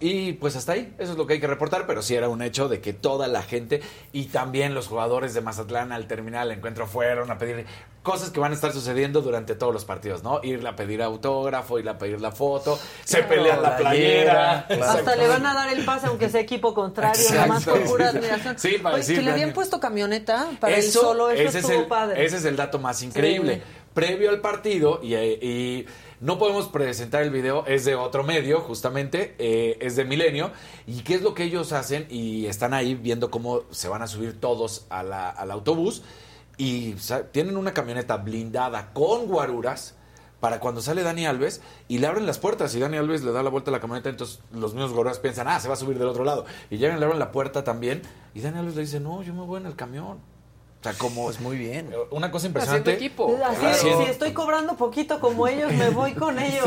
[0.01, 2.41] Y pues hasta ahí, eso es lo que hay que reportar, pero sí era un
[2.41, 3.81] hecho de que toda la gente
[4.13, 7.65] y también los jugadores de Mazatlán al terminar el encuentro fueron a pedir
[8.01, 10.39] cosas que van a estar sucediendo durante todos los partidos, ¿no?
[10.41, 14.67] Irle a pedir autógrafo, irle a pedir la foto, se pelean la playera.
[14.69, 17.35] Hasta le van a dar el pase aunque sea equipo contrario, Exacto.
[17.35, 18.57] nada más por pura admiración.
[18.57, 21.59] Sí, para Oye, decir, que le habían puesto camioneta para él Eso, solo, eso ese,
[21.59, 22.23] es el, padre.
[22.23, 23.55] ese es el dato más increíble.
[23.55, 23.61] Sí.
[23.93, 25.85] Previo al partido, y, y
[26.21, 30.51] no podemos presentar el video, es de otro medio, justamente, eh, es de Milenio.
[30.85, 32.07] ¿Y qué es lo que ellos hacen?
[32.09, 36.03] Y están ahí viendo cómo se van a subir todos al autobús.
[36.57, 36.95] Y
[37.31, 39.95] tienen una camioneta blindada con guaruras
[40.41, 43.43] para cuando sale Dani Alves y le abren las puertas y Dani Alves le da
[43.43, 45.97] la vuelta a la camioneta, entonces los mismos guaruras piensan, ah, se va a subir
[45.97, 46.45] del otro lado.
[46.69, 48.01] Y llegan, le abren la puerta también
[48.33, 50.19] y Dani Alves le dice, no, yo me voy en el camión.
[50.79, 51.25] O sea, como...
[51.25, 51.93] Pues muy bien.
[52.11, 52.93] Una cosa impresionante.
[52.93, 53.37] equipo.
[53.45, 53.77] Así, Claro.
[54.03, 56.65] si estoy cobrando poquito como ellos, me voy con ellos.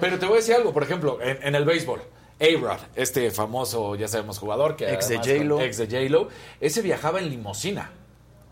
[0.00, 2.00] Pero te voy a decir algo, por ejemplo, en, en el béisbol.
[2.40, 5.60] A-Rod, este famoso, ya sabemos, jugador que Ex de J-Lo.
[5.60, 6.28] ex de J-Lo,
[6.58, 7.90] ese viajaba en limosina.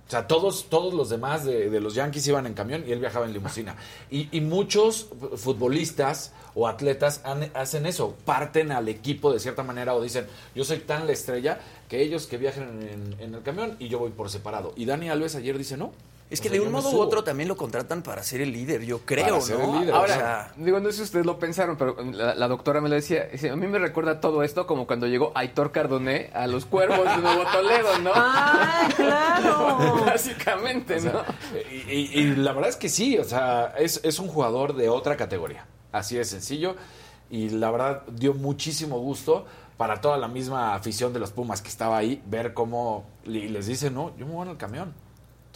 [0.08, 2.98] O sea, todos, todos los demás de, de los Yankees iban en camión y él
[2.98, 3.76] viajaba en limusina.
[4.10, 9.94] Y, y muchos futbolistas o atletas han- hacen eso, parten al equipo de cierta manera
[9.94, 11.60] o dicen, yo soy tan la estrella
[11.90, 14.72] que ellos que viajen en, en el camión y yo voy por separado.
[14.76, 15.92] Y Dani Alves ayer dice, no.
[16.30, 17.00] Es O que sea, de un modo u subo".
[17.02, 19.74] otro también lo contratan para ser el líder, yo creo, Para ser ¿no?
[19.74, 22.48] el líder, Ahora, o sea, Digo, no sé si ustedes lo pensaron, pero la, la
[22.48, 23.24] doctora me lo decía.
[23.32, 27.04] dice, a mí me recuerda todo esto como cuando llegó Aitor Cardoné a los Cuervos
[27.04, 28.10] de Nuevo Toledo, ¿no?
[28.14, 30.02] ¡Ay, claro!
[30.06, 31.22] Básicamente, O sea, ¿no?
[31.90, 34.88] y, y- y la verdad es que sí, o sea, es, es un jugador de
[34.90, 35.66] otra categoría.
[35.92, 36.76] Así de sencillo.
[37.30, 39.46] Y la verdad dio muchísimo gusto
[39.78, 43.90] para toda la misma afición de los Pumas que estaba ahí, ver cómo les dice,
[43.90, 44.92] no, yo me voy en el camión.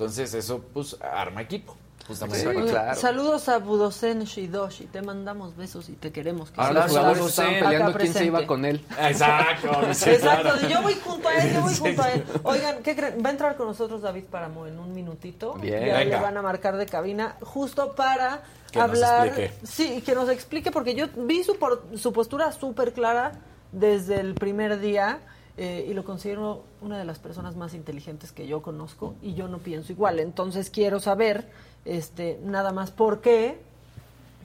[0.02, 1.76] Entonces eso, pues, arma equipo.
[2.06, 2.74] Justamente.
[2.96, 4.86] Saludos a Budosen Shidoshi.
[4.86, 6.50] Te mandamos besos y te queremos.
[6.50, 8.84] que Ahora los jugadores estaban peleando quién se iba con él.
[9.00, 9.70] Exacto.
[9.94, 10.68] sí, Exacto, claro.
[10.68, 12.24] yo voy junto a él, yo voy Sí, junto a él.
[12.42, 13.22] Oigan, ¿qué creen?
[13.24, 15.54] Va a entrar con nosotros David Páramo en un minutito.
[15.54, 15.86] Bien.
[15.86, 18.42] Ya le van a marcar de cabina justo para
[18.72, 19.26] Que nos hablar.
[19.28, 19.52] explique.
[19.62, 23.30] Sí, que nos explique, porque yo vi su, por- su postura súper clara
[23.70, 25.20] desde el primer día
[25.56, 29.48] eh, y lo considero una de las personas más inteligentes que yo conozco y yo
[29.48, 30.18] no pienso igual.
[30.20, 31.46] Entonces quiero saber,
[31.84, 33.58] este, nada más por qué,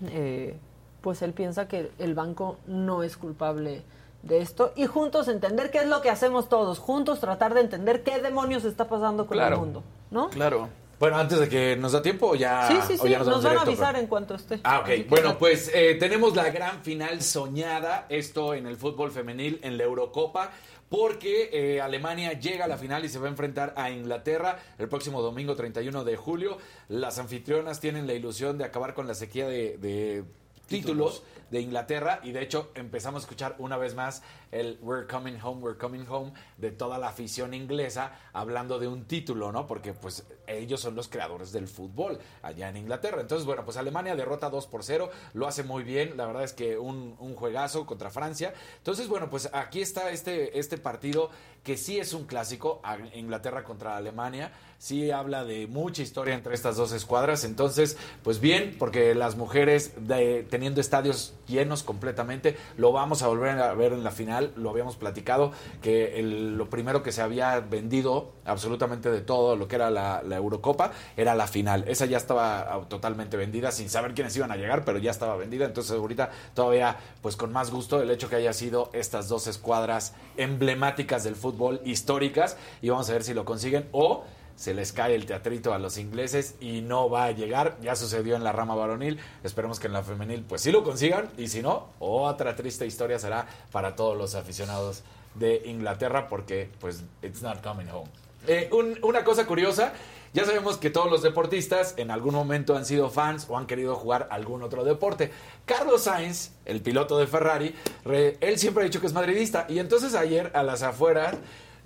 [0.09, 0.55] eh,
[1.01, 3.81] pues él piensa que el banco no es culpable
[4.23, 8.03] de esto y juntos entender qué es lo que hacemos todos, juntos tratar de entender
[8.03, 9.55] qué demonios está pasando con Claro.
[9.55, 10.29] el mundo, ¿no?
[10.29, 10.67] Claro.
[10.99, 13.57] Bueno, antes de que nos da tiempo, ya, sí, sí, o sí, ya nos, van
[13.57, 14.59] a avisar pero- en cuanto esté.
[14.63, 15.07] Ah, ok.
[15.07, 15.37] Bueno, ya.
[15.37, 20.49] pues eh, tenemos la gran final soñada, esto en el fútbol femenil, en la Eurocopa,
[20.89, 24.87] porque eh, Alemania llega a la final y se va a enfrentar a Inglaterra el
[24.87, 26.57] próximo domingo 31 de julio.
[26.87, 30.23] Las anfitrionas tienen la ilusión de acabar con la sequía de, de
[30.67, 34.21] títulos de Inglaterra y de hecho empezamos a escuchar una vez más
[34.51, 39.05] el We're Coming Home, We're Coming Home de toda la afición inglesa hablando de un
[39.05, 39.67] título, ¿no?
[39.67, 43.21] Porque pues ellos son los creadores del fútbol allá en Inglaterra.
[43.21, 46.53] Entonces, bueno, pues Alemania derrota 2 por 0, lo hace muy bien, la verdad es
[46.53, 48.53] que un, juegazo contra Francia.
[48.77, 51.29] Entonces, bueno, pues aquí está este, este partido
[51.63, 52.81] que sí es un clásico,
[53.13, 58.77] Inglaterra contra Alemania, sí habla de mucha historia entre estas dos escuadras, entonces, pues bien,
[58.79, 64.03] porque las mujeres de- teniendo estadios llenos completamente, lo vamos a volver a ver en
[64.05, 65.51] la final, lo habíamos platicado,
[65.81, 70.37] que lo primero que se había vendido absolutamente de todo lo que era la, la
[70.37, 74.55] Eurocopa era la final, esa ya estaba ah, totalmente vendida, sin saber quiénes iban a
[74.55, 78.35] llegar, pero ya estaba vendida, entonces ahorita todavía, pues con más gusto el hecho que
[78.35, 83.45] haya sido estas dos escuadras emblemáticas del fútbol, históricas, y vamos a ver si lo
[83.45, 84.23] consiguen o
[84.57, 87.77] se les cae el teatrito a los ingleses y no va a llegar.
[87.81, 89.19] Ya sucedió en la rama varonil.
[89.45, 93.19] Esperemos que en la femenil pues sí lo consigan y si no, otra triste historia
[93.19, 95.03] será para todos los aficionados
[95.35, 98.09] de Inglaterra porque pues it's not coming home.
[98.47, 99.93] Eh, un- una cosa curiosa,
[100.33, 103.95] ya sabemos que todos los deportistas en algún momento han sido fans o han querido
[103.95, 105.31] jugar algún otro deporte.
[105.65, 107.75] Carlos Sainz, el piloto de Ferrari,
[108.05, 111.35] re- él siempre ha dicho que es madridista y entonces ayer a las afueras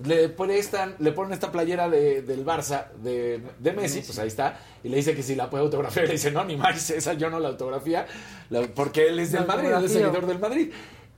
[0.05, 4.59] le prestan, le ponen esta playera de, del Barça de, de Messi, pues ahí está,
[4.83, 7.29] y le dice que si la puede autografiar, le dice, no, ni más, esa yo
[7.29, 8.05] no la autografía,
[8.49, 10.71] la- porque él es del Madrid, él es seguidor del Madrid.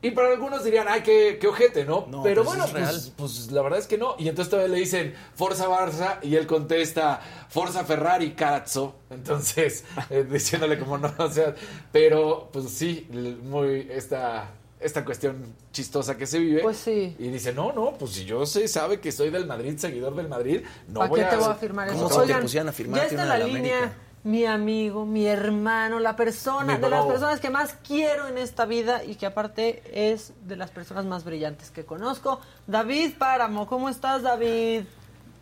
[0.05, 2.07] Y para algunos dirían, ay, qué, qué ojete, ¿no?
[2.10, 4.15] No, Pero pues bueno, pues, pues la verdad es que no.
[4.19, 8.95] Y entonces todavía le dicen, Forza Barça, y él contesta, Forza Ferrari, cazzo.
[9.10, 11.55] Entonces, eh, diciéndole como no, o sea,
[11.93, 13.07] pero pues sí,
[13.43, 14.49] muy esta,
[14.84, 16.61] esta cuestión chistosa que se vive.
[16.61, 17.15] Pues sí.
[17.18, 20.27] Y dice, no, no, pues si yo sé, sabe que soy del Madrid, seguidor del
[20.27, 21.30] Madrid, no ¿Para voy qué a...
[21.30, 22.26] te voy a firmar ¿Cómo eso?
[22.26, 23.97] se te pusieran a firmar ya está la línea América?
[24.23, 28.65] mi amigo, mi hermano, la persona, Mi de las personas que más quiero en esta
[28.65, 32.39] vida y que aparte es de las personas más brillantes que conozco.
[32.68, 34.84] David Páramo, ¿cómo estás, David?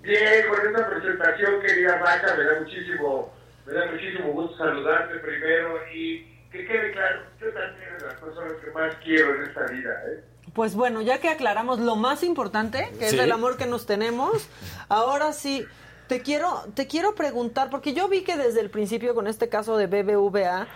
[0.01, 3.31] Bien, con esta presentación, querida Maca, me da muchísimo,
[3.67, 8.53] me da muchísimo gusto saludarte primero y que quede claro, yo también de las personas
[8.63, 10.23] que más quiero en esta vida, ¿eh?
[10.53, 13.15] Pues bueno, ya que aclaramos lo más importante, que Sí.
[13.15, 14.49] es el amor que nos tenemos,
[14.89, 15.65] ahora sí,
[16.07, 19.77] te quiero, te quiero preguntar, porque yo vi que desde el principio con este caso
[19.77, 20.67] de BBVA,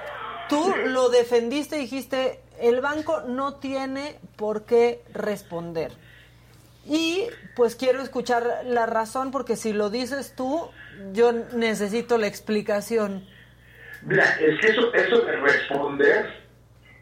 [0.48, 5.92] tú lo defendiste y dijiste, el banco no tiene por qué responder.
[6.86, 10.70] Y pues quiero escuchar la razón, porque si lo dices tú,
[11.12, 13.28] yo necesito la explicación.
[14.06, 16.44] Mira, es que eso, eso de responder,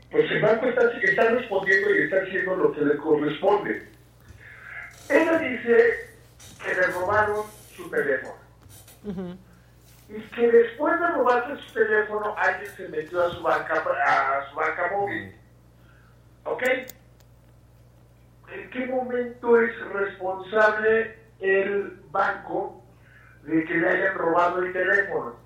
[0.09, 3.89] pues el banco está, está respondiendo y está haciendo lo que le corresponde.
[5.09, 6.09] Ella dice
[6.63, 8.35] que le robaron su teléfono.
[10.09, 14.55] y que después de robarse su teléfono alguien se metió a su banca a su
[14.55, 15.35] banca móvil.
[16.45, 16.63] ¿Ok?
[18.53, 22.81] ¿En qué momento es responsable el banco
[23.43, 25.42] de que le hayan robado el teléfono.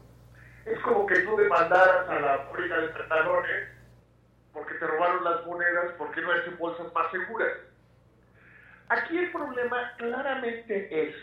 [0.67, 3.69] Es como que tú demandaras a la fábrica de pantalones
[4.51, 7.51] porque te robaron las monedas, porque no hacen bolsas más seguras.
[8.89, 11.15] Aquí el problema claramente es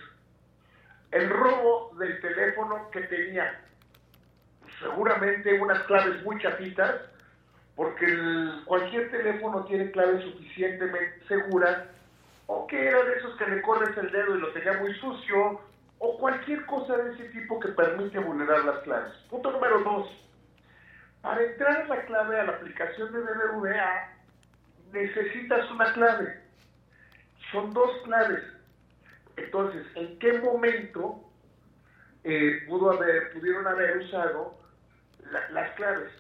[1.11, 3.61] el robo del teléfono que tenía
[4.81, 7.01] seguramente unas claves muy chapitas,
[7.75, 8.07] porque
[8.65, 11.85] cualquier teléfono tiene claves suficientemente seguras,
[12.47, 15.61] o que era de esos que le corres el dedo y lo tenía muy sucio,
[15.99, 19.13] o cualquier cosa de ese tipo que permite vulnerar las claves.
[19.31, 20.09] Punto número dos.
[21.23, 24.13] Para entrar en la clave a la aplicación de BBVA,
[24.93, 26.41] necesitas una clave.
[27.51, 28.43] Son dos claves.
[29.37, 31.21] Entonces, ¿en qué momento
[32.25, 34.55] eh, pudo haber, pudieron haber usado
[35.31, 36.11] la- las claves?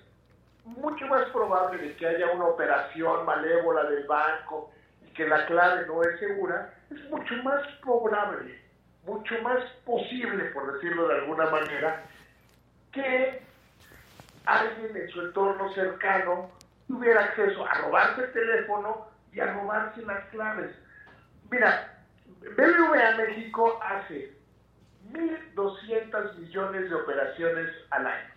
[0.64, 4.72] Mucho más probable de que haya una operación malévola del banco
[5.06, 8.58] y que la clave no es segura, es mucho más probable,
[9.06, 12.04] mucho más posible, por decirlo de alguna manera,
[12.92, 13.42] que
[14.46, 16.50] alguien en su entorno cercano
[16.86, 20.70] tuviera acceso a robarse el teléfono y a robarse las claves.
[21.50, 21.98] Mira,
[22.40, 24.32] BBVA México hace
[25.12, 28.34] 1.200 millones de operaciones al año.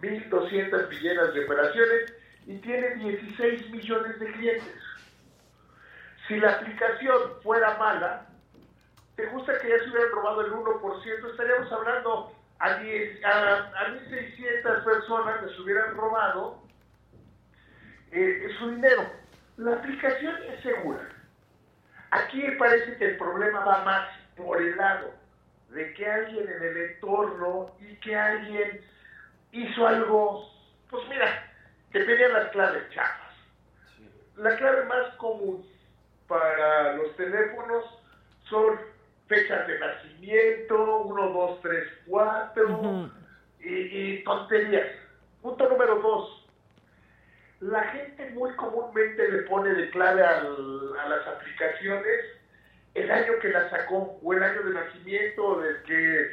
[0.00, 2.12] 1.200 millones de operaciones
[2.46, 4.82] y tiene 16 millones de clientes.
[6.26, 8.27] Si la aplicación fuera mala,
[9.18, 11.30] ¿te gusta que ya se hubieran robado el 1%?
[11.32, 16.62] Estaríamos hablando a, 10 a, a 1.600 personas les hubieran robado
[18.12, 19.10] eh, su dinero.
[19.56, 21.08] La aplicación es segura.
[22.12, 25.10] Aquí parece que el problema va más por el lado
[25.70, 28.80] de que alguien en el entorno y que alguien
[29.50, 30.48] hizo algo,
[30.90, 31.52] pues mira,
[31.90, 33.34] que tenían las claves chafas.
[34.36, 35.68] La clave más común
[36.28, 37.84] para los teléfonos
[38.48, 38.78] son
[39.28, 43.10] fechas de nacimiento, 1, 2, 3, 4
[43.60, 44.88] y, tonterías.
[45.42, 46.46] Punto número 2.
[47.60, 52.20] La gente muy comúnmente le pone de clave al- a las aplicaciones
[52.94, 56.30] el año que la sacó, o el año de nacimiento, o del que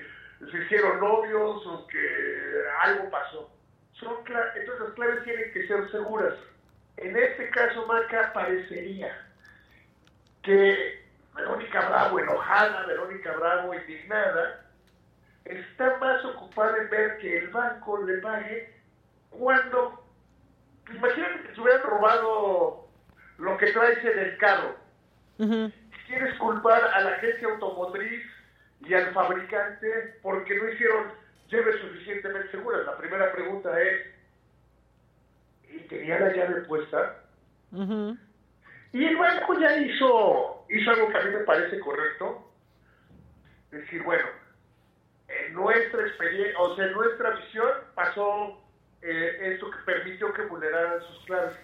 [0.52, 3.52] se hicieron novios, o que algo pasó.
[3.94, 4.16] Son
[4.56, 6.34] Entonces las claves tienen que ser seguras.
[6.98, 9.16] En este caso, Maca, parecería
[10.44, 11.05] que
[11.36, 14.66] Verónica Bravo enojada, Verónica Bravo indignada,
[15.44, 18.74] está más ocupada en ver que el banco le pague
[19.30, 20.03] cuando,
[20.90, 22.88] imagínate que se hubieran robado
[23.38, 24.76] lo que traes en el carro.
[26.07, 28.24] Quieres culpar a la agencia automotriz
[28.82, 31.12] y al fabricante porque no hicieron
[31.49, 32.86] llaves suficientemente seguras.
[32.86, 34.02] La primera pregunta es,
[35.70, 37.18] ¿y tenía la llave puesta?
[38.96, 42.50] Y el banco ya hizo, hizo algo que a mí me parece correcto.
[43.70, 44.26] Decir, bueno,
[45.28, 48.58] en nuestra experiencia, o sea, en nuestra visión pasó
[49.02, 51.58] eh, esto que permitió que vulneraran sus claves.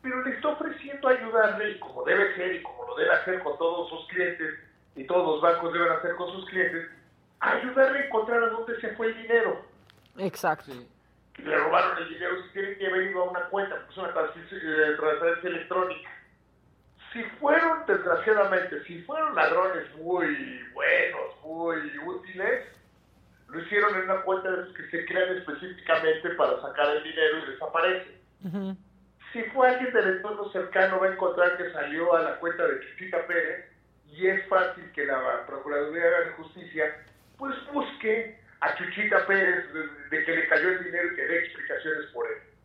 [0.00, 3.58] Pero le está ofreciendo ayudarle, y como debe ser, y como lo debe hacer con
[3.58, 4.54] todos sus clientes,
[4.94, 6.88] y todos los bancos deben hacer con sus clientes,
[7.40, 9.60] ayudarle a encontrar a dónde se fue el dinero.
[10.18, 10.70] Exacto.
[11.38, 14.12] Le robaron el dinero si tienen que haber ido a una cuenta, porque es una
[14.12, 16.15] transferencia, eh, transferencia electrónica.
[17.16, 22.66] Si fueron, desgraciadamente, si fueron ladrones muy buenos, muy útiles,
[23.48, 27.38] lo hicieron en una cuenta de esos que se crean específicamente para sacar el dinero
[27.38, 28.20] y desaparece.
[29.32, 32.80] Si fue alguien del entorno cercano, va a encontrar que salió a la cuenta de
[32.80, 33.64] Chuchita Pérez
[34.12, 37.02] y es fácil que la Procuraduría de Justicia
[37.38, 41.38] pues busque a Chuchita Pérez de, de que le cayó el dinero y que dé
[41.38, 42.55] explicaciones por él.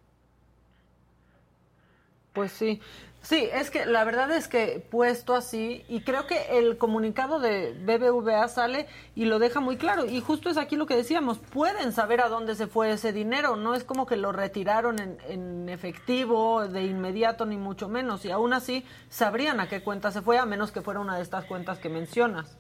[2.33, 2.81] Pues sí.
[3.23, 7.73] Sí, es que la verdad es que puesto así, y creo que el comunicado de
[7.73, 11.91] BBVA sale y lo deja muy claro, y justo es aquí lo que decíamos, pueden
[11.91, 15.69] saber a dónde se fue ese dinero, no es como que lo retiraron en, en
[15.69, 20.39] efectivo de inmediato, ni mucho menos, y aún así sabrían a qué cuenta se fue,
[20.39, 22.57] a menos que fuera una de estas cuentas que mencionas.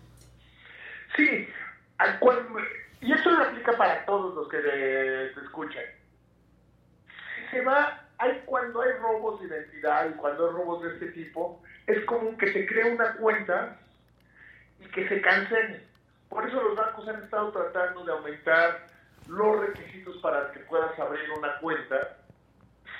[1.15, 1.47] Sí,
[1.97, 2.47] al cual,
[3.01, 5.83] y eso lo aplica para todos los que te escuchan.
[7.07, 11.07] Si se va, hay cuando hay robos de identidad y cuando hay robos de este
[11.07, 13.79] tipo, es común que se cree una cuenta
[14.79, 15.81] y que se cancele.
[16.29, 18.87] Por eso los bancos han estado tratando de aumentar
[19.27, 22.17] los requisitos para que puedas abrir una cuenta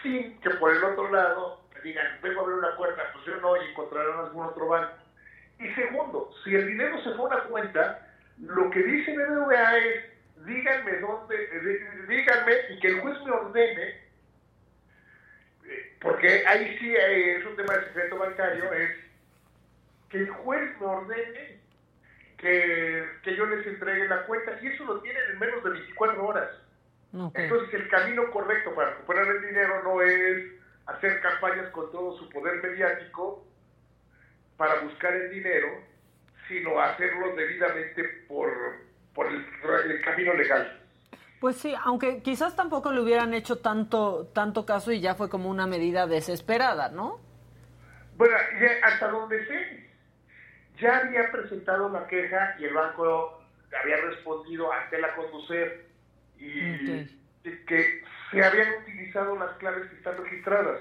[0.02, 3.36] sin que por el otro lado te digan, vengo a abrir una cuenta, pues yo
[3.38, 4.94] no, y encontrarán algún otro banco.
[5.60, 8.08] Y segundo, si el dinero se fue a una cuenta,
[8.40, 10.06] lo que dice BBVA es,
[10.48, 14.01] díganme dónde, eh, díganme y que el juez me ordene,
[16.02, 18.92] porque ahí sí eh, es un tema de secreto bancario, es
[20.10, 21.60] que el juez me ordene
[22.38, 26.26] que, que yo les entregue la cuenta y eso lo tienen en menos de 24
[26.26, 26.50] horas.
[27.34, 30.46] Entonces el camino correcto para recuperar el dinero no es
[30.86, 33.46] hacer campañas con todo su poder mediático
[34.58, 35.68] para buscar el dinero,
[36.48, 38.52] sino hacerlo debidamente por,
[39.14, 39.46] por el,
[39.92, 40.81] el camino legal.
[41.42, 45.50] Pues sí, aunque quizás tampoco le hubieran hecho tanto, tanto caso y ya fue como
[45.50, 47.20] una medida desesperada, ¿no?
[48.16, 49.90] Bueno, ya hasta donde sé,
[50.80, 53.42] ya había presentado la queja y el banco
[53.82, 55.88] había respondido ante la conducir
[56.38, 57.08] y
[57.66, 60.80] que se habían utilizado las claves que están registradas.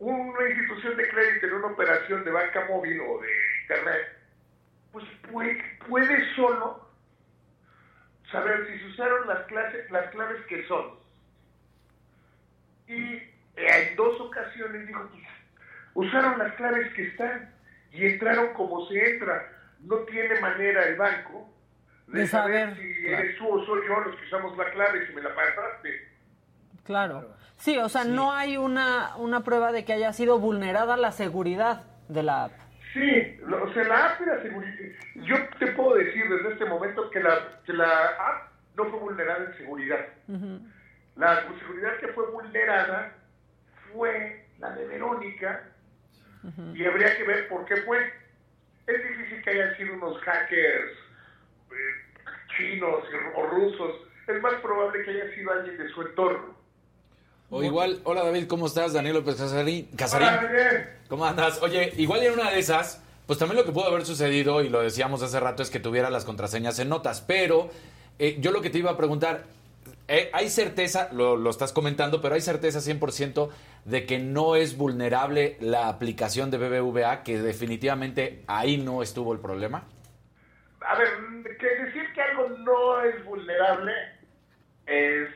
[0.00, 3.28] Una institución de crédito en una operación de banca móvil o de
[3.62, 4.08] internet,
[4.90, 6.81] pues puede, puede solo
[8.32, 10.94] saber si se usaron las, clases, las claves que son.
[12.88, 13.22] Y
[13.56, 15.22] en dos ocasiones dijo, pues,
[15.94, 17.54] usaron las claves que están
[17.92, 19.48] y entraron como se entra.
[19.80, 21.48] No tiene manera el banco
[22.06, 23.18] de, De saber, saber, si claro.
[23.18, 26.08] eres tú o soy yo los que usamos la clave, si me la pasaste.
[26.84, 27.34] Claro.
[27.56, 31.84] Sí, o sea, no hay una, una prueba de que haya sido vulnerada la seguridad
[32.08, 32.52] de la app.
[32.92, 34.74] Sí, lo- o sea, la app de la seguridad.
[35.16, 39.44] Yo te puedo decir desde este momento que la, que la app no fue vulnerada
[39.46, 40.06] en seguridad.
[41.16, 43.12] La seguridad que fue vulnerada
[43.92, 45.62] fue la de Verónica
[46.74, 47.98] y habría que ver por qué fue.
[48.86, 50.92] Es difícil que hayan sido unos hackers
[51.70, 53.96] eh, chinos y- o rusos.
[54.26, 56.56] Es más probable que haya sido alguien de su entorno.
[57.54, 58.94] O igual, hola David, ¿cómo estás?
[58.94, 59.86] Daniel López Casarín.
[59.94, 60.86] Casarín.
[61.06, 61.60] ¿Cómo andas?
[61.60, 64.80] Oye, igual en una de esas, pues también lo que pudo haber sucedido, y lo
[64.80, 67.20] decíamos hace rato, es que tuviera las contraseñas en notas.
[67.20, 67.70] Pero
[68.18, 69.42] eh, yo lo que te iba a preguntar,
[70.08, 73.50] eh, ¿hay certeza, lo, lo estás comentando, pero hay certeza 100%
[73.84, 79.40] de que no es vulnerable la aplicación de BBVA, que definitivamente ahí no estuvo el
[79.40, 79.84] problema?
[80.80, 81.10] A ver,
[81.58, 83.92] que decir que algo no es vulnerable
[84.86, 85.28] es...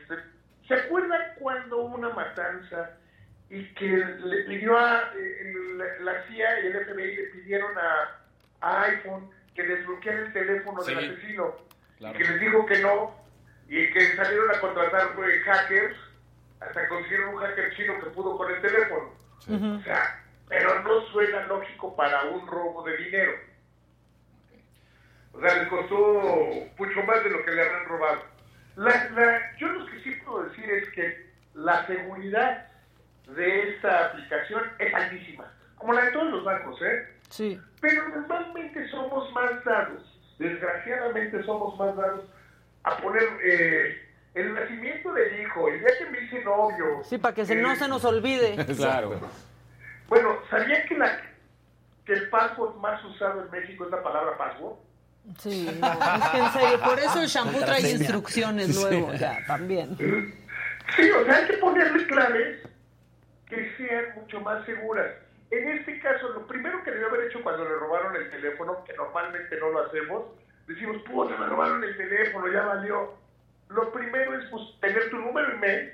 [0.67, 2.91] ¿Se acuerdan cuando hubo una matanza
[3.49, 8.21] y que le pidió a eh, el- la CIA y el FBI le pidieron a,
[8.61, 11.55] a iPhone que desbloqueara el teléfono del asesino?
[11.97, 12.15] Claro.
[12.15, 13.15] Y que les dijo que no
[13.69, 15.97] y que salieron a contratar pues, hackers
[16.59, 19.11] hasta consiguieron un hacker chino que pudo con el teléfono.
[19.77, 23.31] O sea, pero no suena lógico para un robo de dinero.
[25.33, 25.95] O sea, les costó
[26.77, 28.23] mucho más de lo que le habrán robado.
[28.77, 32.67] La- la- yo lo que sí puedo decir es que la seguridad
[33.35, 37.07] de esta aplicación es altísima, como la de todos los bancos, ¿eh?
[37.29, 37.59] Sí.
[37.81, 40.01] Pero normalmente somos más dados,
[40.37, 42.25] desgraciadamente somos más dados
[42.83, 43.97] a poner eh,
[44.35, 47.03] el nacimiento del hijo, el día que me hice novio.
[47.03, 48.55] Sí, para que se, eh, no se nos olvide.
[48.77, 49.19] Claro.
[50.07, 51.19] Bueno, ¿sabía que, la,
[52.05, 54.77] que el password más usado en México es la palabra password?
[55.39, 58.81] Sí, no, es que en serio, por eso el shampoo trae instrucciones Sí.
[58.81, 59.95] luego, ya, también.
[60.95, 62.59] Sí, o sea, hay que ponerle claves
[63.47, 65.07] que sean mucho más seguras.
[65.51, 68.93] En este caso, lo primero que debió haber hecho cuando le robaron el teléfono, que
[68.93, 70.25] normalmente no lo hacemos,
[70.67, 73.13] decimos, puta, me robaron el teléfono, ya valió.
[73.69, 75.93] Lo primero es pues, tener tu número email,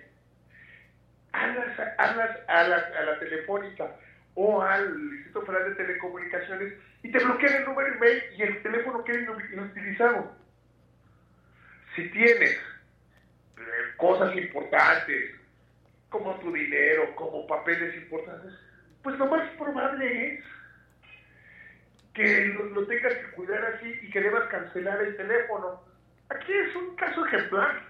[1.31, 3.95] hablas, hablas a, la, a la telefónica
[4.35, 6.73] o al Instituto Federal de Telecomunicaciones
[7.03, 10.35] y te bloquean el número email y el teléfono queda inu- inutilizado.
[11.95, 12.51] Si tienes
[13.57, 13.61] eh,
[13.97, 15.35] cosas importantes,
[16.09, 18.53] como tu dinero, como papeles importantes,
[19.03, 20.43] pues lo más probable es
[22.13, 25.83] que lo, lo tengas que cuidar así y que debas cancelar el teléfono.
[26.29, 27.83] Aquí es un caso ejemplar,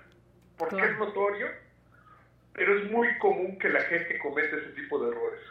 [0.57, 1.47] porque es notorio,
[2.53, 5.41] pero es muy común que la gente cometa ese tipo de errores.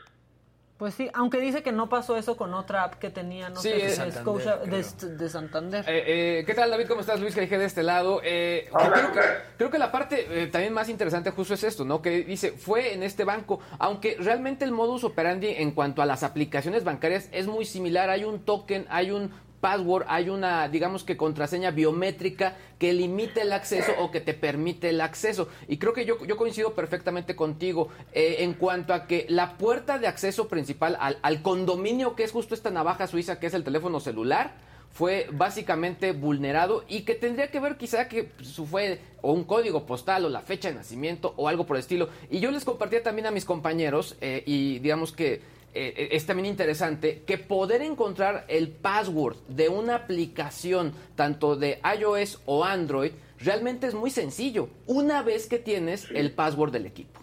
[0.79, 3.69] Pues sí, aunque dice que no pasó eso con otra app que tenía, no Sí,
[3.69, 5.85] sé, de de, Santander, Scotia- de, de Santander.
[5.89, 6.89] Eh, eh, ¿Qué tal, David?
[6.89, 7.21] ¿Cómo estás?
[7.21, 8.21] Luis dije de este lado.
[8.25, 9.21] Eh, que creo, que,
[9.59, 12.03] creo que la parte eh, también más interesante justo es esto, ¿no?
[12.03, 16.25] Que dice, fue en este banco, aunque realmente el modus operandi en cuanto a las
[16.25, 18.11] aplicaciones bancarias es muy similar.
[18.11, 19.31] Hay un token, hay un
[19.63, 24.91] password, hay una, digamos que contraseña biométrica que limita el acceso o que te permite
[24.91, 25.49] el acceso.
[25.69, 29.99] Y creo que yo, yo coincido perfectamente contigo eh, en cuanto a que la puerta
[29.99, 33.63] de acceso principal al, al condominio, que es justo esta navaja suiza, que es el
[33.63, 34.53] teléfono celular,
[34.91, 39.87] fue básicamente vulnerado y que tendría que ver quizá que su fue o un código
[39.87, 42.09] postal o la fecha de nacimiento o algo por el estilo.
[42.31, 45.41] Y yo les compartía también a mis compañeros eh, y digamos que
[45.75, 52.43] eh, es también interesante que poder encontrar el password de una aplicación tanto de iOS
[52.47, 57.21] o Android realmente es muy sencillo una vez que tienes el password del equipo.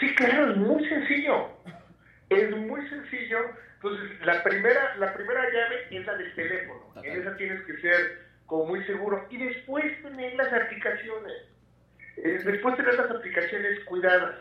[0.00, 1.48] Sí, claro, es muy sencillo.
[2.28, 3.38] Es muy sencillo.
[3.76, 6.80] Entonces, la primera, la primera llave es la del teléfono.
[7.02, 9.26] En esa tienes que ser como muy seguro.
[9.30, 11.34] Y después tener las aplicaciones.
[12.16, 14.36] Eh, después tener las aplicaciones cuidadas.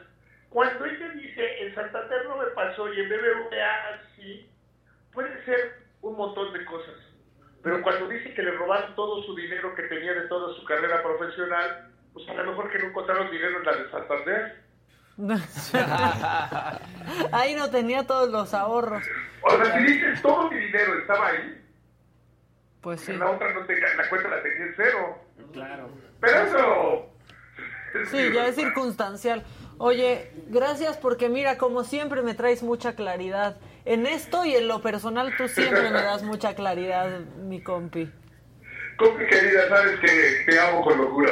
[0.55, 4.49] Cuando ella dice, en Santander no me pasó y en BBVA sí,
[5.11, 6.95] puede ser un montón de cosas.
[7.61, 11.03] Pero cuando dice que le robaron todo su dinero que tenía de toda su carrera
[11.03, 14.63] profesional, pues a lo mejor que no encontraron dinero en la de Santander.
[17.33, 19.03] Ahí no tenía todos los ahorros.
[19.41, 21.61] O sea, si dices todo mi dinero estaba ahí,
[22.79, 23.11] Pues sí.
[23.11, 25.19] en la otra no te, la cuenta la tenía en cero.
[25.51, 25.89] Claro.
[26.21, 27.11] Pero eso...
[28.09, 29.43] Sí, ya es circunstancial.
[29.77, 33.57] Oye, gracias porque mira, como siempre me traes mucha claridad.
[33.83, 38.09] En esto y en lo personal tú siempre me das mucha claridad, mi compi.
[38.97, 41.31] Compi querida, sabes que te amo con locura.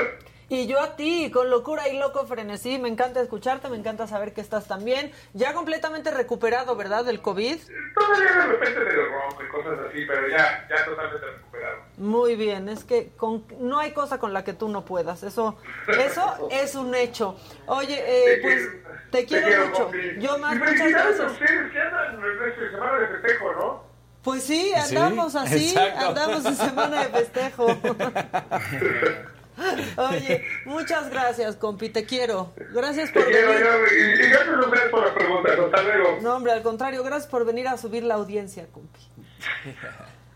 [0.49, 4.33] Y yo a ti, con locura y loco frenesí, me encanta escucharte, me encanta saber
[4.33, 5.11] que estás también.
[5.33, 7.57] Ya completamente recuperado, ¿verdad, del COVID?
[7.95, 11.77] Todavía de repente lo rompo y cosas así, pero ya, ya totalmente recuperado.
[11.97, 15.57] Muy bien, es que con, no hay cosa con la que tú no puedas, eso
[15.99, 17.37] eso es un hecho.
[17.67, 18.69] Oye, eh, pues
[19.11, 19.83] te quiero mucho.
[19.83, 19.99] compi.
[20.19, 21.31] Yo más, Y muchas felicidades a gracias.
[21.31, 23.83] ustedes que andan en semana de festejo, ¿no?
[24.23, 26.07] Pues sí, Sí, andamos así, exacto.
[26.07, 27.67] andamos en semana de festejo.
[29.97, 32.53] Oye, muchas gracias, compi, te quiero.
[32.73, 33.63] Gracias por Te quiero, venir.
[33.63, 35.49] yo, y, y gracias a ustedes por la pregunta.
[35.51, 36.17] Hasta luego.
[36.21, 38.99] No, hombre, al contrario, gracias por venir a subir la audiencia, compi.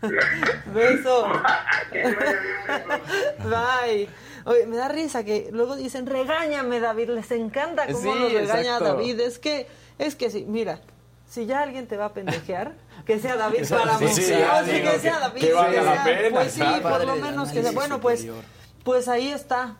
[0.72, 1.26] Beso.
[3.44, 4.08] Bye.
[4.44, 7.10] Oye, me da risa que luego dicen, regáñame, David.
[7.10, 8.84] Les encanta cómo Sí, nos regaña exacto.
[8.84, 9.20] David.
[9.20, 9.66] Es que,
[9.98, 10.80] es que sí, mira,
[11.28, 12.72] si ya alguien te va a pendejear,
[13.04, 14.10] que sea David para sí, mí.
[14.14, 15.40] sí, Sí, que sea David.
[15.40, 17.72] que valga que la sea- pena, Pues sí, por lo menos que sea.
[17.72, 18.44] Bueno, pues, superior.
[18.88, 19.76] Pues ahí está.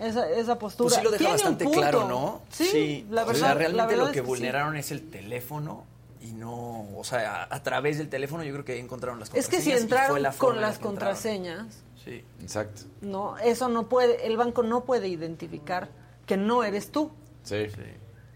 [0.00, 0.88] Esa, esa postura.
[0.88, 2.42] Pues sí lo deja bastante claro, ¿no?
[2.50, 3.38] Sí, la O verdad.
[3.40, 4.26] sea, la realmente verdad lo es que sí.
[4.26, 5.84] vulneraron es el teléfono
[6.20, 9.32] y no, o sea, a, a través del teléfono yo creo que ahí encontraron las
[9.32, 11.66] Es que si contraseñas entraron la con las contraseñas,
[12.04, 12.24] Sí.
[12.42, 12.82] Exacto.
[13.00, 15.88] no, eso no puede, el banco no puede identificar
[16.26, 17.12] que no eres tú.
[17.44, 17.66] Sí.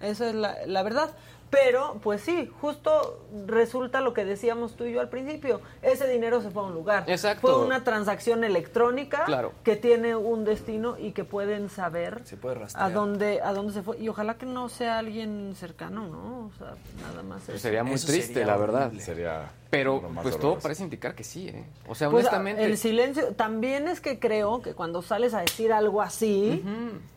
[0.00, 1.10] Esa es la, la verdad.
[1.50, 5.60] Pero, pues sí, justo resulta lo que decíamos tú y yo al principio.
[5.80, 7.04] Ese dinero se fue a un lugar.
[7.06, 7.40] Exacto.
[7.40, 9.52] Fue una transacción electrónica Claro.
[9.64, 12.90] que tiene un destino y que pueden saber Se puede rastrear.
[12.90, 13.98] a dónde, a dónde se fue.
[13.98, 16.46] Y ojalá que no sea alguien cercano, ¿no?
[16.48, 17.38] O sea, nada más.
[17.44, 17.58] Pues eso.
[17.58, 18.86] sería muy Eso triste, sería la verdad.
[18.88, 19.02] horrible.
[19.02, 21.64] Sería Pero pues todo parece indicar que sí, ¿eh?
[21.88, 22.62] O sea, Pues, honestamente...
[22.64, 26.62] el silencio, también es que creo que cuando sales a decir algo así,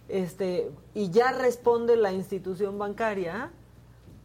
[0.07, 3.51] este, y ya responde la institución bancaria,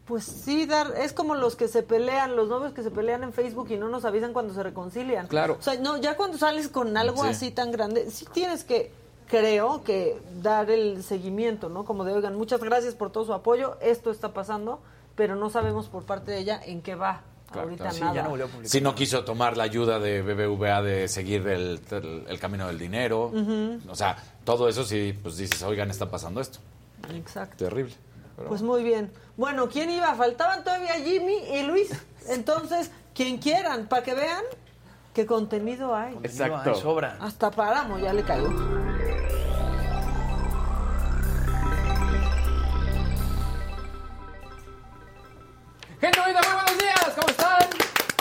[0.06, 3.32] pues sí, dar, es como los que se pelean, los novios que se pelean en
[3.32, 5.26] Facebook y no nos avisan cuando se reconcilian.
[5.26, 5.56] Claro.
[5.58, 7.28] O sea, no, ya cuando sales con algo Sí.
[7.28, 8.92] así tan grande, sí tienes que,
[9.28, 11.84] creo que dar el seguimiento, ¿no?
[11.84, 14.80] Como de, oigan, muchas gracias por todo su apoyo, esto está pasando,
[15.16, 17.22] pero no sabemos por parte de ella en qué va.
[17.50, 17.94] Claro, Ahorita claro.
[17.96, 18.14] Sí, nada.
[18.14, 18.70] ya no volvió a publicar.
[18.70, 22.78] Si no quiso tomar la ayuda de BBVA de seguir el, el- el camino del
[22.78, 23.32] dinero.
[23.88, 26.58] O sea, todo eso sí, pues dices, oigan, está pasando esto.
[27.14, 27.64] Exacto.
[27.64, 27.94] Terrible.
[28.36, 29.12] Pero- Pues muy bien.
[29.36, 30.14] Bueno, ¿quién iba?
[30.14, 31.90] Faltaban todavía Jimmy y Luis.
[32.28, 34.42] Entonces, quien quieran, para que vean
[35.14, 36.14] qué contenido hay.
[36.22, 36.70] Exacto.
[36.74, 37.16] hay, sobra.
[37.20, 38.48] Hasta paramos, ya le cayó.
[46.00, 47.68] Gente bonita, muy buenos días, ¿cómo están?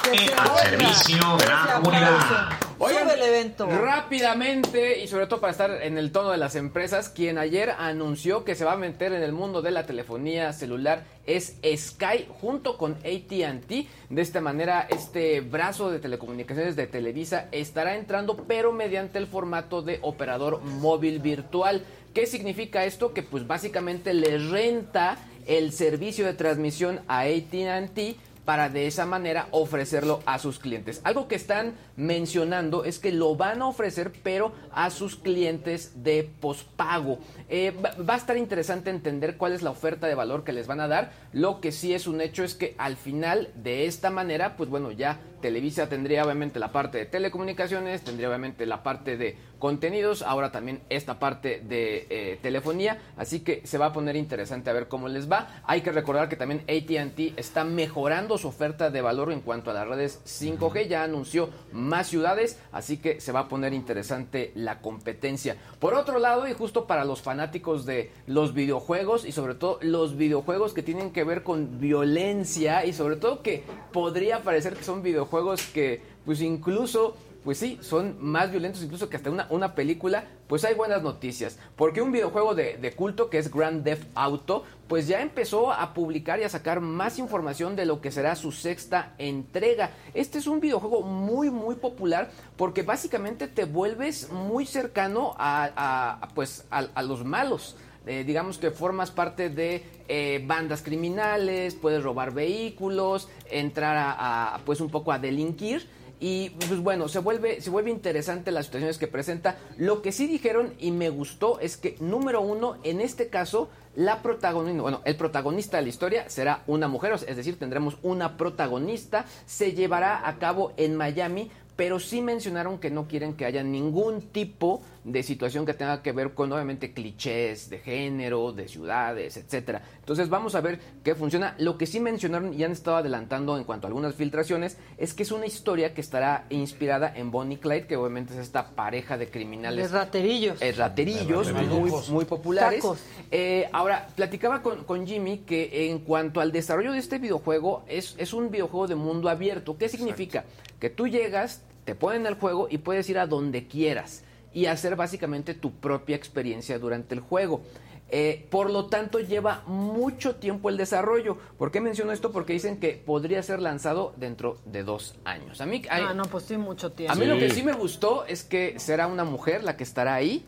[0.03, 2.64] Se al servicio de la comunidad.
[2.77, 3.67] Oigan, el evento.
[3.67, 8.43] Rápidamente y sobre todo para estar en el tono de las empresas, quien ayer anunció
[8.43, 12.77] que se va a meter en el mundo de la telefonía celular es Sky junto
[12.77, 13.87] con AT&T.
[14.09, 19.81] De esta manera, este brazo de telecomunicaciones de Televisa estará entrando, pero mediante el formato
[19.81, 21.81] de operador móvil virtual.
[22.13, 23.13] ¿Qué significa esto?
[23.13, 28.15] Que pues básicamente le renta el servicio de transmisión a AT&T
[28.45, 31.01] para de esa manera ofrecerlo a sus clientes.
[31.03, 36.29] Algo que están mencionando es que lo van a ofrecer, pero a sus clientes de
[36.39, 37.19] pospago.
[37.49, 40.67] Eh, va, va a estar interesante entender cuál es la oferta de valor que les
[40.67, 41.11] van a dar.
[41.33, 44.91] Lo que sí es un hecho es que al final, de esta manera, pues bueno,
[44.91, 50.51] ya Televisa tendría obviamente la parte de telecomunicaciones, tendría obviamente la parte de contenidos, ahora
[50.51, 54.87] también esta parte de eh, telefonía, así que se va a poner interesante a ver
[54.87, 55.61] cómo les va.
[55.65, 59.73] Hay que recordar que también AT&T está mejorando su oferta de valor en cuanto a
[59.73, 64.81] las redes 5G, ya anunció más ciudades, así que se va a poner interesante la
[64.81, 65.57] competencia.
[65.79, 70.15] Por otro lado, y justo para los fanáticos de los videojuegos y sobre todo los
[70.15, 75.03] videojuegos que tienen que ver con violencia y sobre todo que podría parecer que son
[75.03, 80.25] videojuegos que pues incluso pues sí, son más violentos incluso que hasta una, una película,
[80.47, 81.59] pues hay buenas noticias.
[81.75, 85.93] Porque un videojuego de, de culto que es Grand Theft Auto, pues ya empezó a
[85.93, 89.91] publicar y a sacar más información de lo que será su sexta entrega.
[90.15, 96.65] Este es un videojuego muy, muy popular porque básicamente te vuelves muy cercano a, pues,
[96.71, 97.77] a, a los malos.
[98.07, 104.79] Eh, digamos que formas parte de eh, bandas criminales, puedes robar vehículos, entrar a, pues
[104.79, 105.87] un poco a delinquir
[106.19, 109.57] y pues bueno, se vuelve, se vuelve interesante las situaciones que presenta.
[109.77, 114.21] Lo que sí dijeron y me gustó es que, número uno, en este caso, la
[114.21, 119.25] protagonista, bueno, el protagonista de la historia será una mujer, es decir, tendremos una protagonista,
[119.45, 124.21] se llevará a cabo en Miami, pero sí mencionaron que no quieren que haya ningún
[124.21, 129.83] tipo de situación que tenga que ver con obviamente clichés de género, de ciudades, etcétera.
[129.99, 131.53] Entonces vamos a ver qué funciona.
[131.59, 135.23] Lo que sí mencionaron y han estado adelantando en cuanto a algunas filtraciones es que
[135.23, 139.29] es una historia que estará inspirada en Bonnie Clyde, que obviamente es esta pareja de
[139.29, 139.91] criminales.
[139.91, 140.59] De raterillos.
[140.61, 142.09] Eh, raterillos, De muy, raterillos.
[142.09, 142.83] muy populares.
[143.29, 148.15] Eh, ahora, platicaba con, con Jimmy que en cuanto al desarrollo de este videojuego, es,
[148.17, 149.77] es un videojuego de mundo abierto.
[149.77, 150.45] ¿Qué significa?
[150.79, 154.23] Que tú llegas, te ponen el juego y puedes ir a donde quieras
[154.53, 157.61] y hacer básicamente tu propia experiencia durante el juego.
[158.09, 161.37] Eh, por lo tanto, lleva mucho tiempo el desarrollo.
[161.57, 162.31] ¿Por qué menciono esto?
[162.31, 165.59] Porque dicen que podría ser lanzado dentro de dos años.
[165.59, 167.11] A mí, Ah, no, pues sí, mucho tiempo.
[167.13, 170.13] a mí lo que sí me gustó es que será una mujer la que estará
[170.13, 170.45] ahí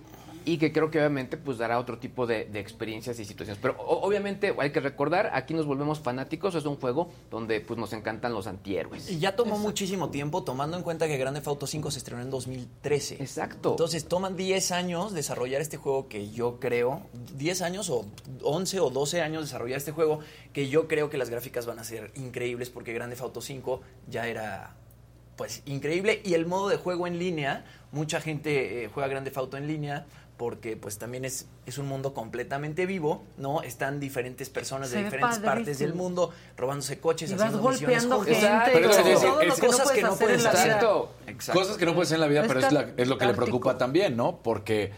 [0.48, 3.60] y que creo que obviamente pues dará otro tipo de, de experiencias y situaciones.
[3.62, 7.78] Pero o- obviamente hay que recordar, aquí nos volvemos fanáticos, es un juego donde pues
[7.78, 9.12] nos encantan los antihéroes.
[9.12, 12.22] Y ya tomó muchísimo tiempo, tomando en cuenta que Grande Theft Auto 5 se estrenó
[12.22, 13.16] en 2013.
[13.16, 13.72] Exacto.
[13.72, 17.02] Entonces toman 10 años desarrollar este juego que yo creo,
[17.36, 18.06] 10 años o
[18.44, 20.20] 11 o 12 años desarrollar este juego,
[20.54, 23.82] que yo creo que las gráficas van a ser increíbles porque Grande Theft Auto 5
[24.10, 24.76] ya era
[25.36, 29.38] pues increíble y el modo de juego en línea, mucha gente eh, juega Grande Theft
[29.38, 30.08] Auto en línea
[30.38, 33.64] porque pues también es, es un mundo completamente vivo, ¿no?
[33.64, 38.06] Están diferentes personas de Se diferentes partes del mundo robándose coches, Y vas haciendo misiones
[38.08, 38.38] golpeando juntos.
[38.38, 40.50] gente, Pero todo es- lo es- que no cosas que no hacer puedes en la
[40.52, 40.64] hacer.
[40.66, 40.76] vida.
[40.76, 41.12] Exacto.
[41.28, 41.60] Exacto.
[41.62, 43.34] Cosas que no puedes hacer en la vida, pero es, la- es lo que le
[43.34, 44.38] preocupa también, ¿no?
[44.44, 44.92] Porque,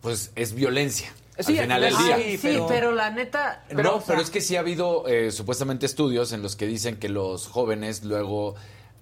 [0.00, 1.12] pues, es violencia.
[1.38, 2.16] Sí, al final del día.
[2.18, 3.64] Sí, pero- pero, la neta...
[3.70, 6.66] no, o sea, pero es que sí ha habido eh, supuestamente estudios en los que
[6.66, 8.56] dicen que los jóvenes luego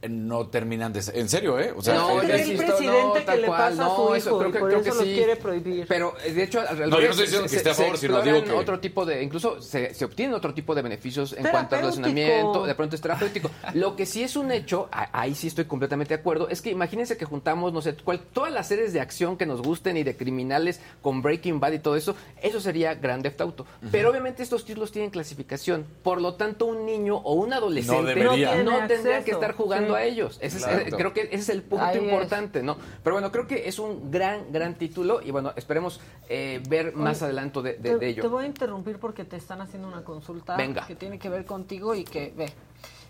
[0.09, 1.03] no terminan de...
[1.15, 1.73] En serio, ¿eh?
[1.77, 4.15] O sea, No, yo el insisto, presidente que le cual, pasa a su no, hijo
[4.15, 5.15] eso creo y que, por creo eso que los sí.
[5.15, 5.87] quiere prohibir.
[5.89, 8.45] Pero eh, de hecho, al yo no estoy diciendo que esté a favor, sino digo
[8.45, 11.81] que- otro tipo de, incluso se, se obtienen otro tipo de beneficios en cuanto al
[11.83, 13.51] relacionamiento, de pronto es terapéutico.
[13.75, 16.71] Lo que sí es un hecho, a- ahí sí estoy completamente de acuerdo, es que
[16.71, 20.05] imagínense que juntamos, no sé, cual- todas las series de acción que nos gusten y
[20.05, 23.67] de criminales con Breaking Bad y todo eso, eso sería Grand Theft Auto.
[23.91, 28.63] Pero obviamente estos títulos tienen clasificación, por lo tanto un niño o un adolescente debería.
[28.63, 29.88] no, No tendría que estar jugando Sí.
[29.95, 30.39] A ellos.
[30.41, 32.03] Ese es- creo que ese es el punto Ahí es.
[32.03, 32.77] importante, ¿no?
[33.03, 37.19] Pero bueno, creo que es un gran, gran título y bueno, esperemos eh, ver más
[37.19, 38.23] Oye, adelanto de, de- te, de ello.
[38.23, 40.87] te voy a interrumpir porque te están haciendo una consulta Venga.
[40.87, 42.53] que tiene que ver contigo y que ve.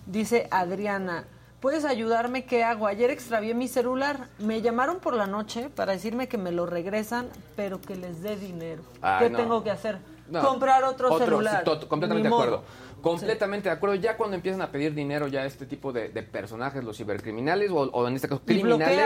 [0.07, 1.25] Dice Adriana,
[1.61, 2.45] ¿puedes ayudarme?
[2.45, 2.87] ¿Qué hago?
[2.87, 4.29] Ayer extravié mi celular.
[4.39, 8.37] Me llamaron por la noche para decirme que me lo regresan, pero que les dé
[8.37, 8.83] dinero.
[9.03, 9.39] Ay, ¿Qué no.
[9.39, 9.99] tengo que hacer?
[10.31, 11.65] No, Comprar otro, celular.
[11.65, 12.63] sí, completamente de acuerdo.
[13.03, 13.95] Completamente de acuerdo.
[13.97, 17.83] Ya cuando empiezan a pedir dinero ya este tipo de, de personajes, los cibercriminales o,
[17.83, 18.97] o en este caso criminales,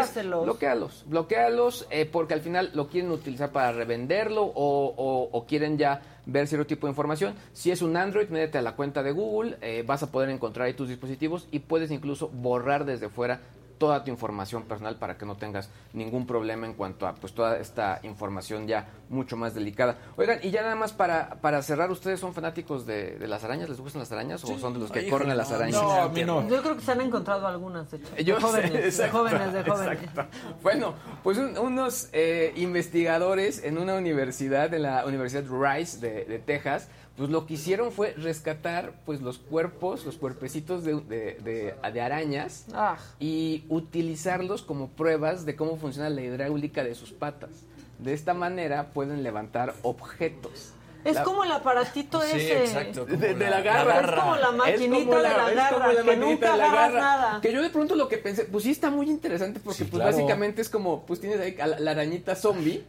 [0.44, 5.78] bloquealos, bloquealos eh, porque al final lo quieren utilizar para revenderlo o, o- o quieren
[5.78, 7.34] ya ver cierto tipo de información.
[7.52, 10.66] Si es un Android, métete a la cuenta de Google, eh, vas a poder encontrar
[10.66, 13.40] ahí tus dispositivos y puedes incluso borrar desde fuera
[13.82, 17.56] toda tu información personal para que no tengas ningún problema en cuanto a pues toda
[17.58, 19.96] esta información ya mucho más delicada.
[20.16, 23.68] Oigan, y ya nada más para, para cerrar, ¿ustedes son fanáticos de, de las arañas?
[23.68, 25.82] ¿Les gustan las arañas o son de los que Ay, corren a las arañas?
[25.82, 26.48] No, a mí no.
[26.48, 28.14] Yo creo que se han encontrado algunas, de hecho.
[28.14, 30.00] De Yo sé, jóvenes, de jóvenes, de jóvenes.
[30.04, 30.26] exacto.
[30.62, 30.94] Bueno,
[31.24, 36.86] pues un- unos eh, investigadores en una universidad, en la Universidad Rice de, de Texas,
[37.16, 42.00] pues lo que hicieron fue rescatar pues los cuerpos, los cuerpecitos de, de- de- de
[42.00, 47.50] arañas Ah, y utilizarlos como pruebas de cómo funciona la hidráulica de sus patas.
[47.98, 50.72] De esta manera pueden levantar objetos.
[51.04, 52.60] es La- como el aparatito Sí, ese.
[52.64, 53.04] exacto.
[53.04, 54.00] de, de la- garra.
[54.00, 56.52] Es como la maquinita Es como de la es como garra, la que maquinita nunca
[56.52, 57.00] de la agarras garra.
[57.16, 57.40] nada.
[57.40, 60.00] Que yo de pronto lo que pensé, pues sí está muy interesante porque Sí, pues
[60.00, 60.16] claro.
[60.16, 62.84] básicamente es como, pues tienes ahí la arañita zombie,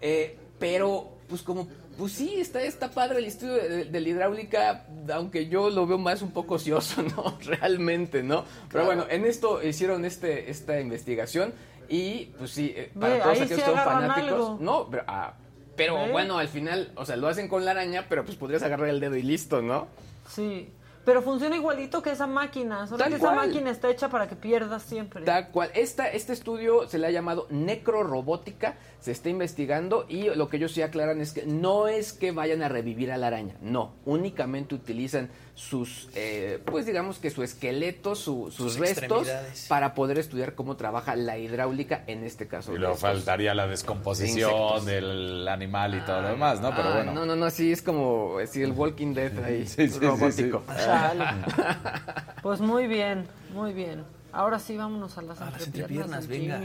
[0.00, 4.86] eh, pero pues como, pues sí, está, está padre el estudio de, de la hidráulica,
[5.12, 7.38] aunque yo lo veo más un poco ocioso, ¿no?
[7.44, 8.44] Realmente, ¿no?
[8.70, 11.52] Pero bueno, en esto hicieron este, esta investigación
[11.88, 14.58] y pues sí, eh, para Ve, todos aquellos que son fanáticos, algo.
[14.60, 15.34] no, pero, ah,
[15.76, 16.10] pero Ve.
[16.12, 19.00] bueno, al final, o sea, lo hacen con la araña, pero pues podrías agarrar el
[19.00, 19.88] dedo y listo, ¿no?
[20.28, 20.70] Sí.
[21.04, 24.36] Pero funciona igualito que esa máquina, solo Tal que esa máquina está hecha para que
[24.36, 25.24] pierdas siempre.
[25.24, 25.70] Tal cual.
[25.74, 30.72] Esta, este estudio se le ha llamado necrorobótica, se está investigando y lo que ellos
[30.72, 34.74] sí aclaran es que no es que vayan a revivir a la araña, no, únicamente
[34.76, 39.28] utilizan sus, eh, pues digamos que su esqueleto, su- sus Sus restos
[39.68, 42.74] para poder estudiar cómo trabaja la hidráulica en este caso.
[42.74, 44.86] Y luego faltaría la descomposición insectos.
[44.86, 46.70] del animal y todo lo demás, ¿no?
[46.70, 47.12] Pero Ah, bueno.
[47.12, 50.62] No, no, no, sí, es como sí, el Walking Dead ahí, Sí, sí, sí, robótico.
[50.68, 50.74] sí.
[52.42, 54.04] Pues muy bien, muy bien.
[54.32, 56.26] Ahora sí, vámonos a las A las entrepiernas.
[56.28, 56.60] venga.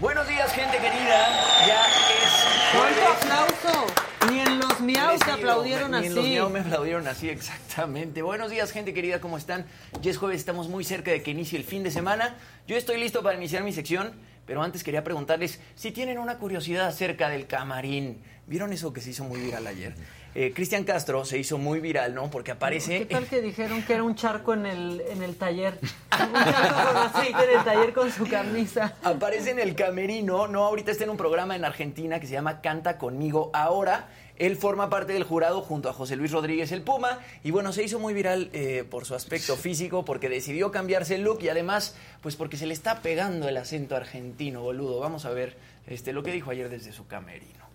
[0.00, 1.66] Buenos días, gente querida.
[1.66, 3.86] Ya es ¿Cuánto aplauso?
[4.30, 5.32] Ni en los miaus te Merecido.
[5.34, 6.06] aplaudieron Ni así.
[6.08, 8.22] en los miau me aplaudieron así, exactamente.
[8.22, 9.64] Buenos días, gente querida, ¿cómo están?
[10.02, 12.34] Ya es jueves, estamos muy cerca de que inicie el fin de semana.
[12.66, 14.12] Yo estoy listo para iniciar mi sección,
[14.46, 18.20] pero antes quería preguntarles si tienen una curiosidad acerca del camarín.
[18.46, 19.94] ¿Vieron eso que se hizo muy viral ayer?
[20.38, 22.30] Eh, Cristian Castro se hizo muy viral, ¿no?
[22.30, 22.98] Porque aparece...
[22.98, 25.78] ¿Qué tal que dijeron que era un charco en el, en el taller?
[26.12, 28.94] Un charco con aceite en el taller con su camisa.
[29.02, 32.60] Aparece en el camerino, no, ahorita está en un programa en Argentina que se llama
[32.60, 34.08] Canta conmigo ahora.
[34.36, 37.82] Él forma parte del jurado junto a José Luis Rodríguez el Puma y bueno, se
[37.82, 41.96] hizo muy viral eh, por su aspecto físico porque decidió cambiarse el look y además
[42.20, 45.00] pues porque se le está pegando el acento argentino, boludo.
[45.00, 45.56] Vamos a ver
[45.86, 47.65] este, lo que dijo ayer desde su camerino.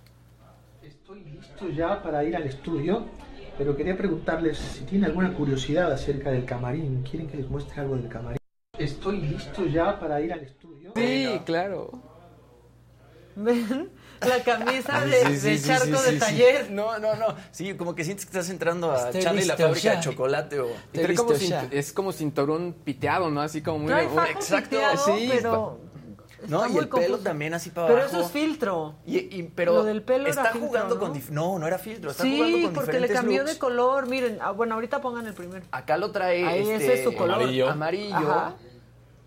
[1.11, 3.05] Estoy listo ya para ir al estudio,
[3.57, 7.03] pero quería preguntarles si tienen alguna curiosidad acerca del camarín.
[7.03, 8.37] ¿Quieren que les muestre algo del camarín?
[8.79, 10.93] Estoy listo ya para ir al estudio.
[10.95, 11.91] Sí, claro.
[13.35, 13.89] ¿Ven?
[14.21, 16.19] La camisa de, sí, sí, de sí, charco sí, de sí, sí.
[16.19, 16.71] taller.
[16.71, 17.35] No, no, no.
[17.51, 19.95] Sí, como que sientes que estás entrando a Estoy Charlie la fábrica ya.
[19.95, 20.67] de chocolate o...
[21.17, 23.41] Como cint- es como cinturón piteado, ¿no?
[23.41, 23.87] Así como muy...
[23.87, 24.69] Trae fajo Exacto.
[24.69, 25.90] piteado, Sí, pero...
[26.47, 27.17] No, está y el pelo confuso.
[27.23, 28.17] también así para Pero abajo.
[28.17, 28.95] eso es filtro.
[29.05, 31.01] Y, y- pero Lo del pelo era está filtro, jugando ¿no?
[31.01, 33.53] con dif- no, no era filtro, está jugando Sí, con porque le cambió looks.
[33.53, 34.07] de color.
[34.07, 35.65] Miren, ah, bueno, ahorita pongan el primero.
[35.71, 37.35] Acá lo trae Ahí este, ese es su color.
[37.35, 37.69] amarillo.
[37.69, 38.15] Amarillo.
[38.15, 38.55] Ajá.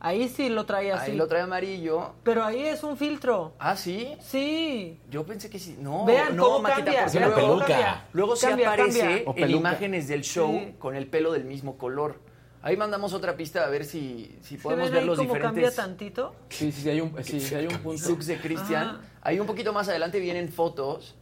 [0.01, 1.13] Ahí sí lo trae así.
[1.13, 2.13] Ahí lo trae amarillo.
[2.25, 3.55] Pero ahí es un filtro.
[3.59, 4.15] Ah, sí.
[4.21, 5.01] Sí.
[5.11, 5.77] Yo pensé que sí.
[5.81, 8.05] No, Vean no, cómo Maquita, cambia, porque luego, cambia.
[8.13, 9.17] luego se Cambia, aparece cambia.
[9.19, 9.51] En peluca.
[9.57, 10.75] imágenes del show Sí.
[10.79, 12.21] con el pelo del mismo color.
[12.67, 15.77] Ahí mandamos otra pista a ver si, si ¿Se podemos ver los cómo cambia diferentes
[15.77, 16.35] tantito?
[16.49, 18.09] Sí, sí, sí, hay un, sí, sí, hay un punto.
[18.09, 18.87] looks de Cristian.
[18.87, 19.01] Ah.
[19.21, 21.15] Ahí un poquito más adelante vienen fotos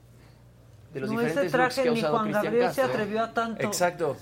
[0.95, 2.83] de los No, ese diferentes looks traje que ha ni usado Juan Cristian Gabriel se
[2.83, 3.61] atrevió a tanto.
[3.67, 4.17] Exacto.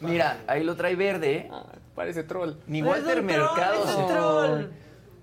[0.00, 1.48] Mira, ahí lo trae verde.
[1.94, 2.54] Parece troll.
[2.66, 4.66] Ni Es Walter un Mercado troll, es se- un troll.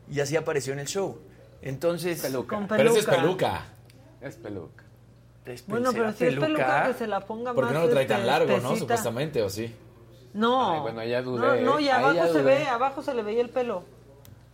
[0.10, 1.19] Y así apareció en el show.
[1.61, 2.22] Entonces.
[2.22, 2.56] Peluca.
[2.56, 3.22] Con Pero ese es peluca.
[3.22, 3.61] peluca.
[4.22, 4.84] Es peluca.
[5.45, 7.91] Es- Bueno, pero ¿será si es peluca, que se la ponga Porque más no lo
[7.91, 8.76] trae tan este, largo, ¿no?
[8.77, 9.76] Supuestamente, ¿o sí?
[10.35, 10.73] No.
[10.73, 11.91] Ay, bueno, ya dudé, No, no, y ¿eh?
[11.91, 12.43] Abajo ya se dudé.
[12.43, 13.83] ve, abajo se le veía el pelo.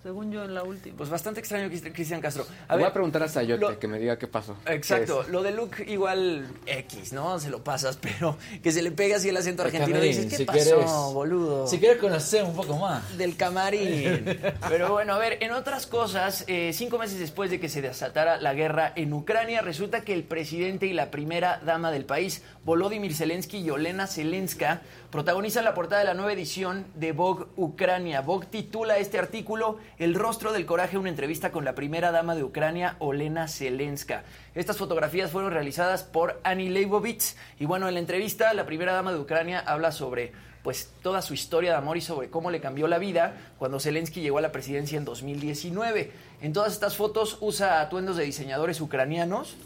[0.03, 0.97] Según yo en la última.
[0.97, 2.43] Pues bastante extraño Crist- Cristian Castro.
[2.71, 4.55] Le voy a preguntar a Sayote lo- que me diga qué pasó.
[4.65, 7.39] Exacto, lo de Luke igual X, ¿no?
[7.39, 10.37] Se lo pasas, pero que se le pega así el acento argentino y dices, ¿qué
[10.37, 11.67] si pasó, quieres, boludo?
[11.67, 13.15] Si quieres conocer un poco más.
[13.15, 14.25] Del camarín.
[14.69, 18.37] Pero bueno, a ver, en otras cosas, eh, cinco meses después de que se desatara
[18.37, 23.13] la guerra en Ucrania, resulta que el presidente y la primera dama del país, Volodymyr
[23.13, 24.81] Zelensky y Olena Zelenska,
[25.11, 28.21] protagonizan la portada de la nueva edición de Vogue Ucrania.
[28.21, 32.45] Vogue titula este artículo El rostro del coraje, una entrevista con la primera dama de
[32.45, 34.23] Ucrania, Olena Zelenska.
[34.55, 39.11] Estas fotografías fueron realizadas por Annie Leibovitz y bueno, en la entrevista la primera dama
[39.11, 40.31] de Ucrania habla sobre
[40.63, 44.21] pues toda su historia de amor y sobre cómo le cambió la vida cuando Zelensky
[44.21, 46.11] llegó a la presidencia en 2019.
[46.41, 49.57] En todas estas fotos usa atuendos de diseñadores ucranianos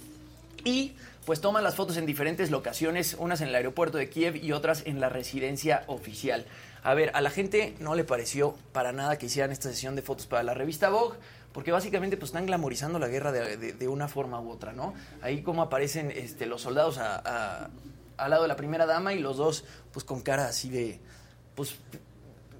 [0.63, 0.93] y
[1.26, 4.84] pues toman las fotos en diferentes locaciones, unas en el aeropuerto de Kiev y otras
[4.85, 6.45] en la residencia oficial.
[6.84, 10.03] A ver, a la gente no le pareció para nada que hicieran esta sesión de
[10.03, 11.18] fotos para la revista Vogue,
[11.52, 14.93] porque básicamente pues están glamorizando la guerra de, de- de una forma u otra, ¿no?
[15.22, 17.69] Ahí como aparecen este, los soldados a- a-
[18.18, 20.99] al lado de la primera dama y los dos pues con cara así de,
[21.56, 21.76] pues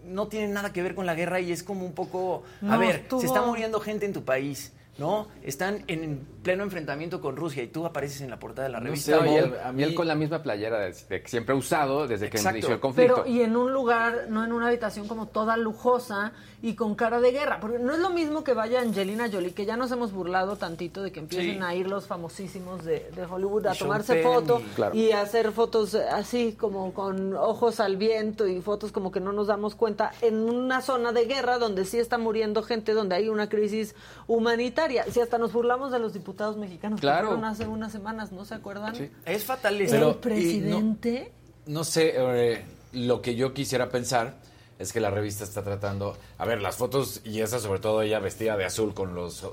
[0.06, 2.80] no tienen nada que ver con la guerra y es como un poco, a No,
[2.80, 4.72] ver, estuvo- se está muriendo gente en tu país.
[4.98, 5.28] ¿No?
[5.44, 8.86] Están en pleno enfrentamiento con Rusia y tú apareces en la portada de la No
[8.86, 9.20] revista.
[9.20, 12.08] sé, y él, y él con la misma playera de, de que siempre ha usado
[12.08, 13.24] desde que inició el conflicto.
[13.24, 16.32] Pero, y en un lugar, no en una habitación como toda lujosa
[16.62, 17.60] y con cara de guerra.
[17.60, 21.02] Porque no es lo mismo que vaya Angelina Jolie, que ya nos hemos burlado tantito
[21.04, 21.60] de que empiecen Sí.
[21.64, 24.96] a ir los famosísimos de, de Hollywood a Y tomarse Sean Penn foto y- Claro.
[24.96, 29.48] y hacer fotos así como con ojos al viento y fotos como que no nos
[29.48, 33.50] damos cuenta en una zona de guerra donde sí está muriendo gente, donde hay una
[33.50, 33.96] crisis
[34.28, 35.06] humanitaria.
[35.12, 37.30] Si hasta nos burlamos de los diputados mexicanos Claro.
[37.30, 38.96] que fueron hace unas semanas, ¿no se acuerdan?
[38.96, 39.10] Sí.
[39.26, 41.32] Es fatal El no- presidente...
[41.68, 42.64] No sé, eh,
[42.94, 44.36] lo que yo quisiera pensar
[44.78, 48.20] es que la revista está tratando, a ver, las fotos y esa sobre todo ella
[48.20, 49.50] vestida de azul con los o-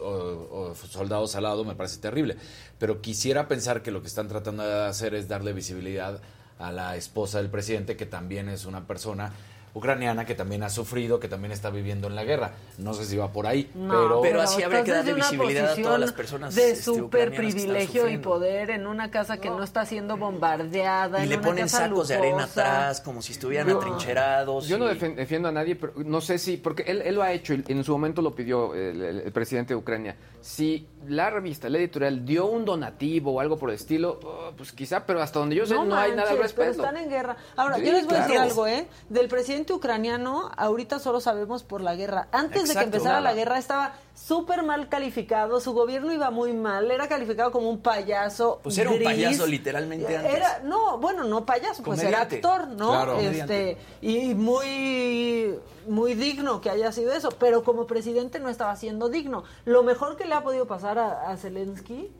[0.51, 2.37] o soldados al lado me parece terrible,
[2.79, 6.21] pero quisiera pensar que lo que están tratando de hacer es darle visibilidad
[6.59, 9.33] a la esposa del presidente que también es una persona
[9.75, 12.53] ucraniana que también ha sufrido, que también está viviendo en la guerra.
[12.79, 15.77] No sé si va por ahí, No, pero Pero así habría que darle visibilidad a
[15.77, 20.17] todas las personas, de súper privilegio y poder en una casa que no, está siendo
[20.17, 21.21] bombardeada.
[21.21, 24.67] Y en le una ponen casa sacos de arena atrás, como si estuvieran Yo- atrincherados.
[24.69, 27.33] Yo no y- defiendo a nadie, pero no sé si, porque él, él lo ha
[27.33, 30.17] hecho, y en su momento lo pidió el, el- el presidente de Ucrania.
[30.41, 34.73] Si la revista, la editorial, dio un donativo o algo por el estilo, oh, pues
[34.73, 36.83] quizá, pero hasta donde yo sé no, hay nada al pero respecto.
[36.83, 37.37] están en guerra.
[37.57, 38.87] Ahora, Sí, yo les voy a decir algo, ¿eh?
[39.09, 42.29] Del presidente ucraniano, ahorita solo sabemos por la guerra.
[42.33, 43.21] Antes de que empezara nada.
[43.23, 47.81] la guerra estaba súper mal calificado, su gobierno iba muy mal, era calificado como un
[47.81, 48.61] payaso.
[48.63, 50.35] Pues era un payaso literalmente antes.
[50.35, 52.91] Era, no, bueno, no payaso, pues era actor, ¿no?
[52.91, 53.19] Claro.
[53.19, 59.09] Este, y muy muy digno que haya sido eso, pero como presidente no estaba siendo
[59.09, 59.45] digno.
[59.65, 62.11] Lo mejor que le ha podido pasar a, a Zelensky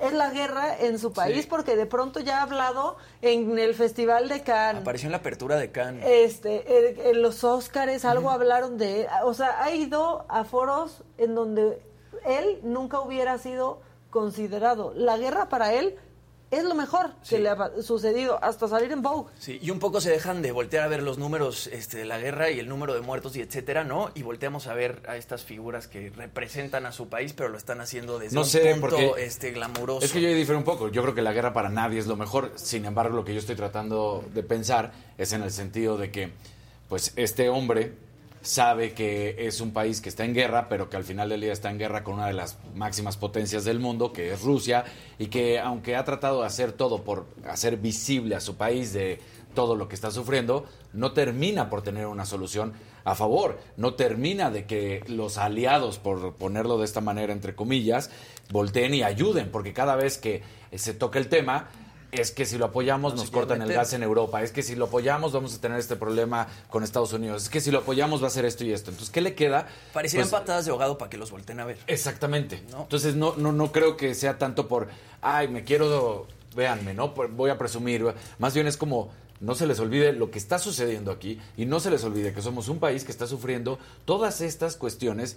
[0.00, 1.46] es la guerra en su país, Sí.
[1.50, 4.82] porque de pronto ya ha hablado en el Festival de Cannes.
[4.82, 6.04] Apareció en la apertura de Cannes.
[6.06, 9.06] Este, en, en los Óscares algo hablaron de él.
[9.24, 11.80] O sea, ha ido a foros en donde
[12.24, 13.80] él nunca hubiera sido
[14.10, 14.92] considerado.
[14.94, 15.96] La guerra para él
[16.50, 19.30] es lo mejor que le ha sucedido hasta salir en Vogue.
[19.38, 22.18] Sí, y un poco se dejan de voltear a ver los números este, de la
[22.18, 24.10] guerra y el número de muertos y etcétera, ¿no?
[24.14, 27.80] Y volteamos a ver a estas figuras que representan a su país, pero lo están
[27.80, 30.04] haciendo desde No un sé, punto porque este, glamuroso.
[30.04, 30.88] Es que yo difiero un poco.
[30.88, 32.52] Yo creo que la guerra para nadie es lo mejor.
[32.56, 36.32] Sin embargo, lo que yo estoy tratando de pensar es en el sentido de que,
[36.88, 38.07] pues, este hombre
[38.42, 41.52] sabe que es un país que está en guerra, pero que al final del día
[41.52, 44.84] está en guerra con una de las máximas potencias del mundo, que es Rusia,
[45.18, 49.20] y que aunque ha tratado de hacer todo por hacer visible a su país de
[49.54, 52.74] todo lo que está sufriendo, no termina por tener una solución
[53.04, 58.10] a favor, no termina de que los aliados, por ponerlo de esta manera entre comillas,
[58.50, 60.42] volteen y ayuden, porque cada vez que
[60.74, 61.68] se toca el tema,
[62.10, 64.74] es que si lo apoyamos No nos cortan el gas en Europa, es que si
[64.74, 68.22] lo apoyamos vamos a tener este problema con Estados Unidos, es que si lo apoyamos
[68.22, 68.90] va a ser esto y esto.
[68.90, 69.68] Entonces, ¿qué le queda?
[69.92, 71.78] Parecían Pues, patadas de ahogado para que los volteen a ver.
[71.86, 72.62] Exactamente.
[72.70, 74.88] Entonces no, no, no creo que sea tanto por,
[75.20, 76.26] ay, me quiero,
[76.56, 77.08] véanme, ¿no?
[77.10, 78.06] Voy a presumir.
[78.38, 81.80] Más bien es como, no se les olvide lo que está sucediendo aquí y no
[81.80, 85.36] se les olvide que somos un país que está sufriendo todas estas cuestiones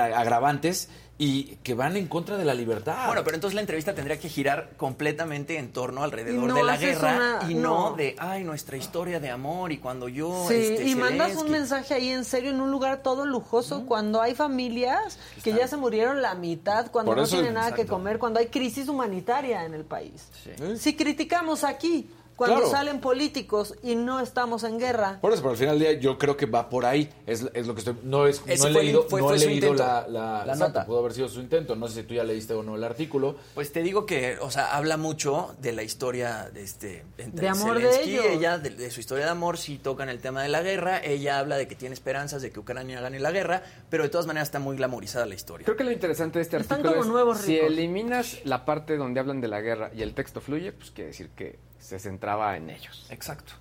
[0.00, 0.88] agravantes
[1.18, 3.06] y que van en contra de la libertad.
[3.06, 6.76] Bueno, pero entonces la entrevista tendría que girar completamente en torno alrededor no de la
[6.76, 7.96] guerra una- y no, no.
[7.96, 10.46] de, ay, nuestra historia de amor y cuando yo...
[10.48, 14.20] Sí, este, y mandas un mensaje ahí en serio en un lugar todo lujoso cuando
[14.20, 17.86] hay familias que ya se murieron la mitad, cuando Por no eso- tienen nada que
[17.86, 20.28] comer, cuando hay crisis humanitaria en el país.
[20.76, 22.70] Si criticamos aquí cuando Claro.
[22.70, 26.18] salen políticos y no estamos en guerra, Por eso, pero al final del día yo
[26.18, 27.08] creo que va por ahí.
[27.26, 27.96] Es, es lo que estoy.
[28.02, 30.68] No, es, no he fue- leído, fue- no fue he leído la, la, la exacto,
[30.68, 30.86] nota.
[30.86, 31.76] Pudo haber sido su intento.
[31.76, 33.36] No sé si tú ya leíste o no el artículo.
[33.54, 37.48] Pues te digo que, o sea, habla mucho de la historia de este entre De
[37.48, 38.26] amor de Zelensky, ellos.
[38.30, 41.38] ella de, de su historia de amor sí tocan el tema de la guerra, ella
[41.38, 44.48] habla de que tiene esperanzas de que Ucrania gane la guerra, pero de todas maneras
[44.48, 45.64] está muy glamorizada la historia.
[45.64, 48.96] Creo que lo interesante de este Están artículo como es nuevos si eliminas la parte
[48.96, 52.56] donde hablan de la guerra y el texto fluye, pues quiere decir que se centraba
[52.56, 53.06] en ellos.
[53.10, 53.52] Exacto,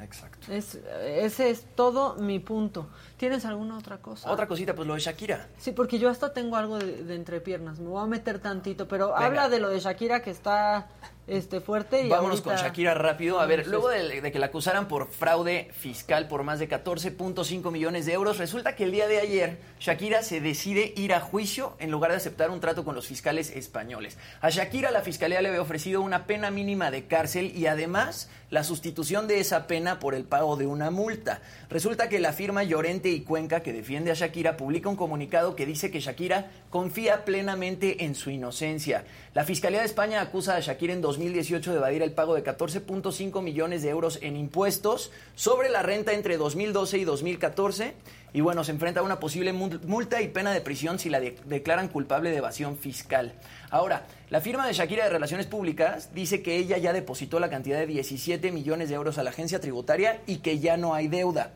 [0.00, 0.52] exacto.
[0.52, 2.88] es, ese es todo mi punto.
[3.16, 4.30] ¿Tienes alguna otra cosa?
[4.30, 5.48] Otra cosita, pues lo de Shakira.
[5.58, 7.78] Sí, porque yo hasta tengo algo de, de entrepiernas.
[7.80, 9.26] Me voy a meter tantito, pero Venga.
[9.26, 10.88] habla de lo de Shakira que está
[11.30, 13.40] este fuerte y Vámonos con Shakira rápido.
[13.40, 18.06] A ver, luego de que la acusaran por fraude fiscal por más de 14.5 millones
[18.06, 21.90] de euros, resulta que el día de ayer Shakira se decide ir a juicio en
[21.90, 24.18] lugar de aceptar un trato con los fiscales españoles.
[24.40, 28.64] A Shakira la fiscalía le había ofrecido una pena mínima de cárcel y además la
[28.64, 31.40] sustitución de esa pena por el pago de una multa.
[31.68, 35.66] Resulta que la firma Llorente y Cuenca que defiende a Shakira publica un comunicado que
[35.66, 39.04] dice que Shakira confía plenamente en su inocencia.
[39.34, 43.40] La Fiscalía de España acusa a Shakira en 2018 de evadir el pago de 14.5
[43.42, 47.94] millones de euros en impuestos sobre la renta entre 2012 y 2014
[48.32, 51.18] y bueno, se enfrenta a una posible mul- multa y pena de prisión si la
[51.20, 53.32] de- declaran culpable de evasión fiscal.
[53.70, 57.78] Ahora, la firma de Shakira de Relaciones Públicas dice que ella ya depositó la cantidad
[57.78, 61.52] de 17 millones de euros a la agencia tributaria y que ya no hay deuda.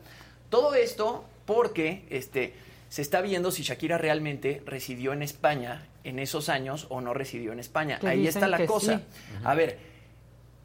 [0.49, 2.53] Todo esto porque este,
[2.89, 7.53] se está viendo si Shakira realmente residió en España en esos años o no residió
[7.53, 7.97] en España.
[8.03, 8.97] Ahí está la cosa.
[8.97, 9.03] sí.
[9.45, 9.79] A ver,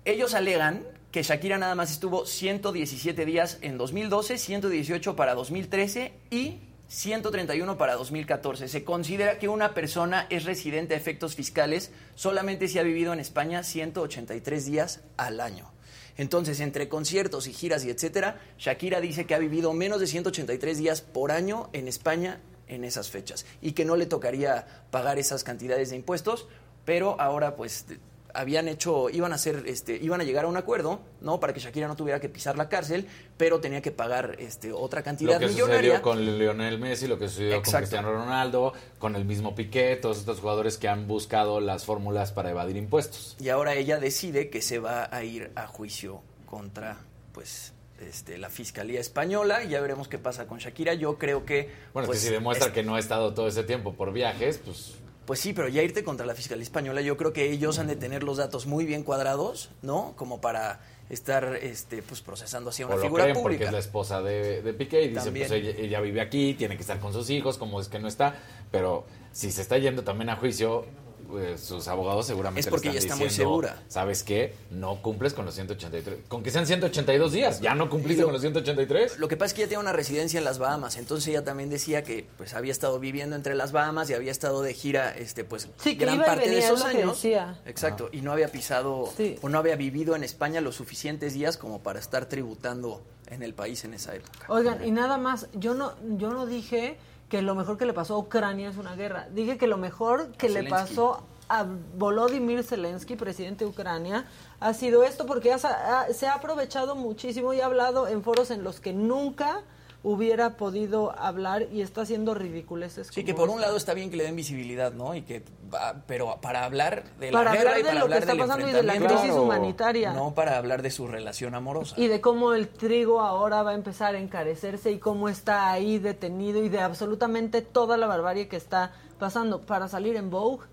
[0.05, 0.83] ellos alegan
[1.13, 6.59] que Shakira nada más estuvo 117 días en 2012, 118 para 2013 y
[6.91, 8.67] 131 para 2014.
[8.67, 13.21] Se considera que una persona es residente a efectos fiscales solamente si ha vivido en
[13.21, 15.71] España 183 días al año.
[16.17, 20.79] Entonces, entre conciertos y giras y etcétera, Shakira dice que ha vivido menos de 183
[20.79, 25.45] días por año en España en esas fechas y que no le tocaría pagar esas
[25.45, 26.49] cantidades de impuestos,
[26.85, 27.87] pero ahora pues
[28.35, 31.41] habían hecho, iban a hacer, este, iban a llegar a un acuerdo, ¿no?
[31.41, 35.01] Para que Shakira no tuviera que pisar la cárcel, pero tenía que pagar este, otra
[35.01, 35.81] Lo cantidad que millonaria.
[35.99, 37.73] sucedió con Lionel Messi, lo que sucedió con.
[37.75, 42.51] Cristiano Ronaldo, con el mismo Piqué, todos estos jugadores que han buscado las fórmulas para
[42.51, 43.37] evadir impuestos.
[43.41, 46.99] Y ahora ella decide que se va a ir a juicio contra,
[47.33, 50.95] pues, este, la Fiscalía Española y ya veremos qué pasa con Shakira.
[50.95, 51.71] Yo creo que...
[51.93, 54.13] Bueno, pues, es que si demuestra es- que no ha estado todo ese tiempo por
[54.13, 54.95] viajes, pues
[55.27, 57.97] Pues sí, pero ya irte contra la Fiscalía Española, yo creo que ellos han de
[57.97, 60.15] tener los datos muy bien cuadrados, ¿no?
[60.17, 63.65] Como para estar este, pues, procesando así a o una lo figura creen porque pública.
[63.67, 65.49] es la esposa de, de Piqué y dicen, También.
[65.49, 68.09] pues ella, ella vive aquí, tiene que estar con sus hijos, como es que no
[68.09, 68.37] está.
[68.71, 70.87] Pero si se está yendo también a juicio,
[71.31, 73.83] pues, sus abogados seguramente Es le porque están ella está muy segura.
[73.89, 74.55] ¿Sabes qué?
[74.71, 76.19] No cumples con los 183.
[76.29, 79.19] Con que sean 182 días, ya no cumpliste Lo- con los 183.
[79.19, 81.71] Lo que pasa es que ella tiene una residencia en las Bahamas, entonces ella también
[81.71, 85.45] decía que pues había estado viviendo entre las Bahamas y había estado de gira este
[85.45, 87.25] pues Sí, gran parte de esos años.
[87.67, 89.13] Exacto, y no había pisado
[89.43, 93.55] o no había vivido en España los suficientes días como para estar tributando en el
[93.55, 94.47] país en esa época.
[94.49, 96.97] Oigan, y nada más, yo no, yo no dije
[97.31, 99.29] que lo mejor que le pasó a Ucrania es una guerra.
[99.33, 101.65] Dije que lo mejor que le pasó a
[101.97, 104.27] Volodymyr Zelensky, presidente de Ucrania,
[104.61, 108.51] ha sido esto porque ha ha- se ha aprovechado muchísimo y ha hablado en foros
[108.51, 109.63] en los que nunca
[110.03, 113.09] hubiera podido hablar y está haciendo ridiculeces.
[113.13, 115.15] Sí, que por un lado está bien que le den visibilidad, ¿no?
[115.15, 118.03] Y que va- pero para hablar de la Para guerra hablar y para lo que
[118.05, 120.13] hablar está del pasando y de la crisis humanitaria.
[120.15, 121.95] No para hablar de su relación amorosa.
[121.99, 125.99] Y de cómo el trigo ahora va a empezar a encarecerse y cómo está ahí
[125.99, 129.61] detenido y de absolutamente toda la barbarie que está pasando.
[129.61, 130.67] Para salir en Vogue,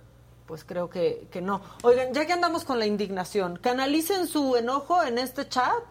[0.45, 1.59] pues creo que, que no.
[1.83, 5.83] Oigan, ya que andamos con la indignación, canalicen su enojo en este chat,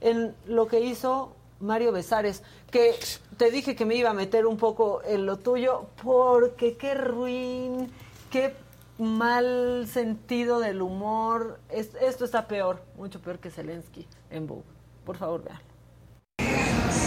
[0.00, 2.94] en lo que hizo Mario Besares, que
[3.36, 7.90] te dije que me iba a meter un poco en lo tuyo, porque qué ruin,
[8.30, 8.54] qué
[8.98, 11.58] mal sentido del humor.
[11.70, 14.62] Es- esto está peor, mucho peor que Zelensky en Vogue.
[15.04, 15.60] Por favor, vean.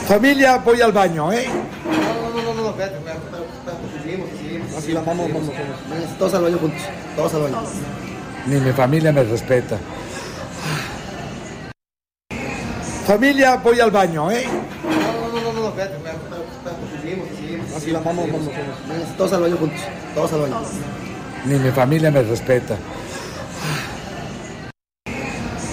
[0.08, 1.46] Familia, voy al baño, ¿eh?
[1.86, 4.74] No, no, no, no, espérate, espérate, espérate, seguimos, seguimos.
[4.76, 6.18] Así vamos, vamos, vamos.
[6.20, 6.82] Todos al baño juntos,
[7.16, 7.58] todos al baño.
[8.48, 9.78] Ni mi familia me respeta.
[13.06, 14.46] Familia, voy al baño, ¿eh?
[14.84, 17.74] No, no, no, no, espérate, espérate, espérate, seguimos, seguimos.
[17.76, 19.18] Así vamos, vamos, vamos.
[19.18, 19.80] Todos al baño juntos,
[20.16, 20.62] todos al baño.
[21.46, 22.78] Ni mi familia me respeta.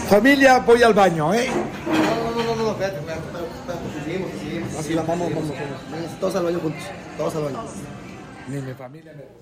[0.09, 1.48] Familia, voy al baño, ¿eh?
[1.86, 3.23] No, no, no, no, espérate, espérate,
[3.61, 4.74] espérate, seguimos, seguimos.
[4.77, 6.19] Así vamos, vamos, vamos.
[6.19, 6.82] Todos al baño juntos,
[7.16, 7.65] todos al baño.
[8.48, 9.39] Ni mi familia me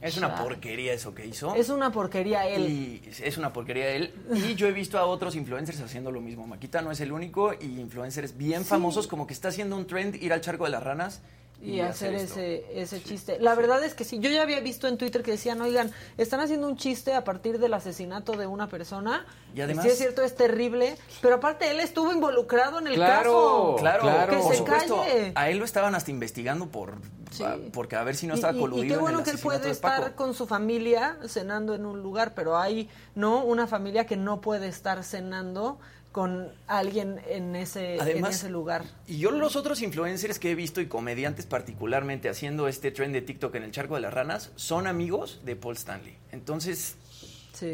[0.00, 1.54] Es una porquería eso que hizo.
[1.54, 2.68] Es una porquería él.
[2.68, 4.14] Y es una porquería él.
[4.34, 6.46] Y yo he visto a otros influencers haciendo lo mismo.
[6.46, 8.70] Maquita no es el único y influencers bien Sí.
[8.70, 11.20] famosos como que está haciendo un trend ir al charco de las ranas
[11.62, 13.38] y, hacer, ese, ese chiste.
[13.38, 16.40] La verdad es que sí, yo ya había visto en Twitter que decían, oigan, están
[16.40, 19.26] haciendo un chiste a partir del asesinato de una persona.
[19.54, 23.74] Y además- sí es cierto, es terrible, pero aparte él estuvo involucrado en el Claro,
[23.74, 23.76] caso.
[23.78, 24.96] claro, que por se supuesto.
[25.02, 25.32] calle.
[25.34, 26.94] A él lo estaban hasta investigando por
[27.44, 29.24] a- porque a ver si no estaba y, y- coludido y qué en bueno el
[29.24, 33.66] que él puede estar con su familia cenando en un lugar, pero hay no una
[33.66, 35.78] familia que no puede estar cenando
[36.12, 38.84] con alguien en ese, en Además, ese lugar.
[39.06, 43.22] Y yo los otros influencers que he visto y comediantes particularmente haciendo este trend de
[43.22, 46.16] TikTok en el charco de las ranas son amigos de Paul Stanley.
[46.32, 46.96] Entonces,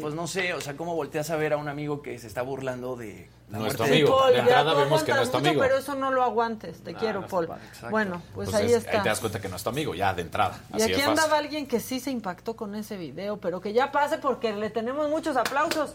[0.01, 2.41] pues no sé, o sea, cómo volteas a ver a un amigo que se está
[2.41, 4.17] burlando de la de- amigo.
[4.19, 5.61] Paul, de entrada vemos que no es tu amigo.
[5.61, 6.81] pero eso no lo aguantes.
[6.83, 7.45] Te Ah, quiero, no, Paul.
[7.45, 7.89] exacto.
[7.89, 9.01] Bueno, pues, Pues ahí es- está.
[9.01, 10.59] te das cuenta que no es tu amigo, ya de entrada.
[10.73, 13.91] Y Así aquí andaba alguien que sí se impactó con ese video, pero que ya
[13.91, 15.91] pase porque le tenemos muchos aplausos.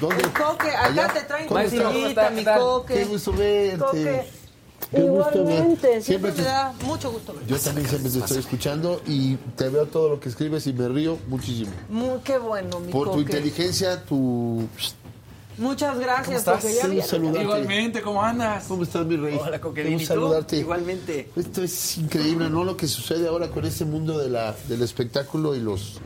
[0.00, 0.22] ¿Dónde?
[0.22, 1.08] El Coque, acá Allá.
[1.12, 2.94] te traen ¿Cómo tu sillita, mi Coque.
[2.94, 3.78] Qué gusto verte.
[3.78, 4.24] Coque,
[4.90, 7.48] Qué gusto ver- igualmente, siempre, siempre me te- da mucho gusto verte.
[7.50, 10.88] Yo también siempre te estoy escuchando y te veo todo lo que escribes y me
[10.88, 11.70] río muchísimo.
[11.88, 14.66] Muy, qué bueno, mi Por tu inteligencia, tu...
[15.56, 16.82] Muchas gracias, ¿Cómo estás?
[16.96, 17.42] Ya saludarte.
[17.42, 18.64] Igualmente, ¿cómo andas?
[18.66, 19.38] ¿Cómo estás, mi rey?
[19.40, 20.22] Hola, Coque, Qué bien, gusto ¿y tú?
[20.22, 20.56] saludarte.
[20.56, 21.30] Igualmente.
[21.36, 22.64] Esto es increíble, ¿no?
[22.64, 26.00] Lo que sucede ahora con este mundo de la, del espectáculo y los,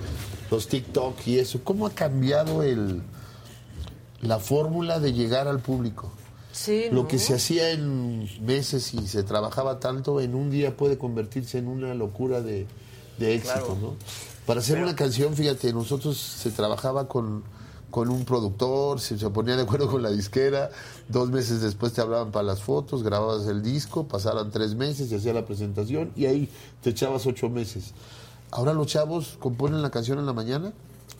[0.51, 1.61] los TikTok y eso.
[1.65, 3.01] ¿Cómo ha cambiado el,
[4.21, 6.11] la fórmula de llegar al público?
[6.53, 7.09] Sí, Lo ¿no?
[7.09, 11.69] que se hacía en meses y se trabajaba tanto, en un día puede convertirse en
[11.69, 12.67] una locura de,
[13.19, 13.79] de éxito, Claro.
[13.81, 13.95] ¿no?
[14.47, 17.45] Para hacer una canción, fíjate, nosotros se trabajaba con,
[17.91, 20.71] con un productor, se, se ponía de acuerdo con la disquera,
[21.09, 25.17] dos meses después te hablaban para las fotos, grababas el disco, pasaran tres meses, se
[25.17, 26.49] hacía la presentación y ahí
[26.83, 27.93] te echabas ocho meses.
[28.51, 30.73] Ahora los chavos componen la canción en la mañana,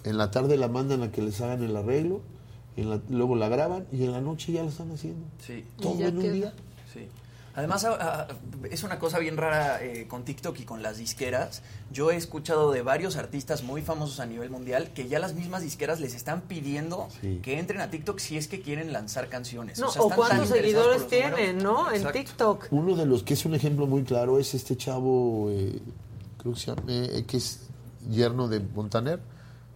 [0.05, 2.23] en la tarde la mandan a que les hagan el arreglo,
[2.81, 5.27] en la- luego la graban y en la noche ya la están haciendo.
[5.45, 5.65] Sí.
[5.81, 6.53] Todo en un día.
[6.93, 7.09] Sí.
[7.55, 8.29] Además, a- a-
[8.71, 11.63] es una cosa bien rara eh, con TikTok y con las disqueras.
[11.91, 15.63] Yo he escuchado de varios artistas muy famosos a nivel mundial que ya las mismas
[15.63, 17.41] disqueras les están pidiendo Sí.
[17.43, 19.81] que entren a TikTok si es que quieren lanzar canciones.
[19.81, 21.89] No, sea, o cuántos seguidores tienen, ¿no?
[21.89, 22.19] En Exacto.
[22.21, 22.67] TikTok.
[22.71, 25.81] Uno de los que es un ejemplo muy claro es este chavo, eh,
[26.37, 27.63] creo que se llama, eh, que es
[28.09, 29.19] yerno de Montaner.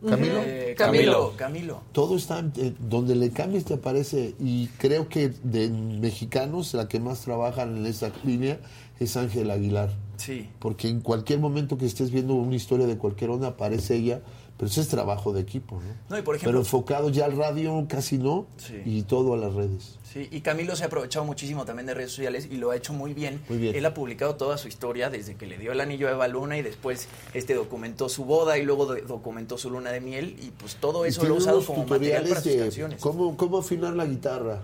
[0.09, 0.41] Camilo.
[0.45, 1.35] Eh, Camilo.
[1.37, 1.83] Camilo.
[1.93, 7.01] Todo está, eh, donde le cambies te aparece y creo que de mexicanos la que
[7.01, 8.59] más trabaja en esa línea
[8.99, 9.91] es Ángel Aguilar.
[10.17, 10.49] Sí.
[10.59, 14.21] Porque en cualquier momento que estés viendo una historia de cualquier onda aparece ella,
[14.63, 15.95] pero eso es trabajo de equipo, ¿no?
[16.09, 18.81] No, y por ejemplo- pero enfocado ya al radio casi no Sí.
[18.85, 19.99] y todo a las redes.
[20.05, 22.93] Sí, y Camilo se ha aprovechado muchísimo también de redes sociales y lo ha hecho
[22.93, 23.41] muy bien.
[23.49, 23.75] Muy bien.
[23.75, 26.57] Él ha publicado toda su historia desde que le dio el anillo a Eva Luna
[26.59, 30.51] y después este documentó su boda y luego do- documentó su luna de miel y
[30.51, 33.01] pues todo eso lo ha usado como material para sus de canciones.
[33.01, 34.61] cómo, cómo afinar la guitarra,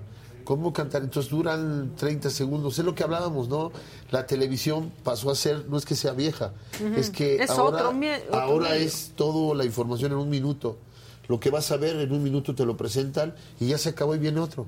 [0.48, 1.02] cómo cantar.
[1.02, 2.78] Entonces duran 30 segundos.
[2.78, 3.70] Es lo que hablábamos, ¿no?
[4.10, 6.54] La televisión pasó a ser, no es que sea vieja,
[6.96, 8.86] es que Es ahora, otro mie- otro ahora medio.
[8.86, 10.78] es toda la información en un minuto.
[11.26, 14.14] Lo que vas a ver en un minuto te lo presentan y ya se acabó
[14.14, 14.64] y viene otro.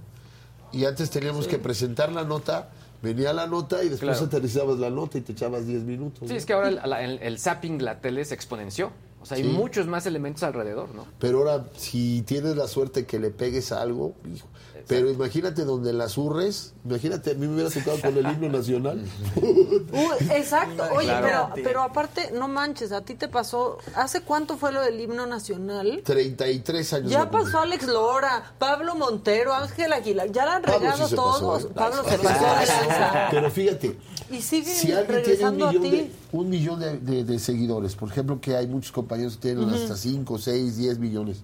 [0.71, 2.69] Y antes teníamos que presentar la nota,
[3.03, 4.27] venía la nota y después Claro.
[4.27, 6.25] aterrizabas la nota y te echabas 10 minutos.
[6.29, 6.39] Sí, ¿no?
[6.39, 8.93] es que ahora el, el- el zapping, la tele se exponenció.
[9.23, 9.49] O sea, hay Sí.
[9.51, 11.07] muchos más elementos alrededor, ¿no?
[11.19, 14.47] Pero ahora, si tienes la suerte que le pegues a algo, hijo,
[14.87, 19.05] pero imagínate donde las urres, imagínate, a mí me hubiera tocado con el himno nacional.
[19.37, 20.85] Uy, exacto.
[20.95, 21.51] Oye, Claro.
[21.55, 23.79] pero, pero aparte, no manches, a ti te pasó.
[23.95, 26.03] ¿Hace cuánto fue lo del himno nacional?
[26.05, 27.11] 33 años.
[27.11, 30.31] Ya pasó Alex Lora, Pablo Montero, Ángel Aguilar.
[30.31, 31.65] Ya la han Pablo regado sí se pasó, todos.
[31.65, 31.69] ¿eh?
[31.75, 33.29] Pablo se pasó de lanza.
[33.31, 33.97] Pero fíjate,
[34.31, 35.91] Y sigue si alguien tiene un regresando a millón, ti.
[35.91, 39.65] de, un millón de, de- de seguidores, por ejemplo, que hay muchos compañeros que tienen
[39.65, 39.75] Ujú.
[39.75, 41.39] hasta 5, 6, 10 millones,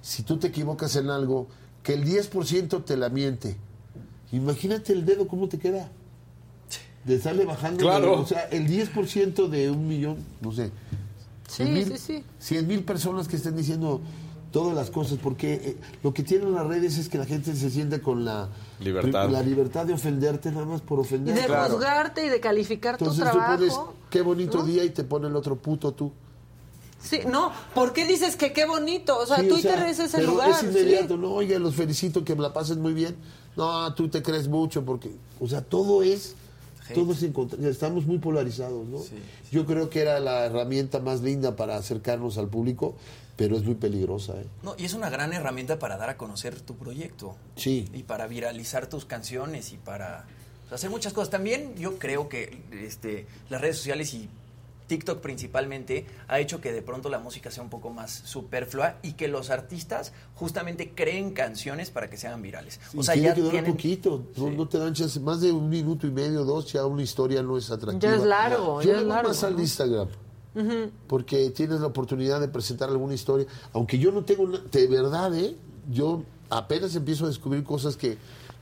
[0.00, 1.46] si tú te equivocas en algo,
[1.82, 3.56] que el 10% te la miente,
[4.32, 5.90] imagínate el dedo cómo te queda.
[7.04, 7.78] De estarle bajando.
[7.78, 8.20] Claro.
[8.20, 10.66] O sea, el 10% de un millón, no sé.
[11.48, 12.24] Sí, 100 mil- sí, sí.
[12.38, 14.00] 100 mil personas que estén diciendo
[14.52, 17.70] todas las cosas, porque eh, lo que tienen las redes es que la gente se
[17.70, 18.48] siente con la
[18.80, 19.28] Libertad.
[19.30, 21.34] la libertad de ofenderte nada más por Y ofender.
[21.34, 23.56] de juzgarte y de calificar Entonces tu tú trabajo.
[23.56, 23.74] pones
[24.10, 24.64] qué bonito ¿no?
[24.64, 26.12] día y te pone el otro puto tú.
[27.02, 29.18] Sí, no, ¿por qué dices que qué bonito?
[29.18, 30.50] O sea, Sí, Twitter sea, es ese pero lugar.
[30.50, 30.66] Es sí.
[30.66, 33.16] inmediato, no, oiga, los felicito, que me la pasen muy bien.
[33.56, 35.10] No, tú te crees mucho porque,
[35.40, 36.34] o sea, todo es,
[36.94, 38.98] todo es encontrar, estamos muy polarizados, ¿no?
[39.50, 42.94] Yo creo que era la herramienta más linda para acercarnos al público,
[43.36, 44.46] pero es muy peligrosa, ¿eh?
[44.62, 47.34] No, y es una gran herramienta para dar a conocer tu proyecto.
[47.56, 47.88] Sí.
[47.92, 50.24] Y para viralizar tus canciones y para
[50.70, 51.30] hacer muchas cosas.
[51.30, 54.28] También yo creo que este, las redes sociales y
[54.92, 59.12] TikTok principalmente ha hecho que de pronto la música sea un poco más superflua y
[59.14, 62.78] que los artistas justamente creen canciones para que sean virales.
[62.94, 63.72] O sea, tiene ya que durar tienen...
[63.72, 67.00] poquito, no, no te dan chance, más de un minuto y medio, dos, ya una
[67.02, 68.12] historia no es atractiva.
[68.12, 69.58] Ya es largo, Yo ya es largo, más al.
[69.58, 70.08] Instagram.
[71.06, 73.46] Porque tienes la oportunidad de presentar alguna historia.
[73.72, 75.56] Aunque yo no tengo, una- de verdad, ¿eh?
[75.90, 78.18] yo apenas empiezo a descubrir cosas que,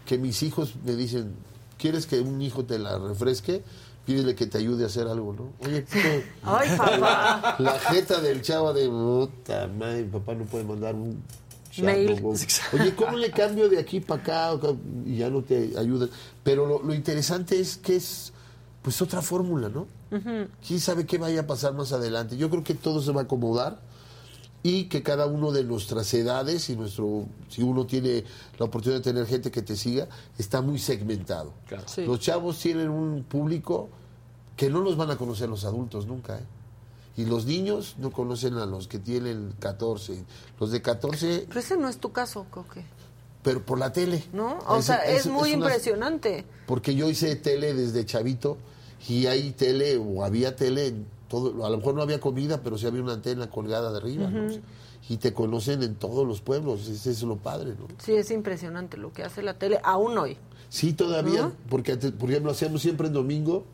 [0.06, 1.32] que mis hijos me dicen,
[1.78, 3.62] ¿quieres que un hijo te la refresque?
[4.10, 5.52] Pídele que te ayude a hacer algo, ¿no?
[5.64, 6.24] Oye, ¿qué?
[6.42, 7.54] Ay, papá.
[7.60, 11.22] la jeta del chavo de puta madre, mi papá no puede mandar un
[11.80, 12.20] Mail.
[12.72, 14.60] Oye, ¿cómo le cambio de aquí para acá?
[15.06, 16.08] Y ya no te ayuda.
[16.42, 18.32] Pero lo, lo interesante es que es
[18.82, 19.86] pues otra fórmula, ¿no?
[20.66, 22.36] ¿Quién sabe qué vaya a pasar más adelante?
[22.36, 23.80] Yo creo que todo se va a acomodar
[24.64, 28.24] y que cada uno de nuestras edades y nuestro, si uno tiene
[28.58, 31.54] la oportunidad de tener gente que te siga, está muy segmentado.
[31.86, 32.04] Sí.
[32.06, 33.90] Los chavos tienen un público
[34.60, 36.42] que no los van a conocer los adultos nunca, ¿eh?
[37.16, 40.22] Y los niños no conocen a los que tienen 14.
[40.60, 42.84] Los de 14, Pero ese no es tu caso, Coque.
[43.42, 44.22] pero por la tele.
[44.34, 44.58] ¿No?
[44.68, 46.44] O Es- sea, es, es- muy es una- impresionante.
[46.66, 48.58] porque yo hice tele desde chavito
[49.08, 52.76] y hay tele o había tele en todo, a lo mejor no había comida, pero
[52.76, 54.30] sí había una antena colgada de arriba.
[55.08, 57.86] Y te conocen en todos los pueblos, ese es lo padre, ¿no?
[58.04, 60.36] Sí, es impresionante lo que hace la tele aún hoy.
[60.68, 61.52] Sí, todavía, ¿No?
[61.70, 63.64] porque por ejemplo, hacíamos siempre en domingo,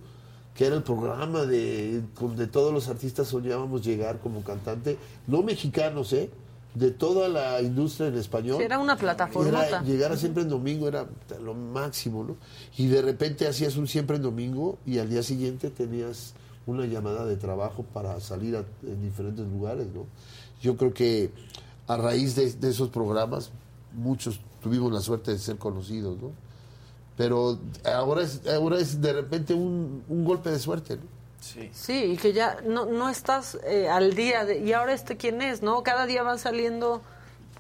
[0.57, 4.97] que era el programa de donde todos los artistas soñábamos llegar como cantante,
[5.27, 6.31] no mexicanos, ¿eh?
[6.75, 8.61] De toda la industria en español.
[8.61, 9.67] Era una plataforma.
[9.67, 11.07] Era- llegar a siempre en domingo era
[11.43, 12.37] lo máximo, ¿no?
[12.77, 16.35] Y de repente hacías un siempre en domingo y al día siguiente tenías
[16.67, 20.05] una llamada de trabajo para salir a- en diferentes lugares, ¿no?
[20.61, 21.31] Yo creo que
[21.87, 23.51] a raíz de, de esos programas,
[23.95, 26.33] muchos tuvimos la suerte de ser conocidos, ¿no?
[27.17, 31.03] Pero ahora es, ahora es de repente un, un golpe de suerte, ¿no?
[31.41, 31.71] Sí.
[31.73, 35.41] Sí, y que ya no, no estás eh, al día de, y ahora este quién
[35.43, 35.83] es, ¿no?
[35.83, 37.03] Cada día va saliendo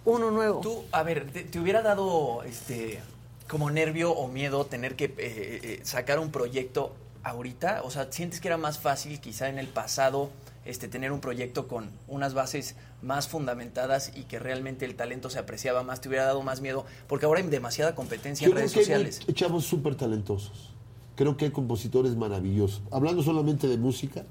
[0.04, 0.60] uno nuevo.
[0.60, 3.00] Tú, a ver, ¿te, te hubiera dado este
[3.48, 6.92] como nervio o miedo tener que eh, eh, sacar un proyecto
[7.22, 7.82] ahorita?
[7.84, 10.30] O sea, ¿sientes que era más fácil quizá en el pasado
[10.66, 15.38] este, tener un proyecto con unas bases más fundamentadas y que realmente el talento se
[15.38, 16.00] apreciaba más?
[16.00, 16.84] ¿Te hubiera dado más miedo?
[17.08, 19.20] Porque ahora hay demasiada competencia Yo en creo redes que hay sociales.
[19.26, 20.70] muy- chavos súper talentosos.
[21.14, 22.82] Creo que hay compositores maravillosos.
[22.90, 24.24] Hablando solamente de música,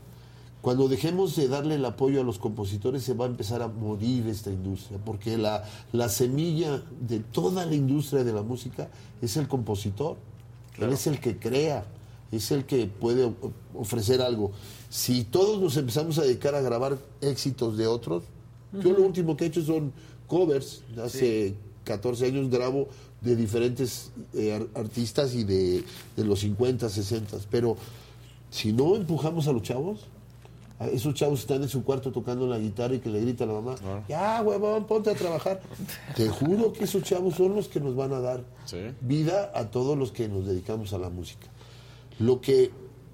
[0.61, 4.27] cuando dejemos de darle el apoyo a los compositores se va a empezar a morir
[4.27, 8.87] esta industria, porque la, la semilla de toda la industria de la música
[9.21, 10.17] es el compositor.
[10.77, 11.85] Él es el que crea,
[12.31, 13.31] es el que puede
[13.73, 14.51] ofrecer algo.
[14.89, 18.23] Si todos nos empezamos a dedicar a grabar éxitos de otros,
[18.73, 19.93] yo lo último que he hecho son
[20.27, 20.83] covers.
[21.03, 22.87] Hace 14 años grabo
[23.21, 25.83] de diferentes eh, ar- artistas y de,
[26.15, 27.37] de los 50, 60.
[27.49, 27.77] Pero
[28.49, 30.01] si no empujamos a los chavos,
[30.77, 33.47] a esos chavos están en su cuarto tocando la guitarra y que le grita a
[33.47, 33.75] la mamá,
[34.09, 35.61] ya huevón, ponte a trabajar.
[36.15, 38.43] Te juro que esos chavos son los que nos van a dar
[38.99, 41.47] vida a todos los que nos dedicamos a la música.
[42.19, 42.71] Lo que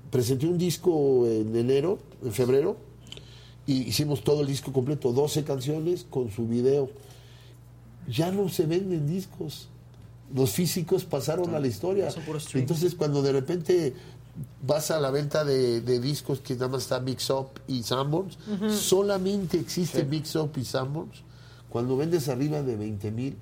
[0.10, 2.78] presenté un disco en enero, en febrero,
[3.65, 6.90] y hicimos todo el disco completo, 12 canciones con su video.
[8.07, 9.69] Ya no se venden discos.
[10.34, 12.10] Los físicos pasaron a la historia.
[12.53, 13.94] Entonces, cuando de repente
[14.65, 18.38] vas a la venta de, de discos que nada más está Mix Up y Sanborns,
[18.69, 21.23] solamente existe Mix Up y Sanborns.
[21.69, 23.38] Cuando vendes arriba de 20 mil,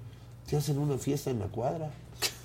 [0.48, 1.92] te hacen una fiesta en la cuadra.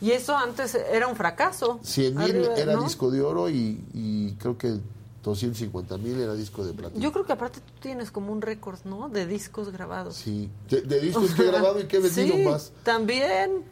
[0.04, 1.80] Y eso antes era un fracaso.
[1.82, 2.82] 100 mil era ¿no?
[2.82, 4.76] disco de oro y, y creo que
[5.22, 7.00] 250 mil era disco de platino.
[7.00, 9.08] Yo creo que aparte tú tienes como un récord, ¿no?
[9.08, 10.16] De discos grabados.
[10.16, 12.70] Sí, de, de discos que he grabado y que he vendido Sí, más.
[12.82, 13.62] También.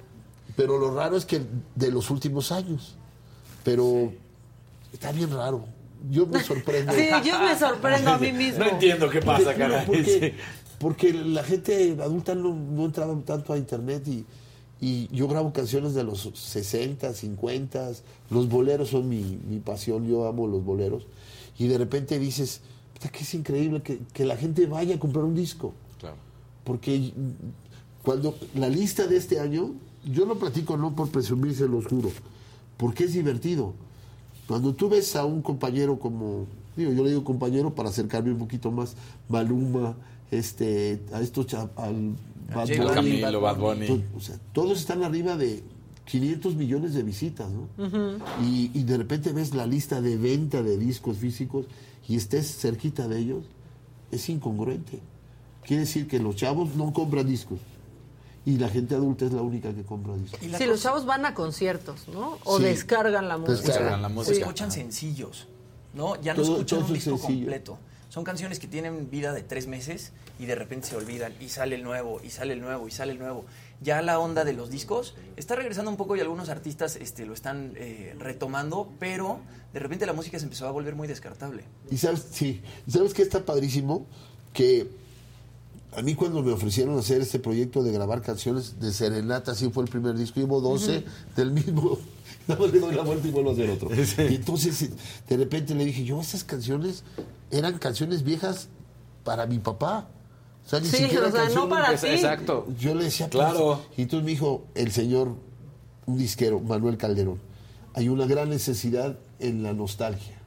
[0.56, 1.42] Pero lo raro es que
[1.74, 2.96] de los últimos años.
[3.62, 4.10] Pero
[4.90, 5.66] está bien raro.
[6.10, 6.94] Yo me sorprendo.
[6.94, 8.64] Sí, yo me sorprendo a mí mismo.
[8.64, 9.84] No entiendo qué pasa, caray.
[9.84, 10.34] Porque,
[10.78, 14.24] porque la gente adulta no, no entraba tanto a internet y,
[14.82, 17.92] y yo grabo canciones de los 60, 50.
[18.30, 21.06] Los boleros son mi, mi pasión, yo amo los boleros.
[21.56, 25.24] Y de repente dices, "Puta, que es increíble que, que la gente vaya a comprar
[25.24, 25.72] un disco.
[26.00, 26.16] Claro.
[26.64, 27.12] Porque
[28.02, 29.70] cuando la lista de este año,
[30.04, 32.10] yo lo platico no por presumir, se los juro,
[32.76, 33.74] porque es divertido.
[34.48, 36.46] Cuando tú ves a un compañero como,
[36.76, 38.96] digo, yo le digo compañero para acercarme un poquito más,
[39.28, 39.94] Maluma,
[40.32, 42.16] este, a estos al
[42.54, 43.86] Bad Camilo, Bad Bunny.
[43.86, 45.62] to- o sea, todos están arriba de
[46.04, 47.68] 500 millones de visitas, ¿no?
[48.42, 51.66] Y, y de repente ves la lista de venta de discos físicos
[52.08, 53.44] y estés cerquita de ellos,
[54.10, 55.00] es incongruente.
[55.64, 57.60] Quiere decir que los chavos no compran discos
[58.44, 60.40] y la gente adulta es la única que compra discos.
[60.58, 62.38] Si los chavos van a conciertos, ¿no?
[62.44, 62.64] O Sí.
[62.64, 63.68] descargan la música.
[63.68, 64.38] Descargan la música.
[64.38, 65.46] Escuchan sencillos,
[65.94, 66.20] ¿no?
[66.20, 67.38] Ya no Todo- escuchan todo un disco sencillo.
[67.46, 67.78] completo.
[68.08, 70.12] Son canciones que tienen vida de tres meses
[70.42, 73.12] y de repente se olvidan y sale el nuevo, y sale el nuevo, y sale
[73.12, 73.44] el nuevo.
[73.80, 77.32] Ya la onda de los discos está regresando un poco y algunos artistas este, lo
[77.32, 79.38] están eh, retomando, pero
[79.72, 81.62] de repente la música se empezó a volver muy descartable.
[81.92, 84.04] Y sabes, sí, ¿Y sabes que está padrísimo
[84.52, 84.88] que
[85.96, 89.84] a mí cuando me ofrecieron hacer este proyecto de grabar canciones de serenata, así fue
[89.84, 91.06] el primer disco, llevo 12 Ujú.
[91.36, 91.98] del mismo,
[92.48, 93.90] más le doy la vuelta y vuelvo a hacer otro.
[94.28, 94.90] Y entonces
[95.28, 97.04] de repente le dije, yo esas canciones
[97.52, 98.68] eran canciones viejas
[99.22, 100.08] para mi papá.
[100.72, 102.06] O sea, ni Sí, siquiera o sea, no para ti.
[102.06, 102.66] Exacto.
[102.78, 103.80] Yo le decía, pues, Claro.
[103.96, 105.34] y entonces me dijo el señor,
[106.06, 107.38] un disquero, Manuel Calderón,
[107.94, 110.38] hay una gran necesidad en la nostalgia.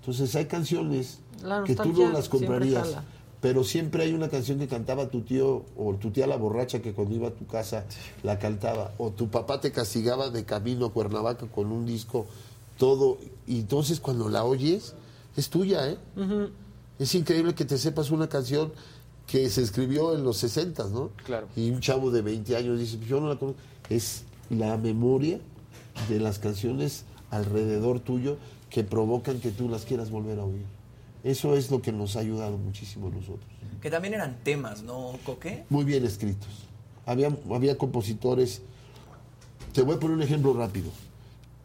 [0.00, 1.20] Entonces hay canciones
[1.66, 3.04] que tú no las siempre comprarías, jala.
[3.40, 6.92] pero siempre hay una canción que cantaba tu tío o tu tía la borracha que
[6.92, 7.84] cuando iba a tu casa
[8.22, 12.26] la cantaba, o tu papá te castigaba de camino a Cuernavaca con un disco,
[12.78, 13.16] todo,
[13.46, 14.94] y entonces cuando la oyes,
[15.36, 15.96] es tuya, ¿eh?
[16.98, 18.72] Es increíble que te sepas una canción
[19.32, 21.08] que se escribió en los 60, ¿no?
[21.24, 21.48] Claro.
[21.56, 23.58] Y un chavo de 20 años dice, yo no la conozco.
[23.88, 25.40] Es la memoria
[26.10, 28.36] de las canciones alrededor tuyo
[28.68, 30.66] que provocan que tú las quieras volver a oír.
[31.24, 33.46] Eso es lo que nos ha ayudado muchísimo a nosotros.
[33.80, 35.64] Que también eran temas, ¿no, Coque?
[35.70, 36.50] Muy bien escritos.
[37.06, 38.60] Había, había compositores.
[39.72, 40.90] Te voy a poner un ejemplo rápido.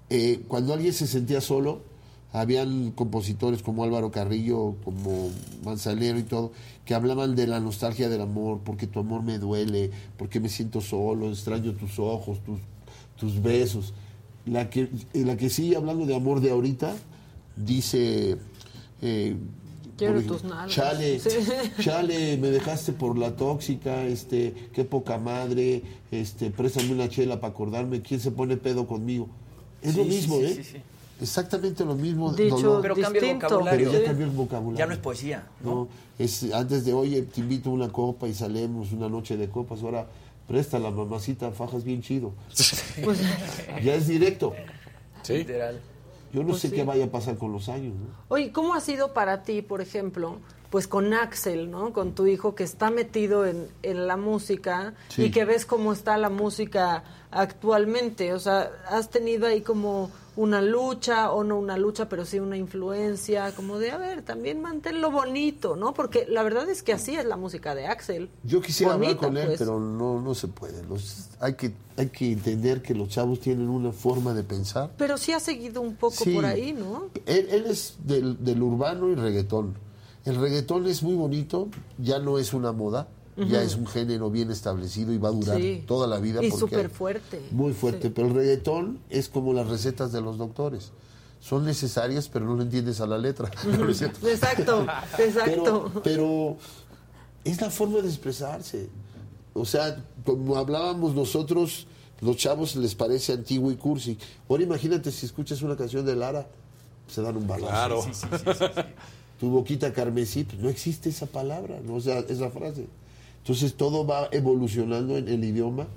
[0.10, 1.82] Eh, cuando alguien se sentía solo,
[2.40, 5.30] habían compositores como Álvaro Carrillo, como
[5.64, 6.52] Manzanero y todo,
[6.86, 10.82] que hablaban de la nostalgia del amor, porque tu amor me duele, porque me siento
[10.82, 12.60] solo, extraño tus ojos, tus,
[13.18, 13.94] tus besos.
[14.46, 16.96] La que, la que sigue hablando de amor de ahorita,
[17.56, 18.38] dice,
[19.02, 19.36] eh,
[19.98, 20.76] Quiero tus nalgas.
[20.76, 21.30] Chale, Sí.
[21.82, 25.82] chale, me dejaste por la tóxica, este, qué poca madre,
[26.12, 29.28] este, préstame una chela para acordarme quién se pone pedo conmigo.
[29.82, 30.82] Es Sí, lo sí, mismo, sí, ¿eh?
[31.22, 32.32] Exactamente lo mismo.
[32.34, 32.82] Dicho dolor.
[32.82, 33.88] Pero cambia el vocabulario.
[33.90, 34.78] Pero ya cambió el vocabulario.
[34.80, 35.72] Ya no es poesía, ¿no?
[35.72, 35.88] No,
[36.20, 39.82] es antes de, oye, te invito a una copa y salemos una noche de copas,
[39.84, 40.06] ahora
[40.48, 42.34] presta la mamacita, fajas bien chido.
[43.04, 43.20] Pues,
[43.84, 44.54] ya es directo.
[45.28, 45.80] Literal.
[46.34, 46.76] Yo no Pues sé sí.
[46.76, 48.08] qué vaya a pasar con los años, ¿no?
[48.30, 50.38] Oye, ¿cómo ha sido para ti, por ejemplo,
[50.70, 51.94] pues con Axel, ¿no?
[51.94, 55.24] Con tu hijo que está metido en, en la música Sí.
[55.24, 58.34] y que ves cómo está la música actualmente.
[58.34, 62.56] O sea, has tenido ahí como una lucha, o no una lucha, pero sí una
[62.56, 65.94] influencia, como de, a ver, también manténlo bonito, ¿no?
[65.94, 68.30] Porque la verdad es que así es la música de Axel.
[68.44, 69.60] Yo quisiera hablar con él, pues.
[69.60, 70.84] pero no, no se puede.
[70.86, 74.92] Los, hay, que, hay que entender que los chavos tienen una forma de pensar.
[74.98, 76.34] Pero sí ha seguido un poco Sí.
[76.34, 77.10] por ahí, ¿no?
[77.26, 79.76] Él, él es del, del urbano y reggaetón.
[80.24, 83.08] El reggaetón es muy bonito, ya no es una moda,
[83.38, 85.84] ya es un género bien establecido y va a durar Sí.
[85.88, 86.44] toda la vida.
[86.44, 87.42] Y súper fuerte.
[87.52, 90.92] Muy fuerte, pero el reggaetón es como las recetas de los doctores.
[91.40, 93.52] Son necesarias, pero no le entiendes a la letra.
[93.80, 94.28] ¿no es cierto?
[94.28, 94.88] Exacto,
[95.20, 95.92] exacto.
[95.94, 96.58] Pero, pero
[97.44, 98.90] es la forma de expresarse.
[99.54, 101.86] O sea, como hablábamos nosotros,
[102.22, 104.18] los chavos les parece antiguo y cursi.
[104.50, 106.48] Ahora imagínate si escuchas una canción de Lara,
[107.08, 107.68] se dan un balazo.
[107.72, 108.02] Claro.
[108.02, 108.82] Sí, sí, sí, sí, sí.
[109.40, 111.96] Tu boquita carmesí, pues no existe esa palabra, ¿no?
[111.96, 112.88] o sea, esa frase.
[113.48, 115.88] Entonces todo va evolucionando en el idioma,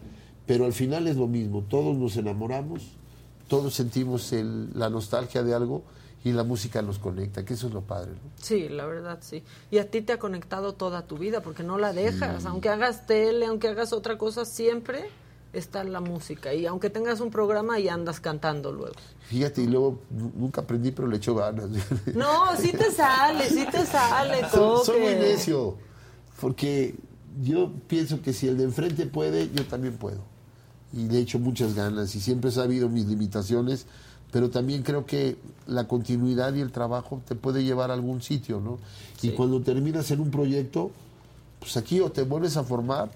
[0.47, 1.65] pero al final es lo mismo.
[1.69, 2.83] Todos nos enamoramos,
[3.49, 5.83] todos sentimos el- la nostalgia de algo
[6.23, 8.13] y la música nos conecta, que eso es lo padre.
[8.13, 8.31] ¿no?
[8.41, 9.43] Sí, la verdad, sí.
[9.73, 12.47] Y a ti te ha conectado toda tu vida porque no la dejas.
[12.47, 15.07] Aunque hagas tele, aunque hagas otra cosa, siempre
[15.53, 16.55] está la música.
[16.55, 18.95] Y aunque tengas un programa y andas cantando luego.
[19.23, 21.69] Fíjate, y luego nu- nunca aprendí, pero le echo ganas.
[22.15, 25.77] No, sí te sale, sí te sale, Soy, soy muy necio,
[26.41, 26.95] porque
[27.43, 30.21] yo pienso que si el de enfrente puede, yo también puedo.
[30.93, 33.87] Y le echo muchas ganas y siempre he sabido mis limitaciones,
[34.33, 35.37] pero también creo que
[35.67, 38.79] la continuidad y el trabajo te puede llevar a algún sitio, ¿no?
[39.23, 40.91] Y cuando terminas en un proyecto,
[41.61, 43.11] pues aquí o te vuelves a formar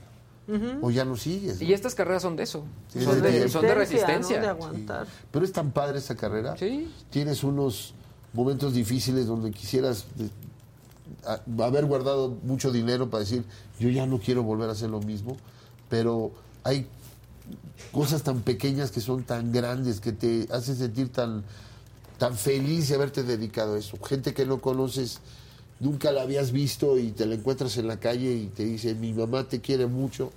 [0.82, 1.60] o ya no sigues.
[1.60, 1.66] ¿no?
[1.66, 2.64] Y estas carreras son de eso.
[2.88, 4.36] Sí, son, de de, son de Resistencia, resistencia.
[4.36, 4.42] ¿no?
[4.42, 5.06] De aguantar.
[5.30, 6.56] Pero es tan padre esta carrera.
[6.56, 6.90] Sí.
[7.10, 7.94] Tienes unos
[8.34, 10.04] momentos difíciles donde quisieras
[11.26, 13.44] a- haber guardado mucho dinero para decir,
[13.78, 15.36] yo ya no quiero volver a hacer lo mismo,
[15.88, 16.32] pero
[16.62, 16.86] hay
[17.92, 21.44] cosas tan pequeñas que son tan grandes, que te hacen sentir tan,
[22.18, 23.98] tan feliz de haberte dedicado a eso.
[24.02, 25.20] Gente que no conoces,
[25.80, 29.12] nunca la habías visto y te la encuentras en la calle y te dice, mi
[29.12, 30.30] mamá te quiere mucho,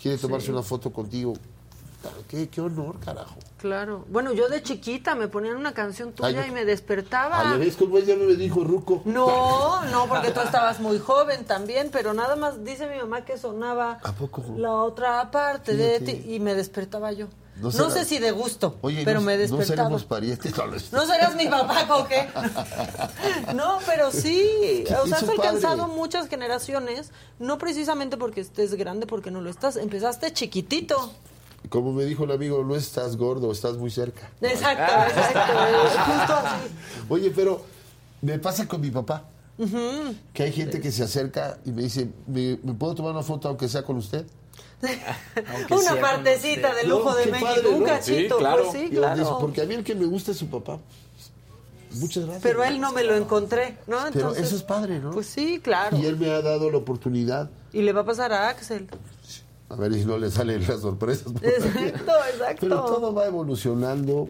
[0.00, 0.52] quiere tomarse Sí.
[0.52, 1.34] una foto contigo.
[2.28, 3.36] Qué, qué honor, carajo.
[3.58, 4.04] Claro.
[4.08, 7.42] Bueno, yo de chiquita me ponían una canción tuya Ay, y me despertaba.
[7.42, 9.02] ¿ya ves cómo ella no me dijo Ruco?
[9.04, 13.36] No, no, porque tú estabas muy joven también, pero nada más dice mi mamá que
[13.36, 14.44] sonaba ¿A poco?
[14.56, 17.26] la otra parte de ti y me despertaba yo.
[17.56, 19.66] No No, será- sé si de gusto, Oye, pero no, me no despertaba.
[19.88, 20.56] seremos parientes.
[20.56, 22.28] No, no ¿No serás mi papá o qué?
[23.54, 24.84] No, pero sí.
[24.86, 25.96] ¿Qué O sea, has alcanzado padre?
[25.96, 27.10] muchas generaciones,
[27.40, 29.76] no precisamente porque estés grande, porque no lo estás.
[29.76, 31.12] Empezaste chiquitito.
[31.68, 34.30] Como me dijo el amigo, no estás gordo, estás muy cerca.
[34.40, 35.52] Exacto, exacto.
[36.06, 36.68] Justo así.
[37.08, 37.62] Oye, pero
[38.22, 39.24] me pasa con mi papá,
[40.32, 43.48] que hay gente que se acerca y me dice, ¿me, me puedo tomar una foto
[43.48, 44.24] aunque sea con usted?
[45.70, 47.86] Una partecita de lujo No, de México, padre, un ¿no?
[47.86, 48.38] cachito.
[48.38, 49.38] Pues sí, Y yo les- claro.
[49.40, 50.78] Porque a mí el que me gusta es su papá.
[51.94, 52.42] Muchas gracias.
[52.42, 53.96] Pero él no me lo encontré, ¿no?
[53.96, 55.10] Pero Entonces, eso es padre, ¿no?
[55.10, 55.96] Pues sí, claro.
[55.96, 57.50] Y él me ha dado la oportunidad.
[57.72, 58.88] Y le va a pasar a Axel.
[59.70, 61.26] A ver si no le salen las sorpresas.
[61.42, 62.56] Exacto, exacto.
[62.60, 64.28] Pero todo va evolucionando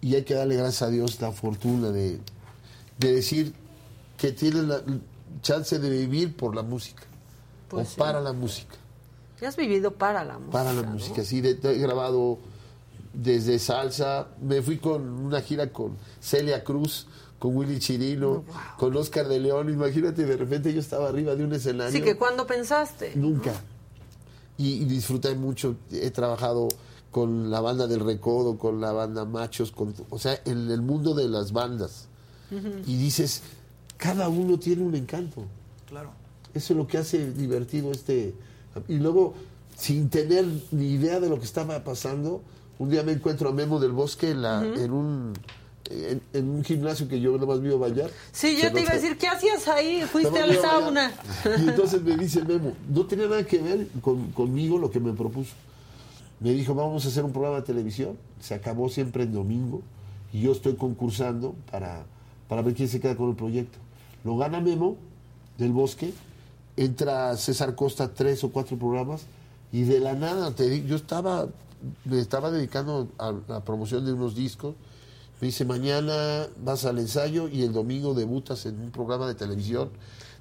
[0.00, 2.18] y hay que darle gracias a Dios la fortuna de,
[2.98, 3.52] de decir
[4.16, 4.82] que tiene la
[5.42, 7.04] chance de vivir por la música
[7.68, 7.96] Pues o sí.
[7.98, 8.74] para la música.
[9.40, 10.52] Ya has vivido para la música.
[10.52, 10.90] Para la ¿no?
[10.92, 12.38] música, sí, de- he grabado
[13.12, 17.06] desde salsa, me fui con una gira con Celia Cruz,
[17.38, 18.44] con Willy Chirino,
[18.76, 21.92] con Oscar de León, imagínate, de repente yo estaba arriba de un escenario.
[21.92, 23.12] Sí, que cuando pensaste.
[23.14, 23.52] Nunca.
[24.58, 25.76] Y, y disfruté mucho.
[25.92, 26.68] He trabajado
[27.10, 31.14] con la banda del Recodo, con la banda Machos, con, o sea, en el mundo
[31.14, 32.06] de las bandas.
[32.86, 33.42] Y dices,
[33.96, 35.44] cada uno tiene un encanto.
[35.86, 36.10] Claro.
[36.54, 38.34] Eso es lo que hace divertido este.
[38.88, 39.34] Y luego,
[39.76, 42.42] sin tener ni idea de lo que estaba pasando,
[42.78, 45.32] un día me encuentro a Memo del Bosque en, la- en un
[45.90, 48.10] en, en un gimnasio que yo nada más vio bailar.
[48.32, 50.02] Sí, yo te iba a decir, ¿qué hacías ahí?
[50.02, 51.12] Fuiste al sauna.
[51.58, 55.12] Y entonces me dice Memo, no tenía nada que ver con- conmigo lo que me
[55.12, 55.52] propuso.
[56.40, 58.16] Me dijo, vamos a hacer un programa de televisión.
[58.40, 59.82] Se acabó siempre en domingo.
[60.32, 62.04] Y yo estoy concursando para,
[62.48, 63.78] para ver quién se queda con el proyecto.
[64.24, 64.96] Lo gana Memo
[65.56, 66.12] del Bosque,
[66.76, 69.22] entra César Costa tres o cuatro programas
[69.72, 71.48] y de la nada, te yo estaba,
[72.04, 74.74] me estaba dedicando a la promoción de unos discos.
[75.40, 79.90] Me dice, mañana vas al ensayo y el domingo debutas en un programa de televisión.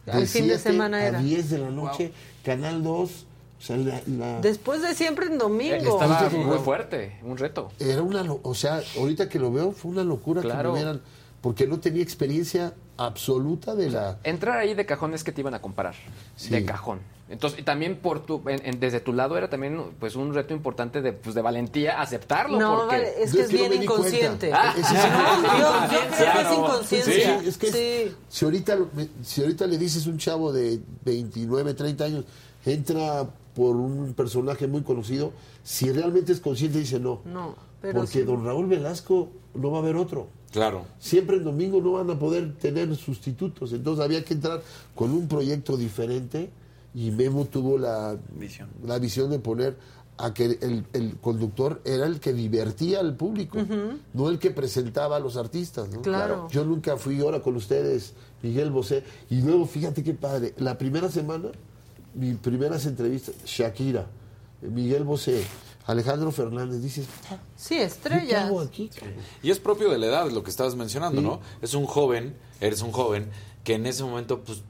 [0.08, 1.20] Al fin de 7 semana a era.
[1.20, 2.12] 10 de la noche,
[2.44, 3.26] Canal 2.
[3.60, 5.76] O sea, la- la- Después de siempre en domingo.
[5.76, 7.72] Estaba muy fuerte, un reto.
[7.80, 10.72] era una, lo- o sea, ahorita que lo veo fue una locura que Claro.
[10.74, 11.02] me vieran,
[11.42, 14.20] porque no tenía experiencia absoluta de la...
[14.24, 15.96] Entrar ahí de cajón es que te iban a comparar.
[16.36, 16.50] Sí.
[16.52, 17.00] De cajón.
[17.30, 20.54] Entonces, y también por tu, en- en- desde tu lado era también pues un reto
[20.54, 22.58] importante de, pues, de valentía aceptarlo.
[22.58, 22.96] No, porque...
[22.96, 24.50] vale, es que es bien inconsciente.
[24.52, 24.92] es
[27.08, 28.16] el es que Sí.
[28.30, 28.78] si, ahorita,
[29.24, 32.26] si ahorita le dices un chavo de 29, 30 años,
[32.66, 35.32] entra por un personaje muy conocido,
[35.64, 37.22] si realmente es consciente dice no.
[37.26, 38.24] No, pero porque sí.
[38.24, 40.28] don Raúl Velasco no va a haber otro.
[40.52, 40.86] Claro.
[41.00, 44.62] Siempre en domingo no van a poder tener sustitutos, entonces había que entrar
[44.96, 46.50] con un proyecto diferente
[46.98, 48.70] y Memo tuvo la Visión.
[48.84, 49.78] la visión de poner
[50.18, 53.60] a que el, el conductor era el que divertía al público,
[54.16, 55.90] no el que presentaba a los artistas.
[55.90, 56.02] ¿no?
[56.02, 56.48] Claro.
[56.50, 61.08] Yo nunca fui ahora con ustedes, Miguel Bosé, y luego fíjate qué padre, la primera
[61.12, 61.50] semana,
[62.16, 64.08] mis primeras entrevistas, Shakira,
[64.64, 65.44] Miguel Bosé,
[65.86, 67.06] Alejandro Fernández, dices,
[67.56, 68.46] Sí, ¿yo qué estrellas.
[68.46, 68.90] hago aquí?
[69.44, 71.42] Y es propio de la edad, lo que estabas mencionando, ¿no?
[71.62, 73.30] Es un joven, eres un joven,
[73.64, 74.64] que en ese momento, pues,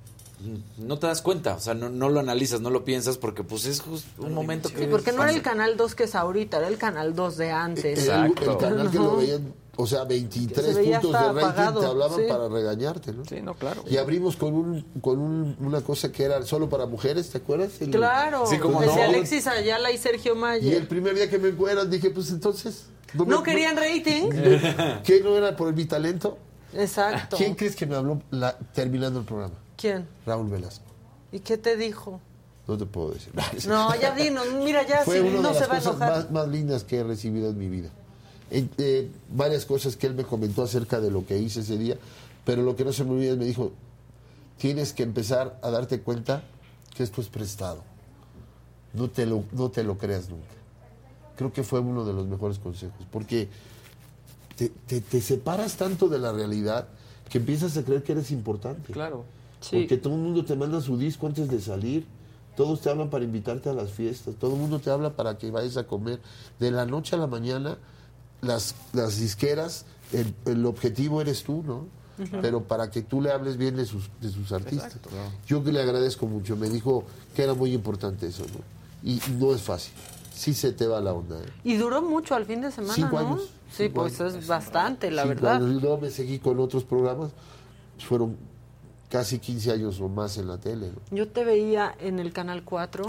[0.77, 3.65] no te das cuenta, o sea, no, no lo analizas, no lo piensas, porque, pues,
[3.65, 4.79] es justo un momento que...
[4.79, 7.51] Sí, porque no era el canal 2 que es ahorita, era el canal 2 de
[7.51, 8.07] antes.
[8.07, 11.79] El, el canal que lo veían, o sea, 23 Se veía puntos de rating apagado,
[11.81, 12.25] te hablaban sí.
[12.29, 13.25] para regañarte, ¿no?
[13.25, 13.83] Sí, no, claro.
[13.89, 17.81] Y abrimos con un, con un- una cosa que era solo para mujeres, ¿te acuerdas?
[17.81, 19.03] El- Claro, Sí, decía no.
[19.03, 20.73] Alexis Ayala y Sergio Y Mayer.
[20.77, 22.85] el primer día que me encuentran dije, pues entonces...
[23.13, 24.29] ¿No me- querían rating?
[25.03, 26.37] ¿Qué no era por mi talento?
[26.73, 27.37] Exacto.
[27.37, 29.55] ¿Quién crees que me habló la- terminando el programa?
[29.77, 30.07] ¿Quién?
[30.25, 30.83] Raúl Velasco.
[31.31, 32.19] ¿Y qué te dijo?
[32.67, 33.31] No te puedo decir.
[33.67, 35.95] No, ya dinos, mira, ya Fue sí, una no de se las va a cosas
[35.95, 36.11] enojar.
[36.23, 37.89] más, más lindas que he recibido en mi vida.
[38.49, 41.97] Eh, varias cosas que él me comentó acerca de lo que hice ese día,
[42.45, 43.71] pero lo que no se me olvida es me dijo,
[44.57, 46.43] tienes que empezar a darte cuenta
[46.95, 47.83] que esto es prestado.
[48.93, 50.47] No te lo, no te lo creas nunca.
[51.35, 53.47] Creo que fue uno de los mejores consejos, porque
[54.55, 56.87] te, te- te separas tanto de la realidad
[57.29, 58.91] que empiezas a creer que eres importante.
[58.93, 59.23] Claro.
[59.71, 62.05] Porque todo el mundo te manda su disco antes de salir.
[62.55, 64.35] Todos te hablan para invitarte a las fiestas.
[64.35, 66.19] Todo el mundo te habla para que vayas a comer.
[66.59, 67.77] De la noche a la mañana,
[68.41, 71.85] las, las disqueras, el, el objetivo eres tú, ¿no?
[72.41, 74.97] Pero para que tú le hables bien de sus, de sus artistas.
[75.45, 76.55] Yo que le agradezco mucho.
[76.55, 77.03] Me dijo
[77.35, 79.07] que era muy importante eso, ¿no?
[79.07, 79.93] Y no es fácil.
[80.33, 81.45] Sí se te va la onda, ¿eh?
[81.63, 83.27] Y duró mucho al fin de semana, Cinco ¿no?
[83.27, 84.33] años, Sí, cinco pues años.
[84.33, 85.57] es bastante, la verdad.
[85.59, 87.29] claro, y luego me seguí con otros programas.
[87.99, 88.35] Fueron
[89.09, 91.15] casi 15 años o más en la tele, ¿no?
[91.15, 93.05] Yo te veía en el Canal 4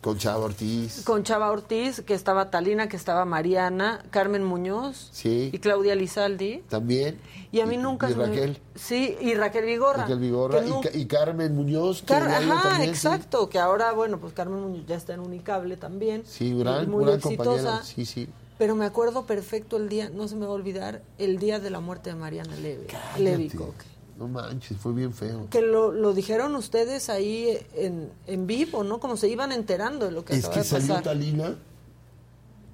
[0.00, 1.02] Con Chava Ortiz.
[1.04, 5.50] con Chava Ortiz, que estaba Talina, que estaba Mariana, Carmen Muñoz Sí.
[5.52, 6.62] y Claudia Lizaldi.
[6.68, 7.18] También.
[7.52, 8.58] Y a mí nunca y Raquel.
[8.74, 10.02] Sí, y Raquel Vigorra.
[10.02, 10.62] Raquel Vigorra.
[10.92, 12.02] Y, Carmen Muñoz.
[12.02, 12.88] Car- Ajá, también, sí.
[12.88, 16.22] exacto, que ahora, bueno, pues Carmen Muñoz ya está en Unicable también.
[16.26, 17.82] Sí, gran, muy gran exitosa.
[17.82, 18.28] Sí, sí.
[18.58, 21.70] Pero me acuerdo perfecto el día, no se me va a olvidar, el día de
[21.70, 22.86] la muerte de Mariana Levy.
[23.18, 23.56] Levy Cállate.
[23.56, 23.95] Coque.
[24.18, 25.46] No manches, fue bien feo.
[25.50, 28.98] Que lo, lo dijeron ustedes ahí en, en vivo, ¿no?
[28.98, 31.02] Como se iban enterando de lo que Es que de salió pasar.
[31.04, 31.54] Talina.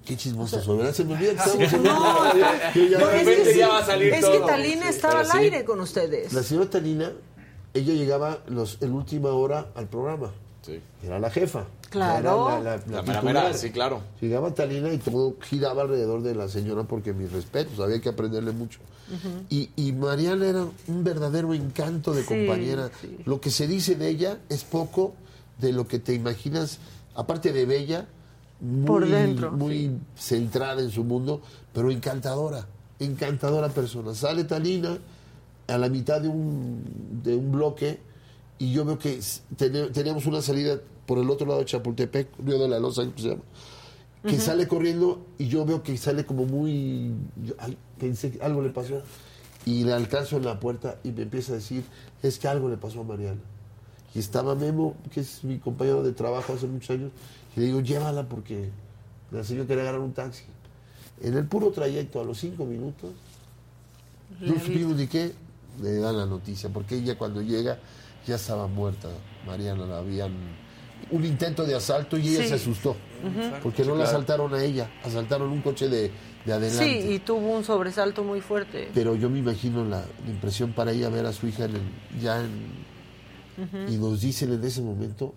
[0.04, 0.92] Qué chismoso soy, ¿verdad?
[0.94, 3.60] Se me olvida que Sí, estamos en no, una radio, que ya- es que, sí,
[3.60, 5.36] es que Talina estaba al sí.
[5.38, 6.32] aire con ustedes.
[6.32, 7.12] La señora Talina,
[7.74, 10.32] ella llegaba los, en última hora al programa.
[11.04, 11.66] Era la jefa.
[11.92, 12.48] Claro.
[12.48, 13.24] Era la, la- la La mera titular.
[13.24, 14.00] mera, sí, claro.
[14.20, 18.52] Llegaba Talina y todo giraba alrededor de la señora porque mis respetos, había que aprenderle
[18.52, 18.80] mucho.
[19.50, 22.90] Y, y Mariana era un verdadero encanto de Sí, compañera.
[23.00, 23.18] sí.
[23.26, 25.12] Lo que se dice de ella es poco
[25.60, 26.78] de lo que te imaginas,
[27.14, 28.06] aparte de bella,
[28.60, 31.42] muy, Por dentro, muy centrada en su mundo,
[31.74, 32.66] pero encantadora,
[33.00, 34.14] encantadora persona.
[34.14, 34.96] Sale Talina
[35.66, 36.82] a la mitad de un,
[37.22, 37.98] de un bloque
[38.58, 39.20] y yo veo que
[39.92, 40.78] teníamos una salida
[41.12, 43.42] por el otro lado de Chapultepec, Río de la Loza, ¿cómo se llama?
[44.22, 47.12] Que sale corriendo y yo veo que sale como muy...
[47.58, 49.02] ay, pensé que algo le pasó.
[49.66, 51.84] Y le alcanzo en la puerta y me empieza a decir,
[52.22, 53.42] es que algo le pasó a Mariana.
[54.14, 57.10] Y estaba Memo, que es mi compañero de trabajo hace muchos años,
[57.54, 58.70] y le digo, llévala porque
[59.32, 60.44] la señora quería agarrar un taxi.
[61.20, 63.10] En el puro trayecto, a los cinco minutos,
[64.40, 65.34] no supimos ni qué,
[65.82, 67.78] le dan la noticia, porque ella cuando llega
[68.26, 69.10] ya estaba muerta.
[69.46, 70.62] Mariana la habían...
[71.10, 72.48] Un intento de asalto y ella Sí.
[72.48, 72.96] se asustó,
[73.62, 76.10] porque no la asaltaron a ella, asaltaron un coche de,
[76.46, 76.84] de adelante.
[77.02, 78.88] Sí, y tuvo un sobresalto muy fuerte.
[78.94, 82.20] Pero yo me imagino la, la impresión para ella ver a su hija en el-
[82.22, 82.92] ya en,
[83.92, 85.34] y nos dicen en ese momento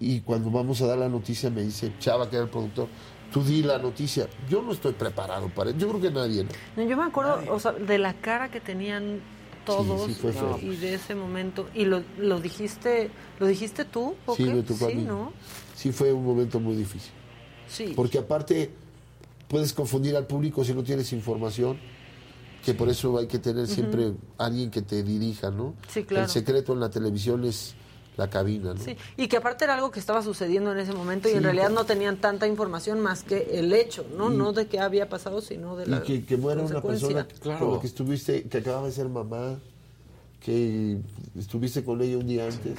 [0.00, 2.88] y cuando vamos a dar la noticia me dice Chava que era el productor
[3.32, 6.50] tú di la noticia yo no estoy preparado para yo creo que nadie ¿no?
[6.76, 9.20] No, yo me acuerdo, o sea, de la cara que tenían
[9.64, 10.16] todos sí,
[10.62, 11.68] y de ese momento.
[11.74, 14.14] Y lo, lo dijiste, ¿lo dijiste tú?
[14.26, 14.54] ¿o sí qué?
[14.54, 15.32] me tocó a Sí, mí ¿no?
[15.74, 17.12] sí fue un momento muy difícil
[17.68, 17.92] Sí.
[17.96, 18.70] porque aparte
[19.48, 21.78] puedes confundir al público si no tienes información
[22.64, 26.24] que por eso hay que tener siempre alguien que te dirija no Sí, claro.
[26.24, 27.74] el secreto en la televisión es
[28.16, 31.28] la cabina no Sí, y que aparte era algo que estaba sucediendo en ese momento
[31.28, 34.32] y en realidad no tenían tanta información más que el hecho, ¿no?
[34.32, 37.26] Y- no de qué había pasado, sino de la y que, que muera una persona
[37.42, 39.58] con la que estuviste, que acababa de ser mamá,
[40.40, 40.98] que
[41.38, 42.78] estuviste con ella un día antes,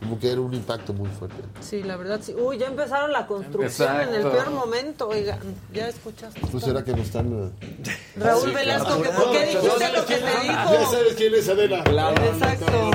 [0.00, 1.36] como que era un impacto muy fuerte.
[1.60, 2.34] Sí, la verdad, sí.
[2.34, 5.38] Uy, ya empezaron la construcción en el peor momento, oigan,
[5.72, 6.40] ya escuchaste.
[6.50, 7.32] Pues será que no están...
[7.32, 7.50] uh,
[8.16, 10.72] Raúl Velasco, que ¿por qué dijiste lo que te dijo?
[10.72, 11.78] Ya sabes quién es Adela.
[11.80, 12.90] Exacto.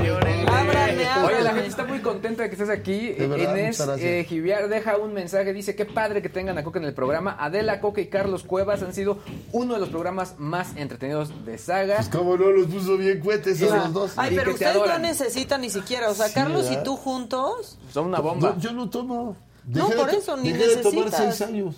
[0.47, 3.11] Ábrame, Oye, la gente está muy contenta de que estés aquí.
[3.13, 6.85] Verdad, Inés eh, Giviar deja un mensaje, dice, qué padre que tengan a Coca en
[6.85, 7.35] el programa.
[7.39, 9.19] Adela, Coca y Carlos Cuevas han sido
[9.51, 11.95] uno de los programas más entretenidos de saga.
[11.97, 14.13] Pues cómo no, los puso bien cuetes a los dos.
[14.17, 16.81] Ay, Y pero ustedes no necesitan ni siquiera, o sea, Sí, Carlos ¿verdad?
[16.81, 17.77] y tú juntos.
[17.91, 18.55] Son una bomba.
[18.57, 19.35] Yo, yo no tomo.
[19.65, 21.37] No, por eso, ni dejé de tomar necesitas.
[21.37, 21.75] seis años.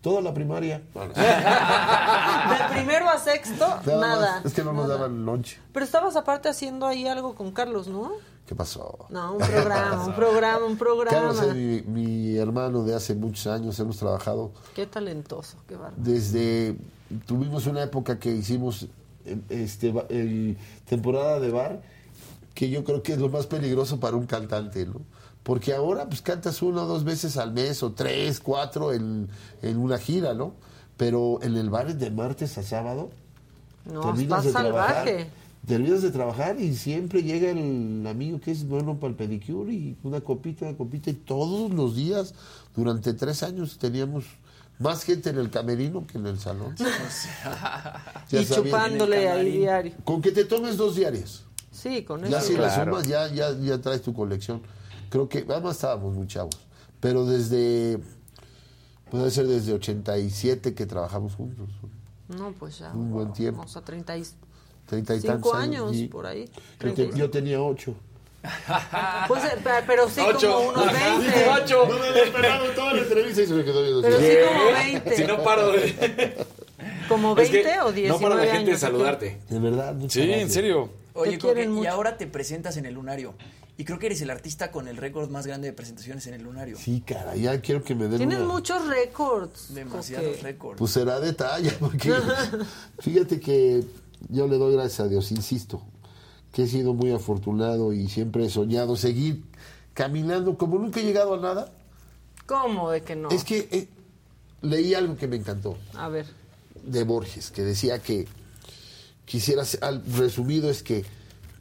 [0.00, 0.82] Toda la primaria.
[0.94, 5.58] De primero a sexto, Nada Es que no nos daban lunch.
[5.72, 8.12] Pero estabas aparte haciendo ahí algo con Carlos, ¿no?
[8.46, 9.06] ¿Qué pasó?
[9.08, 11.18] No, un programa, un programa, un programa.
[11.18, 13.78] Carlos es mi, mi hermano de hace muchos años.
[13.80, 15.96] Hemos trabajado Qué talentoso, qué bárbaro.
[15.96, 16.76] desde
[17.26, 18.86] tuvimos una época que hicimos
[19.24, 20.56] eh, este el
[20.88, 21.82] temporada de bar
[22.56, 25.02] que yo creo que es lo más peligroso para un cantante no
[25.44, 29.28] porque ahora pues cantas una o dos veces al mes o tres cuatro en,
[29.62, 30.54] en una gira no
[30.96, 33.10] pero en el bar de martes a sábado
[33.84, 35.30] No, terminas de trabajar salvaje.
[35.66, 39.96] terminas de trabajar y siempre llega el amigo que es bueno para el pedicure y
[40.02, 42.34] una copita, una copita y todos los días
[42.74, 44.24] durante tres años teníamos
[44.78, 46.74] más gente en el camerino que en el salón.
[48.30, 48.72] Y sabía.
[48.72, 49.92] chupándole ahí diario.
[50.04, 51.42] Con que te tomes dos diarias.
[51.76, 52.32] Sí, con eso.
[52.32, 52.92] Ya si las Claro.
[52.92, 54.62] sumas, ya, ya, ya traes tu colección.
[55.10, 56.56] Creo que, además estábamos muy chavos,
[57.00, 57.98] pero desde,
[59.10, 61.68] puede ser desde 87 que trabajamos juntos.
[62.28, 62.90] No, pues ya.
[62.92, 63.62] Un buen tiempo.
[63.62, 64.24] O sea, 30 y...
[64.86, 66.48] Treinta y Cinco tantos años, y por ahí.
[66.80, 67.94] Yo, te- yo tenía ocho.
[69.26, 70.52] Pues, eh, pe- pero sí Ocho.
[70.52, 71.48] como unos 20.
[71.62, 71.86] Ocho.
[71.88, 74.02] No me había esperado toda la entrevista y se me quedó viendo.
[74.02, 75.16] Pero sí como 20.
[75.16, 76.46] Si no paro de...
[77.08, 78.80] ¿Como Es 20 que o 19 No para la gente de años?
[78.80, 79.40] saludarte.
[79.50, 80.52] De verdad, muchas Sí, en gracias.
[80.52, 80.90] serio.
[81.16, 81.90] Oye, Te Coque, y mucho.
[81.90, 83.34] ahora te presentas en el Lunario.
[83.78, 86.42] Y creo que eres el artista con el récord más grande de presentaciones en el
[86.42, 86.78] Lunario.
[86.78, 89.74] Sí, cara, ya quiero que me den Tienes una- muchos récords.
[89.74, 90.78] Demasiados récords.
[90.78, 92.12] Pues será de talla, porque
[93.00, 93.84] fíjate que
[94.30, 95.82] yo le doy gracias a Dios, insisto,
[96.52, 99.44] que he sido muy afortunado y siempre he soñado seguir
[99.92, 101.70] caminando, como nunca he llegado a nada.
[102.46, 103.28] ¿Cómo de que no?
[103.30, 103.88] Es que eh,
[104.62, 106.26] leí algo que me encantó A ver.
[106.82, 108.26] de Borges, que decía que
[109.26, 111.04] quisiera, ser- al resumido es que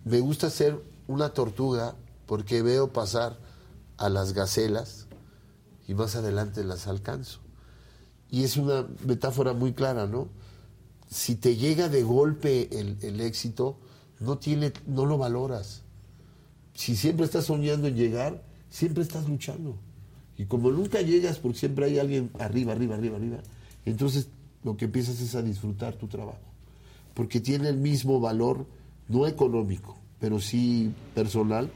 [0.05, 3.37] me gusta ser una tortuga porque veo pasar
[3.97, 5.07] a las gacelas
[5.87, 7.39] y más adelante las alcanzo.
[8.31, 10.29] Y es una metáfora muy clara, ¿no?
[11.09, 13.77] Si te llega de golpe el, el éxito,
[14.19, 15.81] no, tiene, no lo valoras.
[16.73, 19.75] Si siempre estás soñando en llegar, siempre estás luchando.
[20.37, 23.37] Y como nunca llegas, porque siempre hay alguien arriba, arriba, arriba, arriba,
[23.85, 24.27] entonces
[24.63, 26.39] lo que empiezas es a disfrutar tu trabajo.
[27.15, 28.67] Porque tiene el mismo valor,
[29.07, 31.71] no económico, pero sí personal,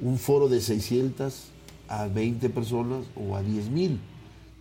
[0.00, 1.34] un foro de 600
[1.88, 3.98] a 20 personas o a 10 mil.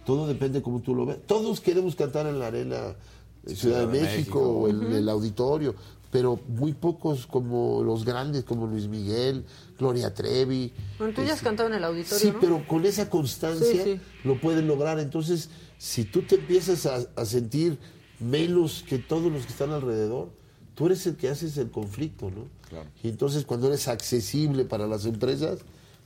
[0.05, 1.17] Todo depende como tú lo ves.
[1.27, 2.95] Todos queremos cantar en la arena
[3.43, 5.75] de Ciudad, de México, o en el auditorio,
[6.11, 9.45] pero muy pocos como los grandes, como Luis Miguel,
[9.79, 10.71] Gloria Trevi.
[10.97, 12.39] Bueno, tú ya has cantado en el auditorio, Sí, ¿no?
[12.39, 13.99] pero con esa constancia Sí, sí.
[14.23, 14.99] lo pueden lograr.
[14.99, 17.77] Entonces, si tú te empiezas a, a sentir
[18.21, 20.29] menos que todos los que están alrededor,
[20.75, 22.45] tú eres el que haces el conflicto, ¿no?
[22.69, 22.87] Claro.
[23.03, 25.59] Y entonces cuando eres accesible para las empresas,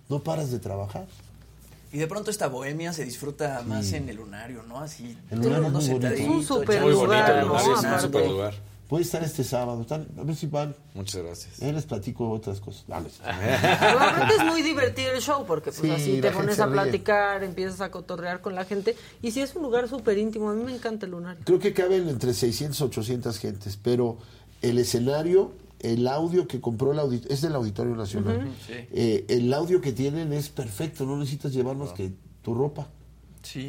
[0.09, 1.07] no paras de trabajar.
[1.91, 4.79] Y de pronto esta bohemia se disfruta más en el Lunario, ¿no?
[4.79, 8.53] Así, El todo Lunario mundo es Un super lugar, es un super lugar.
[8.87, 10.75] Puede estar este sábado, están- a ver si van.
[10.93, 11.61] Muchas gracias.
[11.61, 12.85] Ahí les platico otras cosas.
[12.87, 13.09] Dale.
[13.23, 17.81] Aparte es muy divertido el show porque pues Sí, así te pones a platicar, empiezas
[17.81, 20.73] a cotorrear con la gente y si es un lugar súper íntimo, a mí me
[20.75, 21.41] encanta el lunario.
[21.45, 24.17] Creo que caben entre 600 800 gentes, pero
[24.61, 28.49] el escenario, el audio que compró el auditorio, es del Auditorio Nacional.
[28.67, 28.73] Sí.
[28.91, 32.87] Eh, el audio que tienen es perfecto, no necesitas llevar más que tu ropa.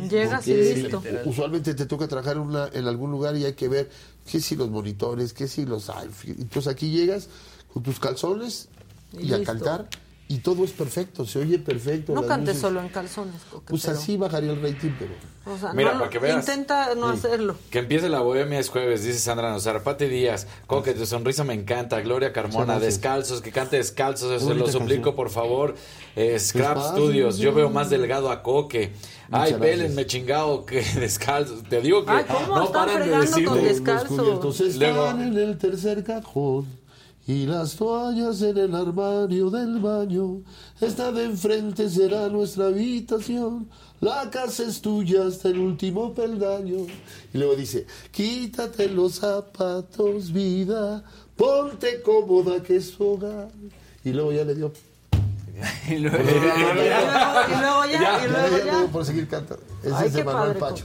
[0.08, 1.02] Llegas y listo.
[1.24, 3.90] Usualmente te toca trabajar en, una- en algún lugar y hay que ver
[4.30, 5.90] qué si los monitores, qué si los...
[6.26, 7.28] Entonces aquí llegas
[7.72, 8.68] con tus calzones
[9.12, 9.88] Y y, a cantar
[10.28, 12.12] y todo es perfecto, se oye perfecto.
[12.14, 15.12] No cantes luces- solo en calzones, Coque, Pues así bajaría el rating, pero...
[15.48, 16.38] O sea, Mira, no, para que veas.
[16.40, 17.18] Intenta no Sí.
[17.18, 17.54] hacerlo.
[17.70, 19.84] Que empiece la bohemia es jueves, dice Sandra Nozar.
[19.84, 22.00] Pati Díaz, Coque, tu sonrisa me encanta.
[22.00, 25.14] Gloria Carmona, descalzos, que cante descalzos, se lo suplico, canción.
[25.14, 25.76] por favor.
[26.16, 28.90] Eh, Scrap Despacio, Studios, yo veo más delgado a Coque.
[29.30, 31.62] Ay, Muchas pélenme chingado que descalzos.
[31.62, 33.16] Te digo que Ay, ¿cómo no paran de
[33.62, 34.16] descalzo?
[34.16, 36.66] cubiertos están Luego- en el tercer cajón
[37.26, 40.42] y las toallas en el armario del baño.
[40.80, 43.68] Esta de enfrente será nuestra habitación.
[44.00, 46.86] La casa es tuya hasta el último peldaño.
[47.34, 51.02] Y luego dice, quítate los zapatos, vida,
[51.36, 53.48] ponte cómoda que es hogar.
[54.04, 54.72] Y luego ya le dio...
[55.88, 56.72] Y luego- Y luego,
[57.48, 58.86] y luego ya, y luego ya ya.
[58.92, 59.62] por seguir cantando.
[59.82, 60.84] Ese Ay, es de Manuel padre, Pacho.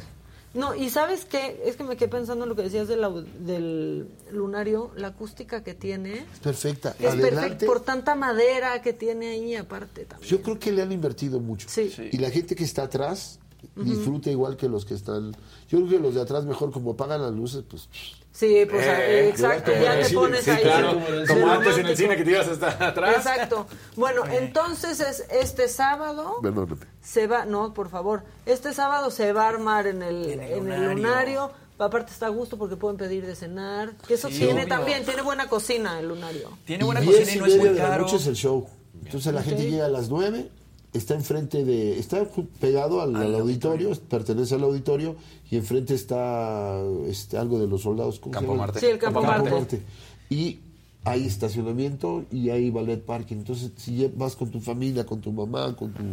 [0.54, 1.62] No, y ¿sabes qué?
[1.66, 6.26] Es que me quedé pensando en lo que decías del, lunario, la acústica que tiene.
[6.34, 6.96] Es perfecta.
[7.00, 10.30] Es perfecto por tanta madera que tiene ahí aparte también.
[10.30, 11.68] Yo creo que le han invertido mucho.
[12.12, 13.40] Y la gente que está atrás
[13.76, 15.32] disfruta igual que los que están.
[15.70, 17.88] Yo creo que los de atrás, mejor como apagan las luces, pues.
[18.34, 20.64] Sí, pues Eh, exacto, como ya en el te pones Sí, ahí.
[20.64, 23.16] claro, Sí, como antes en el cine que te ibas hasta atrás.
[23.18, 23.68] Exacto.
[23.98, 26.82] Bueno, entonces es este sábado Perdóname.
[27.02, 30.60] se va, no, por favor, este sábado se va a armar en el, en el,
[30.60, 30.94] lunario.
[30.94, 31.52] lunario.
[31.78, 33.94] Aparte está a gusto porque pueden pedir de cenar.
[34.08, 34.68] Que eso Sí, tiene obvio.
[34.68, 36.56] también, tiene buena cocina el lunario.
[36.64, 38.04] Tiene buena y cocina y no es muy de la caro.
[38.04, 38.68] noche es el show.
[39.04, 40.48] Entonces la gente llega a las 9,
[40.94, 42.00] está enfrente de.
[42.00, 42.26] Está
[42.60, 45.16] pegado al, al auditorio, pertenece al auditorio,
[45.50, 48.20] y enfrente está este, algo de los soldados.
[48.20, 48.66] ¿cómo se Campo llama?
[48.68, 48.80] Marte.
[48.80, 49.82] Sí, el Campo Marte.
[50.30, 50.60] Y
[51.04, 53.38] hay estacionamiento y hay ballet parking.
[53.38, 56.04] Entonces, si vas con tu familia, con tu mamá, con tu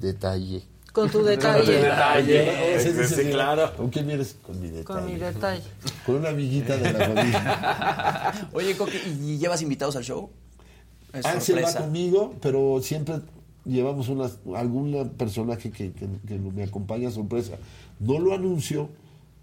[0.00, 0.62] detalle.
[0.92, 1.72] Con tu detalle.
[1.72, 2.74] detalle.
[2.76, 3.76] Ese Sí, dice, sí, claro.
[3.76, 4.36] ¿Con quién vienes?
[4.42, 4.84] Con mi detalle.
[5.00, 5.62] Con mi detalle.
[6.06, 8.48] Con una amiguita de la familia.
[8.52, 10.30] Oye, Coque, ¿y llevas invitados al show?
[11.12, 13.20] Es Ángel va conmigo, pero siempre
[13.64, 17.56] llevamos una, alguna personaje que, que- que me acompaña sorpresa.
[18.00, 18.88] No lo anuncio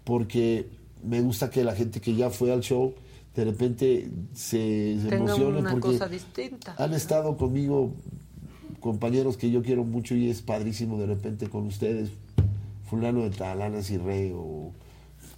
[0.04, 0.68] porque
[1.04, 2.94] me gusta que la gente que ya fue al show
[3.34, 6.74] de repente se, se emocione una porque cosa distinta.
[6.78, 7.92] han estado conmigo
[8.80, 12.10] compañeros que yo quiero mucho y es padrísimo de repente con ustedes.
[12.90, 14.70] Fulano de Talana y Rey o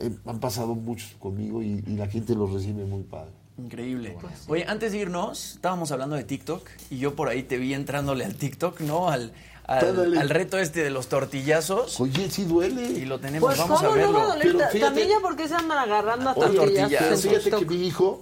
[0.00, 3.30] eh, han pasado muchos conmigo y, y la gente los recibe muy padre.
[3.56, 4.16] Increíble.
[4.48, 8.24] Oye, antes de irnos, estábamos hablando de TikTok y yo por ahí te vi entrándole
[8.24, 9.08] al TikTok, ¿no?
[9.08, 9.32] Al,
[9.66, 12.00] al, reto este de los tortillazos.
[12.00, 12.82] Oye, sí duele.
[12.82, 14.18] Y lo tenemos, Pues vamos cómo a no verlo.
[14.18, 14.42] va a doler.
[14.42, 18.20] Pero fíjate- También ya porque se andan agarrando a tortillazos fíjate que mi hijo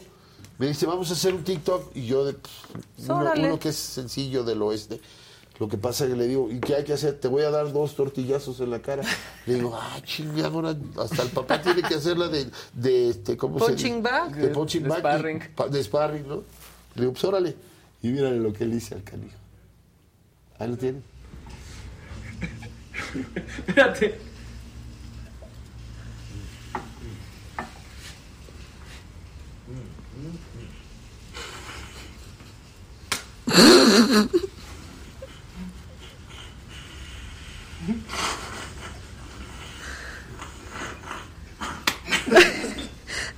[0.59, 1.96] me dice, vamos a hacer un TikTok.
[1.96, 2.50] Y yo, de, pff,
[3.06, 3.46] uno, Órale.
[3.46, 5.00] uno que es sencillo del oeste.
[5.58, 7.20] Lo que pasa es que le digo, ¿y qué hay que hacer?
[7.20, 9.02] Te voy a dar dos tortillazos en la cara.
[9.46, 13.58] Le digo, ah, chingada, ahora hasta el papá tiene que hacerla de, de este, ¿cómo
[13.64, 13.88] se dice?
[14.00, 14.02] Punching.
[14.42, 14.98] De punching De bag.
[14.98, 15.42] y sparring.
[15.54, 16.36] pa- de sparring, ¿no?
[16.94, 17.54] Le digo, pues órale.
[18.02, 19.36] Y mírale lo que le hice al canijo.
[20.58, 21.00] Ahí lo tiene.
[23.68, 24.18] Espérate.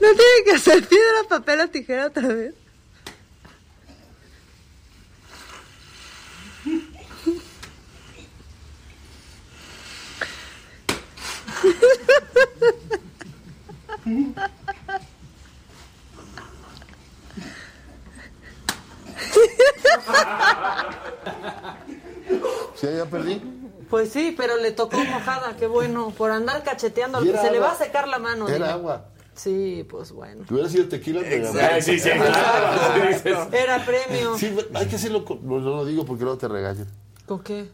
[0.01, 2.55] No tiene que hacer piedra, papel o tijera otra vez.
[22.77, 23.64] ¿Sí, ya perdí?
[23.91, 26.13] Pues sí, pero le tocó mojada, qué bueno.
[26.17, 28.49] Por andar cacheteando, se le va a secar la mano.
[28.49, 29.07] Era agua.
[29.35, 30.45] Sí, pues bueno.
[30.47, 31.81] Si hubiera sido tequila, ganaba.
[31.81, 33.49] Sí, sí, claro.
[33.53, 34.39] Era premio.
[34.39, 35.45] Sí, hay que hacerlo con...
[35.47, 36.87] No, no lo digo porque luego te regañan.
[37.27, 37.69] ¿Con qué?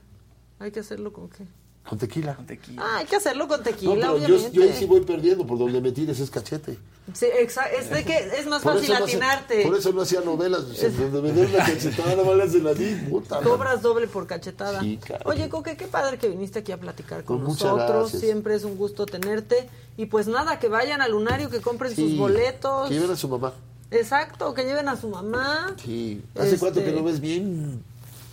[0.59, 1.45] Hay que hacerlo con qué.
[1.89, 2.37] Con tequila.
[2.79, 4.51] Ah, hay que hacerlo con No, tequila, pero yo, obviamente.
[4.57, 6.79] yo ahí sí voy perdiendo, por donde me tires es cachete.
[7.13, 9.63] Sí, exa- es de que es más Por fácil no atinarte.
[9.67, 10.63] por eso no hacía novelas.
[10.77, 13.37] sea, donde me dieron la cachetada, nada más le hacen así, puta.
[13.37, 13.51] madre.
[13.51, 14.81] Cobras doble por cachetada.
[14.81, 15.01] Sí.
[15.25, 18.13] Oye, Coque, qué padre que viniste aquí a platicar con Pues nosotros.
[18.13, 19.69] Siempre es un gusto tenerte.
[19.97, 22.89] Y pues nada, que vayan al lunario, que compren Sí, sus boletos.
[22.89, 23.53] Que lleven a su mamá.
[23.91, 25.75] Exacto, que lleven a su mamá.
[25.83, 26.23] Sí.
[26.37, 27.83] ¿Hace Este- cuánto que no ves bien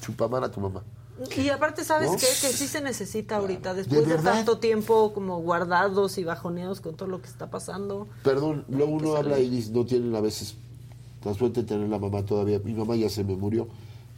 [0.02, 0.84] chupamar a tu mamá?
[1.36, 2.18] Y aparte, ¿sabes ¿No?
[2.18, 2.26] qué?
[2.26, 7.10] Que sí se necesita ahorita, después de, tanto tiempo como guardados y bajoneados con todo
[7.10, 8.08] lo que está pasando.
[8.24, 10.56] Perdón, luego uno habla y dice, no tienen a veces
[11.24, 12.60] la suerte de tener la mamá todavía.
[12.60, 13.68] Mi mamá ya se me murió,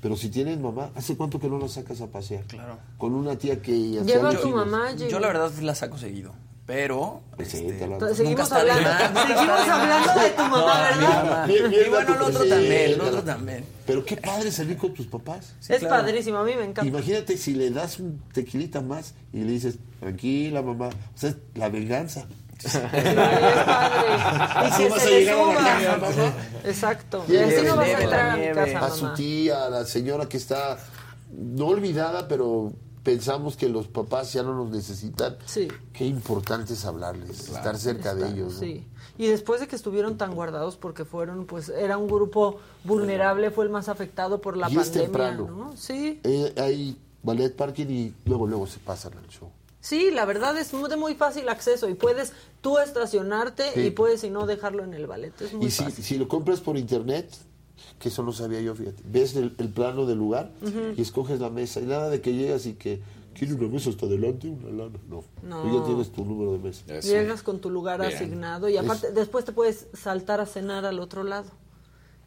[0.02, 2.46] Pero si tienes mamá, ¿hace cuánto que no la sacas a pasear?
[2.46, 2.78] Claro.
[2.98, 4.02] Con una tía que...
[4.04, 5.20] Lleva a tu mamá, Yo Jimmy.
[5.20, 6.34] la verdad la saco seguido.
[6.70, 7.22] Pero.
[7.40, 8.90] este, nunca Seguimos hablando,
[9.26, 11.50] seguimos hablando de tu mamá, No, ¿verdad?
[11.50, 13.66] Y bueno, el otro sí, también, el otro también.
[13.88, 15.56] Pero qué padre salir con tus papás.
[15.68, 16.86] es padrísimo, a mí me encanta.
[16.86, 21.38] Imagínate si le das un tequilita más y le dices, tranquila mamá, o sea, es
[21.56, 22.28] la venganza.
[22.62, 22.68] Y
[24.90, 26.34] vas se a a la casa.
[26.66, 27.26] Exacto.
[27.28, 28.74] Y así no vas a entrar la a mi nieve.
[28.74, 30.78] casa, a su tía, a la señora que está
[31.32, 35.38] no olvidada, pero pensamos que los papás ya no nos necesitan.
[35.46, 35.68] Sí.
[35.94, 38.54] Qué importante es hablarles, estar cerca de ellos.
[38.56, 38.60] ¿no?
[38.60, 38.88] Sí.
[39.18, 43.66] Y después de que estuvieron tan guardados porque fueron, pues, era un grupo vulnerable, fue
[43.66, 45.48] el más afectado por la Y es pandemia, temprano.
[45.52, 45.78] ¿no?
[45.78, 46.20] Sí.
[46.24, 49.50] Eh, hay ballet parking y luego luego se pasan al show.
[49.82, 53.80] Sí, la verdad es de muy fácil acceso y puedes tú estacionarte Sí.
[53.82, 55.34] y puedes, si no, dejarlo en el ballet.
[55.42, 56.04] Es muy Y si, fácil.
[56.04, 57.30] si lo compras por internet,
[58.00, 60.52] que eso no sabía yo, fíjate, ves el, el plano del lugar
[60.96, 61.80] y escoges la mesa.
[61.82, 63.02] Y nada de que llegas y que
[63.34, 65.00] quiere una mesa hasta adelante, una lana.
[65.10, 65.62] No, No.
[65.64, 67.00] tú ya tienes tu número de mesa.
[67.02, 68.14] Llegas con tu lugar Bien.
[68.14, 71.50] asignado y aparte después te puedes saltar a cenar al otro lado.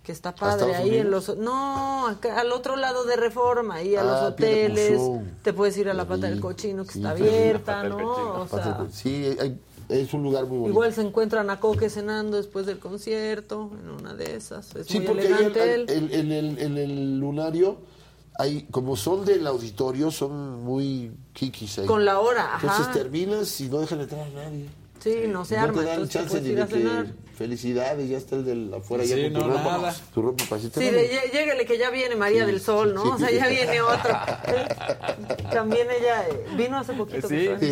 [0.02, 4.01] Que está padre ahí en los no, acá al otro lado de Reforma, ahí a
[4.01, 5.01] Ah, los hoteles,
[5.42, 8.41] te puedes ir a la pata del cochino que Sí, está abierta, ¿no?
[8.42, 9.57] O sea, sí, hay-
[9.93, 10.71] es un lugar muy bonito.
[10.71, 14.75] igual se encuentran a Coque cenando después del concierto, en una de esas.
[14.77, 15.87] Es Sí, muy porque elegante en, él.
[15.89, 17.79] en- en el, en el lunario,
[18.39, 21.87] hay, como son del auditorio, son muy kikis ahí.
[21.87, 22.67] Con la hora, ajá.
[22.67, 24.69] Entonces terminas y no dejan entrar a nadie.
[25.01, 28.19] Sí, no se no arma, te dan entonces chance puedes ni de que felicidades, ya
[28.19, 29.97] está el de afuera Sí, ya con tu no, ropa, nada.
[30.15, 30.70] tu ropa para Sí,
[31.33, 33.05] llégale que ya viene María del Sol, ¿no?
[33.05, 33.11] sí.
[33.15, 34.43] O sea, ya viene otra.
[35.52, 37.28] También ella eh, vino hace poquito.
[37.28, 37.70] Sí, aquí.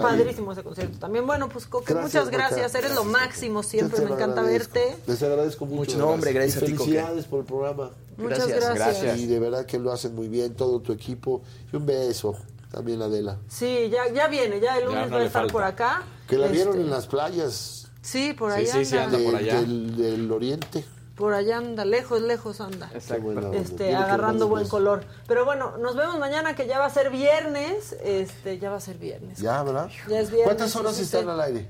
[0.00, 0.98] Padrísimo ese concierto.
[0.98, 2.48] También, bueno, pues Coque, Gracias, muchas Coca.
[2.48, 2.74] gracias.
[2.74, 4.00] Eres lo máximo siempre.
[4.04, 4.74] Me encanta agradezco.
[4.74, 4.96] verte.
[5.06, 5.98] Les agradezco mucho.
[5.98, 6.90] No, hombre, gracias Y a ti, Coque.
[6.90, 7.90] Felicidades por el programa.
[8.16, 8.74] Muchas Gracias.
[8.74, 9.18] gracias.
[9.18, 11.42] Y de verdad que lo hacen muy bien, todo tu equipo.
[11.72, 12.36] Y un beso
[12.70, 13.38] también, Adela.
[13.48, 15.52] Sí, ya, ya viene, ya el lunes no va a estar falta.
[15.52, 16.02] por acá.
[16.28, 17.78] Que la vieron Este, en las playas.
[18.02, 19.16] Sí, por Sí, allá sí, sí, anda.
[19.16, 19.60] anda por allá.
[19.60, 20.84] Del, del oriente.
[21.16, 22.90] Por allá anda, lejos, lejos anda.
[23.24, 23.54] Onda.
[23.56, 25.04] Este, agarrando buen color.
[25.28, 27.94] Pero bueno, nos vemos mañana que ya va a ser viernes.
[28.02, 29.38] Este, ya va a ser viernes.
[29.38, 29.88] Ya, ¿verdad?
[30.08, 30.44] Ya es viernes.
[30.46, 31.28] ¿Cuántas horas sí, están sí.
[31.30, 31.68] al aire?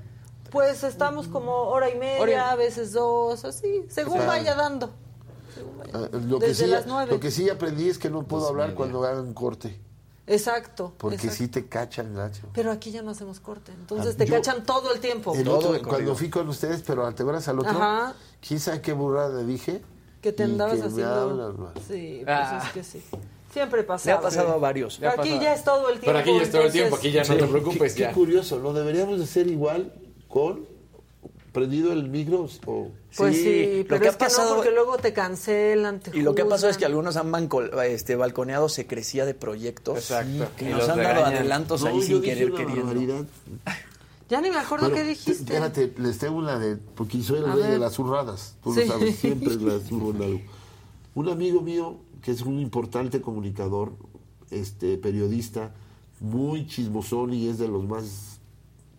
[0.51, 4.27] Pues estamos como hora y media, Hora y- a veces dos, así, según O sea,
[4.27, 4.91] vaya dando.
[5.93, 7.13] Ah, lo, que Desde sí, las nueve.
[7.13, 9.79] lo que sí aprendí es que no puedo hablar cuando hagan corte.
[10.27, 10.95] Exacto.
[10.99, 11.37] Porque exacto.
[11.37, 12.43] sí te cachan, Nacho.
[12.55, 13.73] Pero aquí ya no hacemos corte.
[13.73, 15.35] Entonces Ah, te yo- cachan todo el tiempo.
[15.35, 18.15] El otro, cuando fui con ustedes, pero te verás al otro, Ajá.
[18.47, 19.83] ¿quién sabe qué burrada dije?
[20.21, 21.73] Que te andabas que haciendo.
[21.89, 22.63] Sí, pues Ah.
[22.65, 23.03] es que sí.
[23.53, 24.07] Siempre pasa.
[24.07, 24.97] Le ha pasado a varios.
[24.99, 26.07] Pero aquí ya es todo el tiempo.
[26.07, 28.09] Pero aquí ya es todo el tiempo, aquí ya no te preocupes, Qué, ya.
[28.09, 28.73] qué curioso, ¿no?
[28.73, 29.93] Deberíamos de ser igual
[30.29, 30.67] con
[31.53, 32.89] prendido el micro o...
[33.17, 36.01] Pues Sí, sí, lo pero que es ha que pasado- no, porque luego te cancelan,
[36.01, 39.35] te Y lo que ha pasado es que algunos han banco- este, balconeado secrecía de
[39.35, 39.99] proyectos.
[39.99, 40.47] Exacto.
[40.57, 41.35] Que Y nos han dado regañan.
[41.37, 42.87] adelantos No, ahí sin querer una queriendo.
[42.87, 43.25] barbaridad.
[44.31, 45.33] Ya ni me acuerdo Bueno, qué dijiste.
[45.33, 46.77] Espérate, les tengo una de...
[46.77, 48.55] Porque soy el rey de las zurradas.
[48.65, 48.81] Tú Sí.
[48.87, 50.41] lo sabes, siempre las zurro en algo.
[51.15, 53.93] Un amigo mío, que es un importante comunicador,
[54.51, 55.75] este periodista,
[56.21, 58.32] muy chismosón y es de los más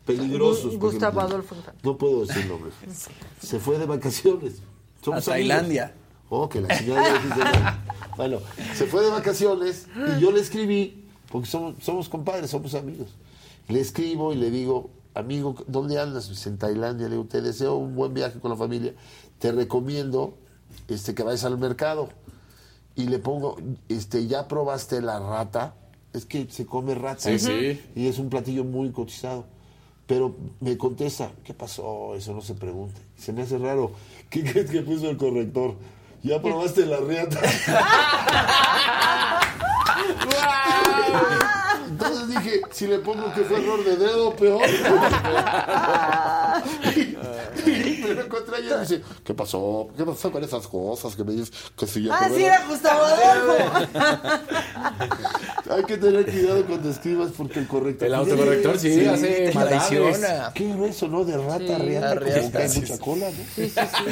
[0.05, 0.77] peligrosos.
[0.77, 1.79] Gustavo no- Adolfo Infante.
[1.83, 2.73] No puedo decir nombres.
[3.41, 4.55] Se fue de vacaciones.
[5.03, 5.49] Somos A amigos.
[5.49, 5.93] Tailandia.
[6.29, 6.95] Oh, que la no.
[8.17, 8.39] Bueno,
[8.75, 13.07] se fue de vacaciones y yo le escribí, porque somos, somos compadres, somos amigos.
[13.67, 16.29] Le escribo y le digo, amigo, ¿dónde andas?
[16.29, 17.07] Dice, en Tailandia.
[17.07, 18.93] Le digo, te deseo un buen viaje con la familia.
[19.39, 20.35] Te recomiendo
[20.87, 22.09] este, que vayas al mercado.
[22.95, 23.57] Y le pongo,
[23.89, 25.75] este, ¿ya probaste la rata?
[26.13, 27.21] Es que se come rata.
[27.21, 27.81] Sí, sí.
[27.95, 29.45] Y es un platillo muy cotizado.
[30.05, 32.15] Pero me contesta, ¿qué pasó?
[32.15, 32.99] Eso no se pregunta.
[33.17, 33.91] Se me hace raro.
[34.29, 35.75] ¿Qué crees que puso el corrector?
[36.23, 37.39] ¿Ya probaste la riata?
[41.89, 44.61] Entonces dije, si le pongo que fue error de dedo, peor.
[48.23, 49.89] Lo encontré ayer y dice, ¿qué pasó?
[49.95, 53.03] ¿Qué pasó con esas cosas que me dices que si ya Ah, sí, era Gustavo
[53.03, 53.89] Adolfo.
[55.69, 58.07] Hay que tener cuidado cuando escribas porque el corrector...
[58.07, 59.87] El autocorrector sí, hace te maldades.
[59.87, 60.51] traiciona.
[60.53, 61.23] Qué grueso, ¿no?
[61.23, 61.69] De rata, Sí.
[62.39, 62.99] como que hay sí, mucha sí.
[63.01, 63.35] cola, ¿no?
[63.55, 64.03] Sí, sí, sí.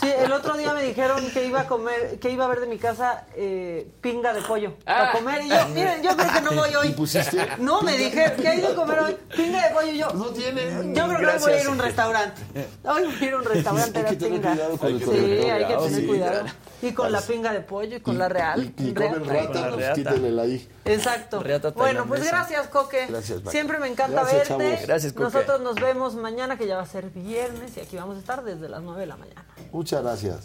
[0.00, 2.66] Sí, el otro día me dijeron que iba a comer, que iba a ver de
[2.66, 5.42] mi casa eh, pinga de pollo para comer.
[5.42, 6.88] Y yo, miren, yo creo que no voy hoy.
[6.88, 7.46] ¿Y pusiste?
[7.58, 9.90] No, me dijeron que ha ido a comer hoy pinga de pollo.
[9.92, 10.62] Y yo, No tiene.
[10.94, 12.42] yo creo que voy a ir a un restaurante.
[12.84, 14.52] Hoy voy a un restaurante Hay que ver tener pinga.
[14.52, 15.50] cuidado con el Sí, corrector.
[15.50, 16.44] hay que tener sí, cuidado.
[16.82, 18.72] Y con la pinga de pollo y con la real.
[18.78, 19.14] Y, y real.
[19.14, 19.94] comen rata, Con la pues reata.
[19.94, 20.68] quítenle la I.
[20.86, 21.42] Exacto.
[21.42, 22.36] Reata Bueno, pues tailandesa.
[22.54, 23.06] gracias, Coque.
[23.06, 23.50] Gracias, Maca.
[23.50, 24.64] Siempre me encanta Gracias, verte.
[24.72, 24.86] chavos.
[24.86, 25.24] Gracias, Coque.
[25.24, 28.42] Nosotros nos vemos mañana, que ya va a ser viernes, y aquí vamos a estar
[28.44, 29.44] desde las 9 de la mañana.
[29.72, 30.38] Muchas gracias.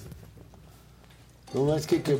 [1.53, 2.19] No, es que quemó.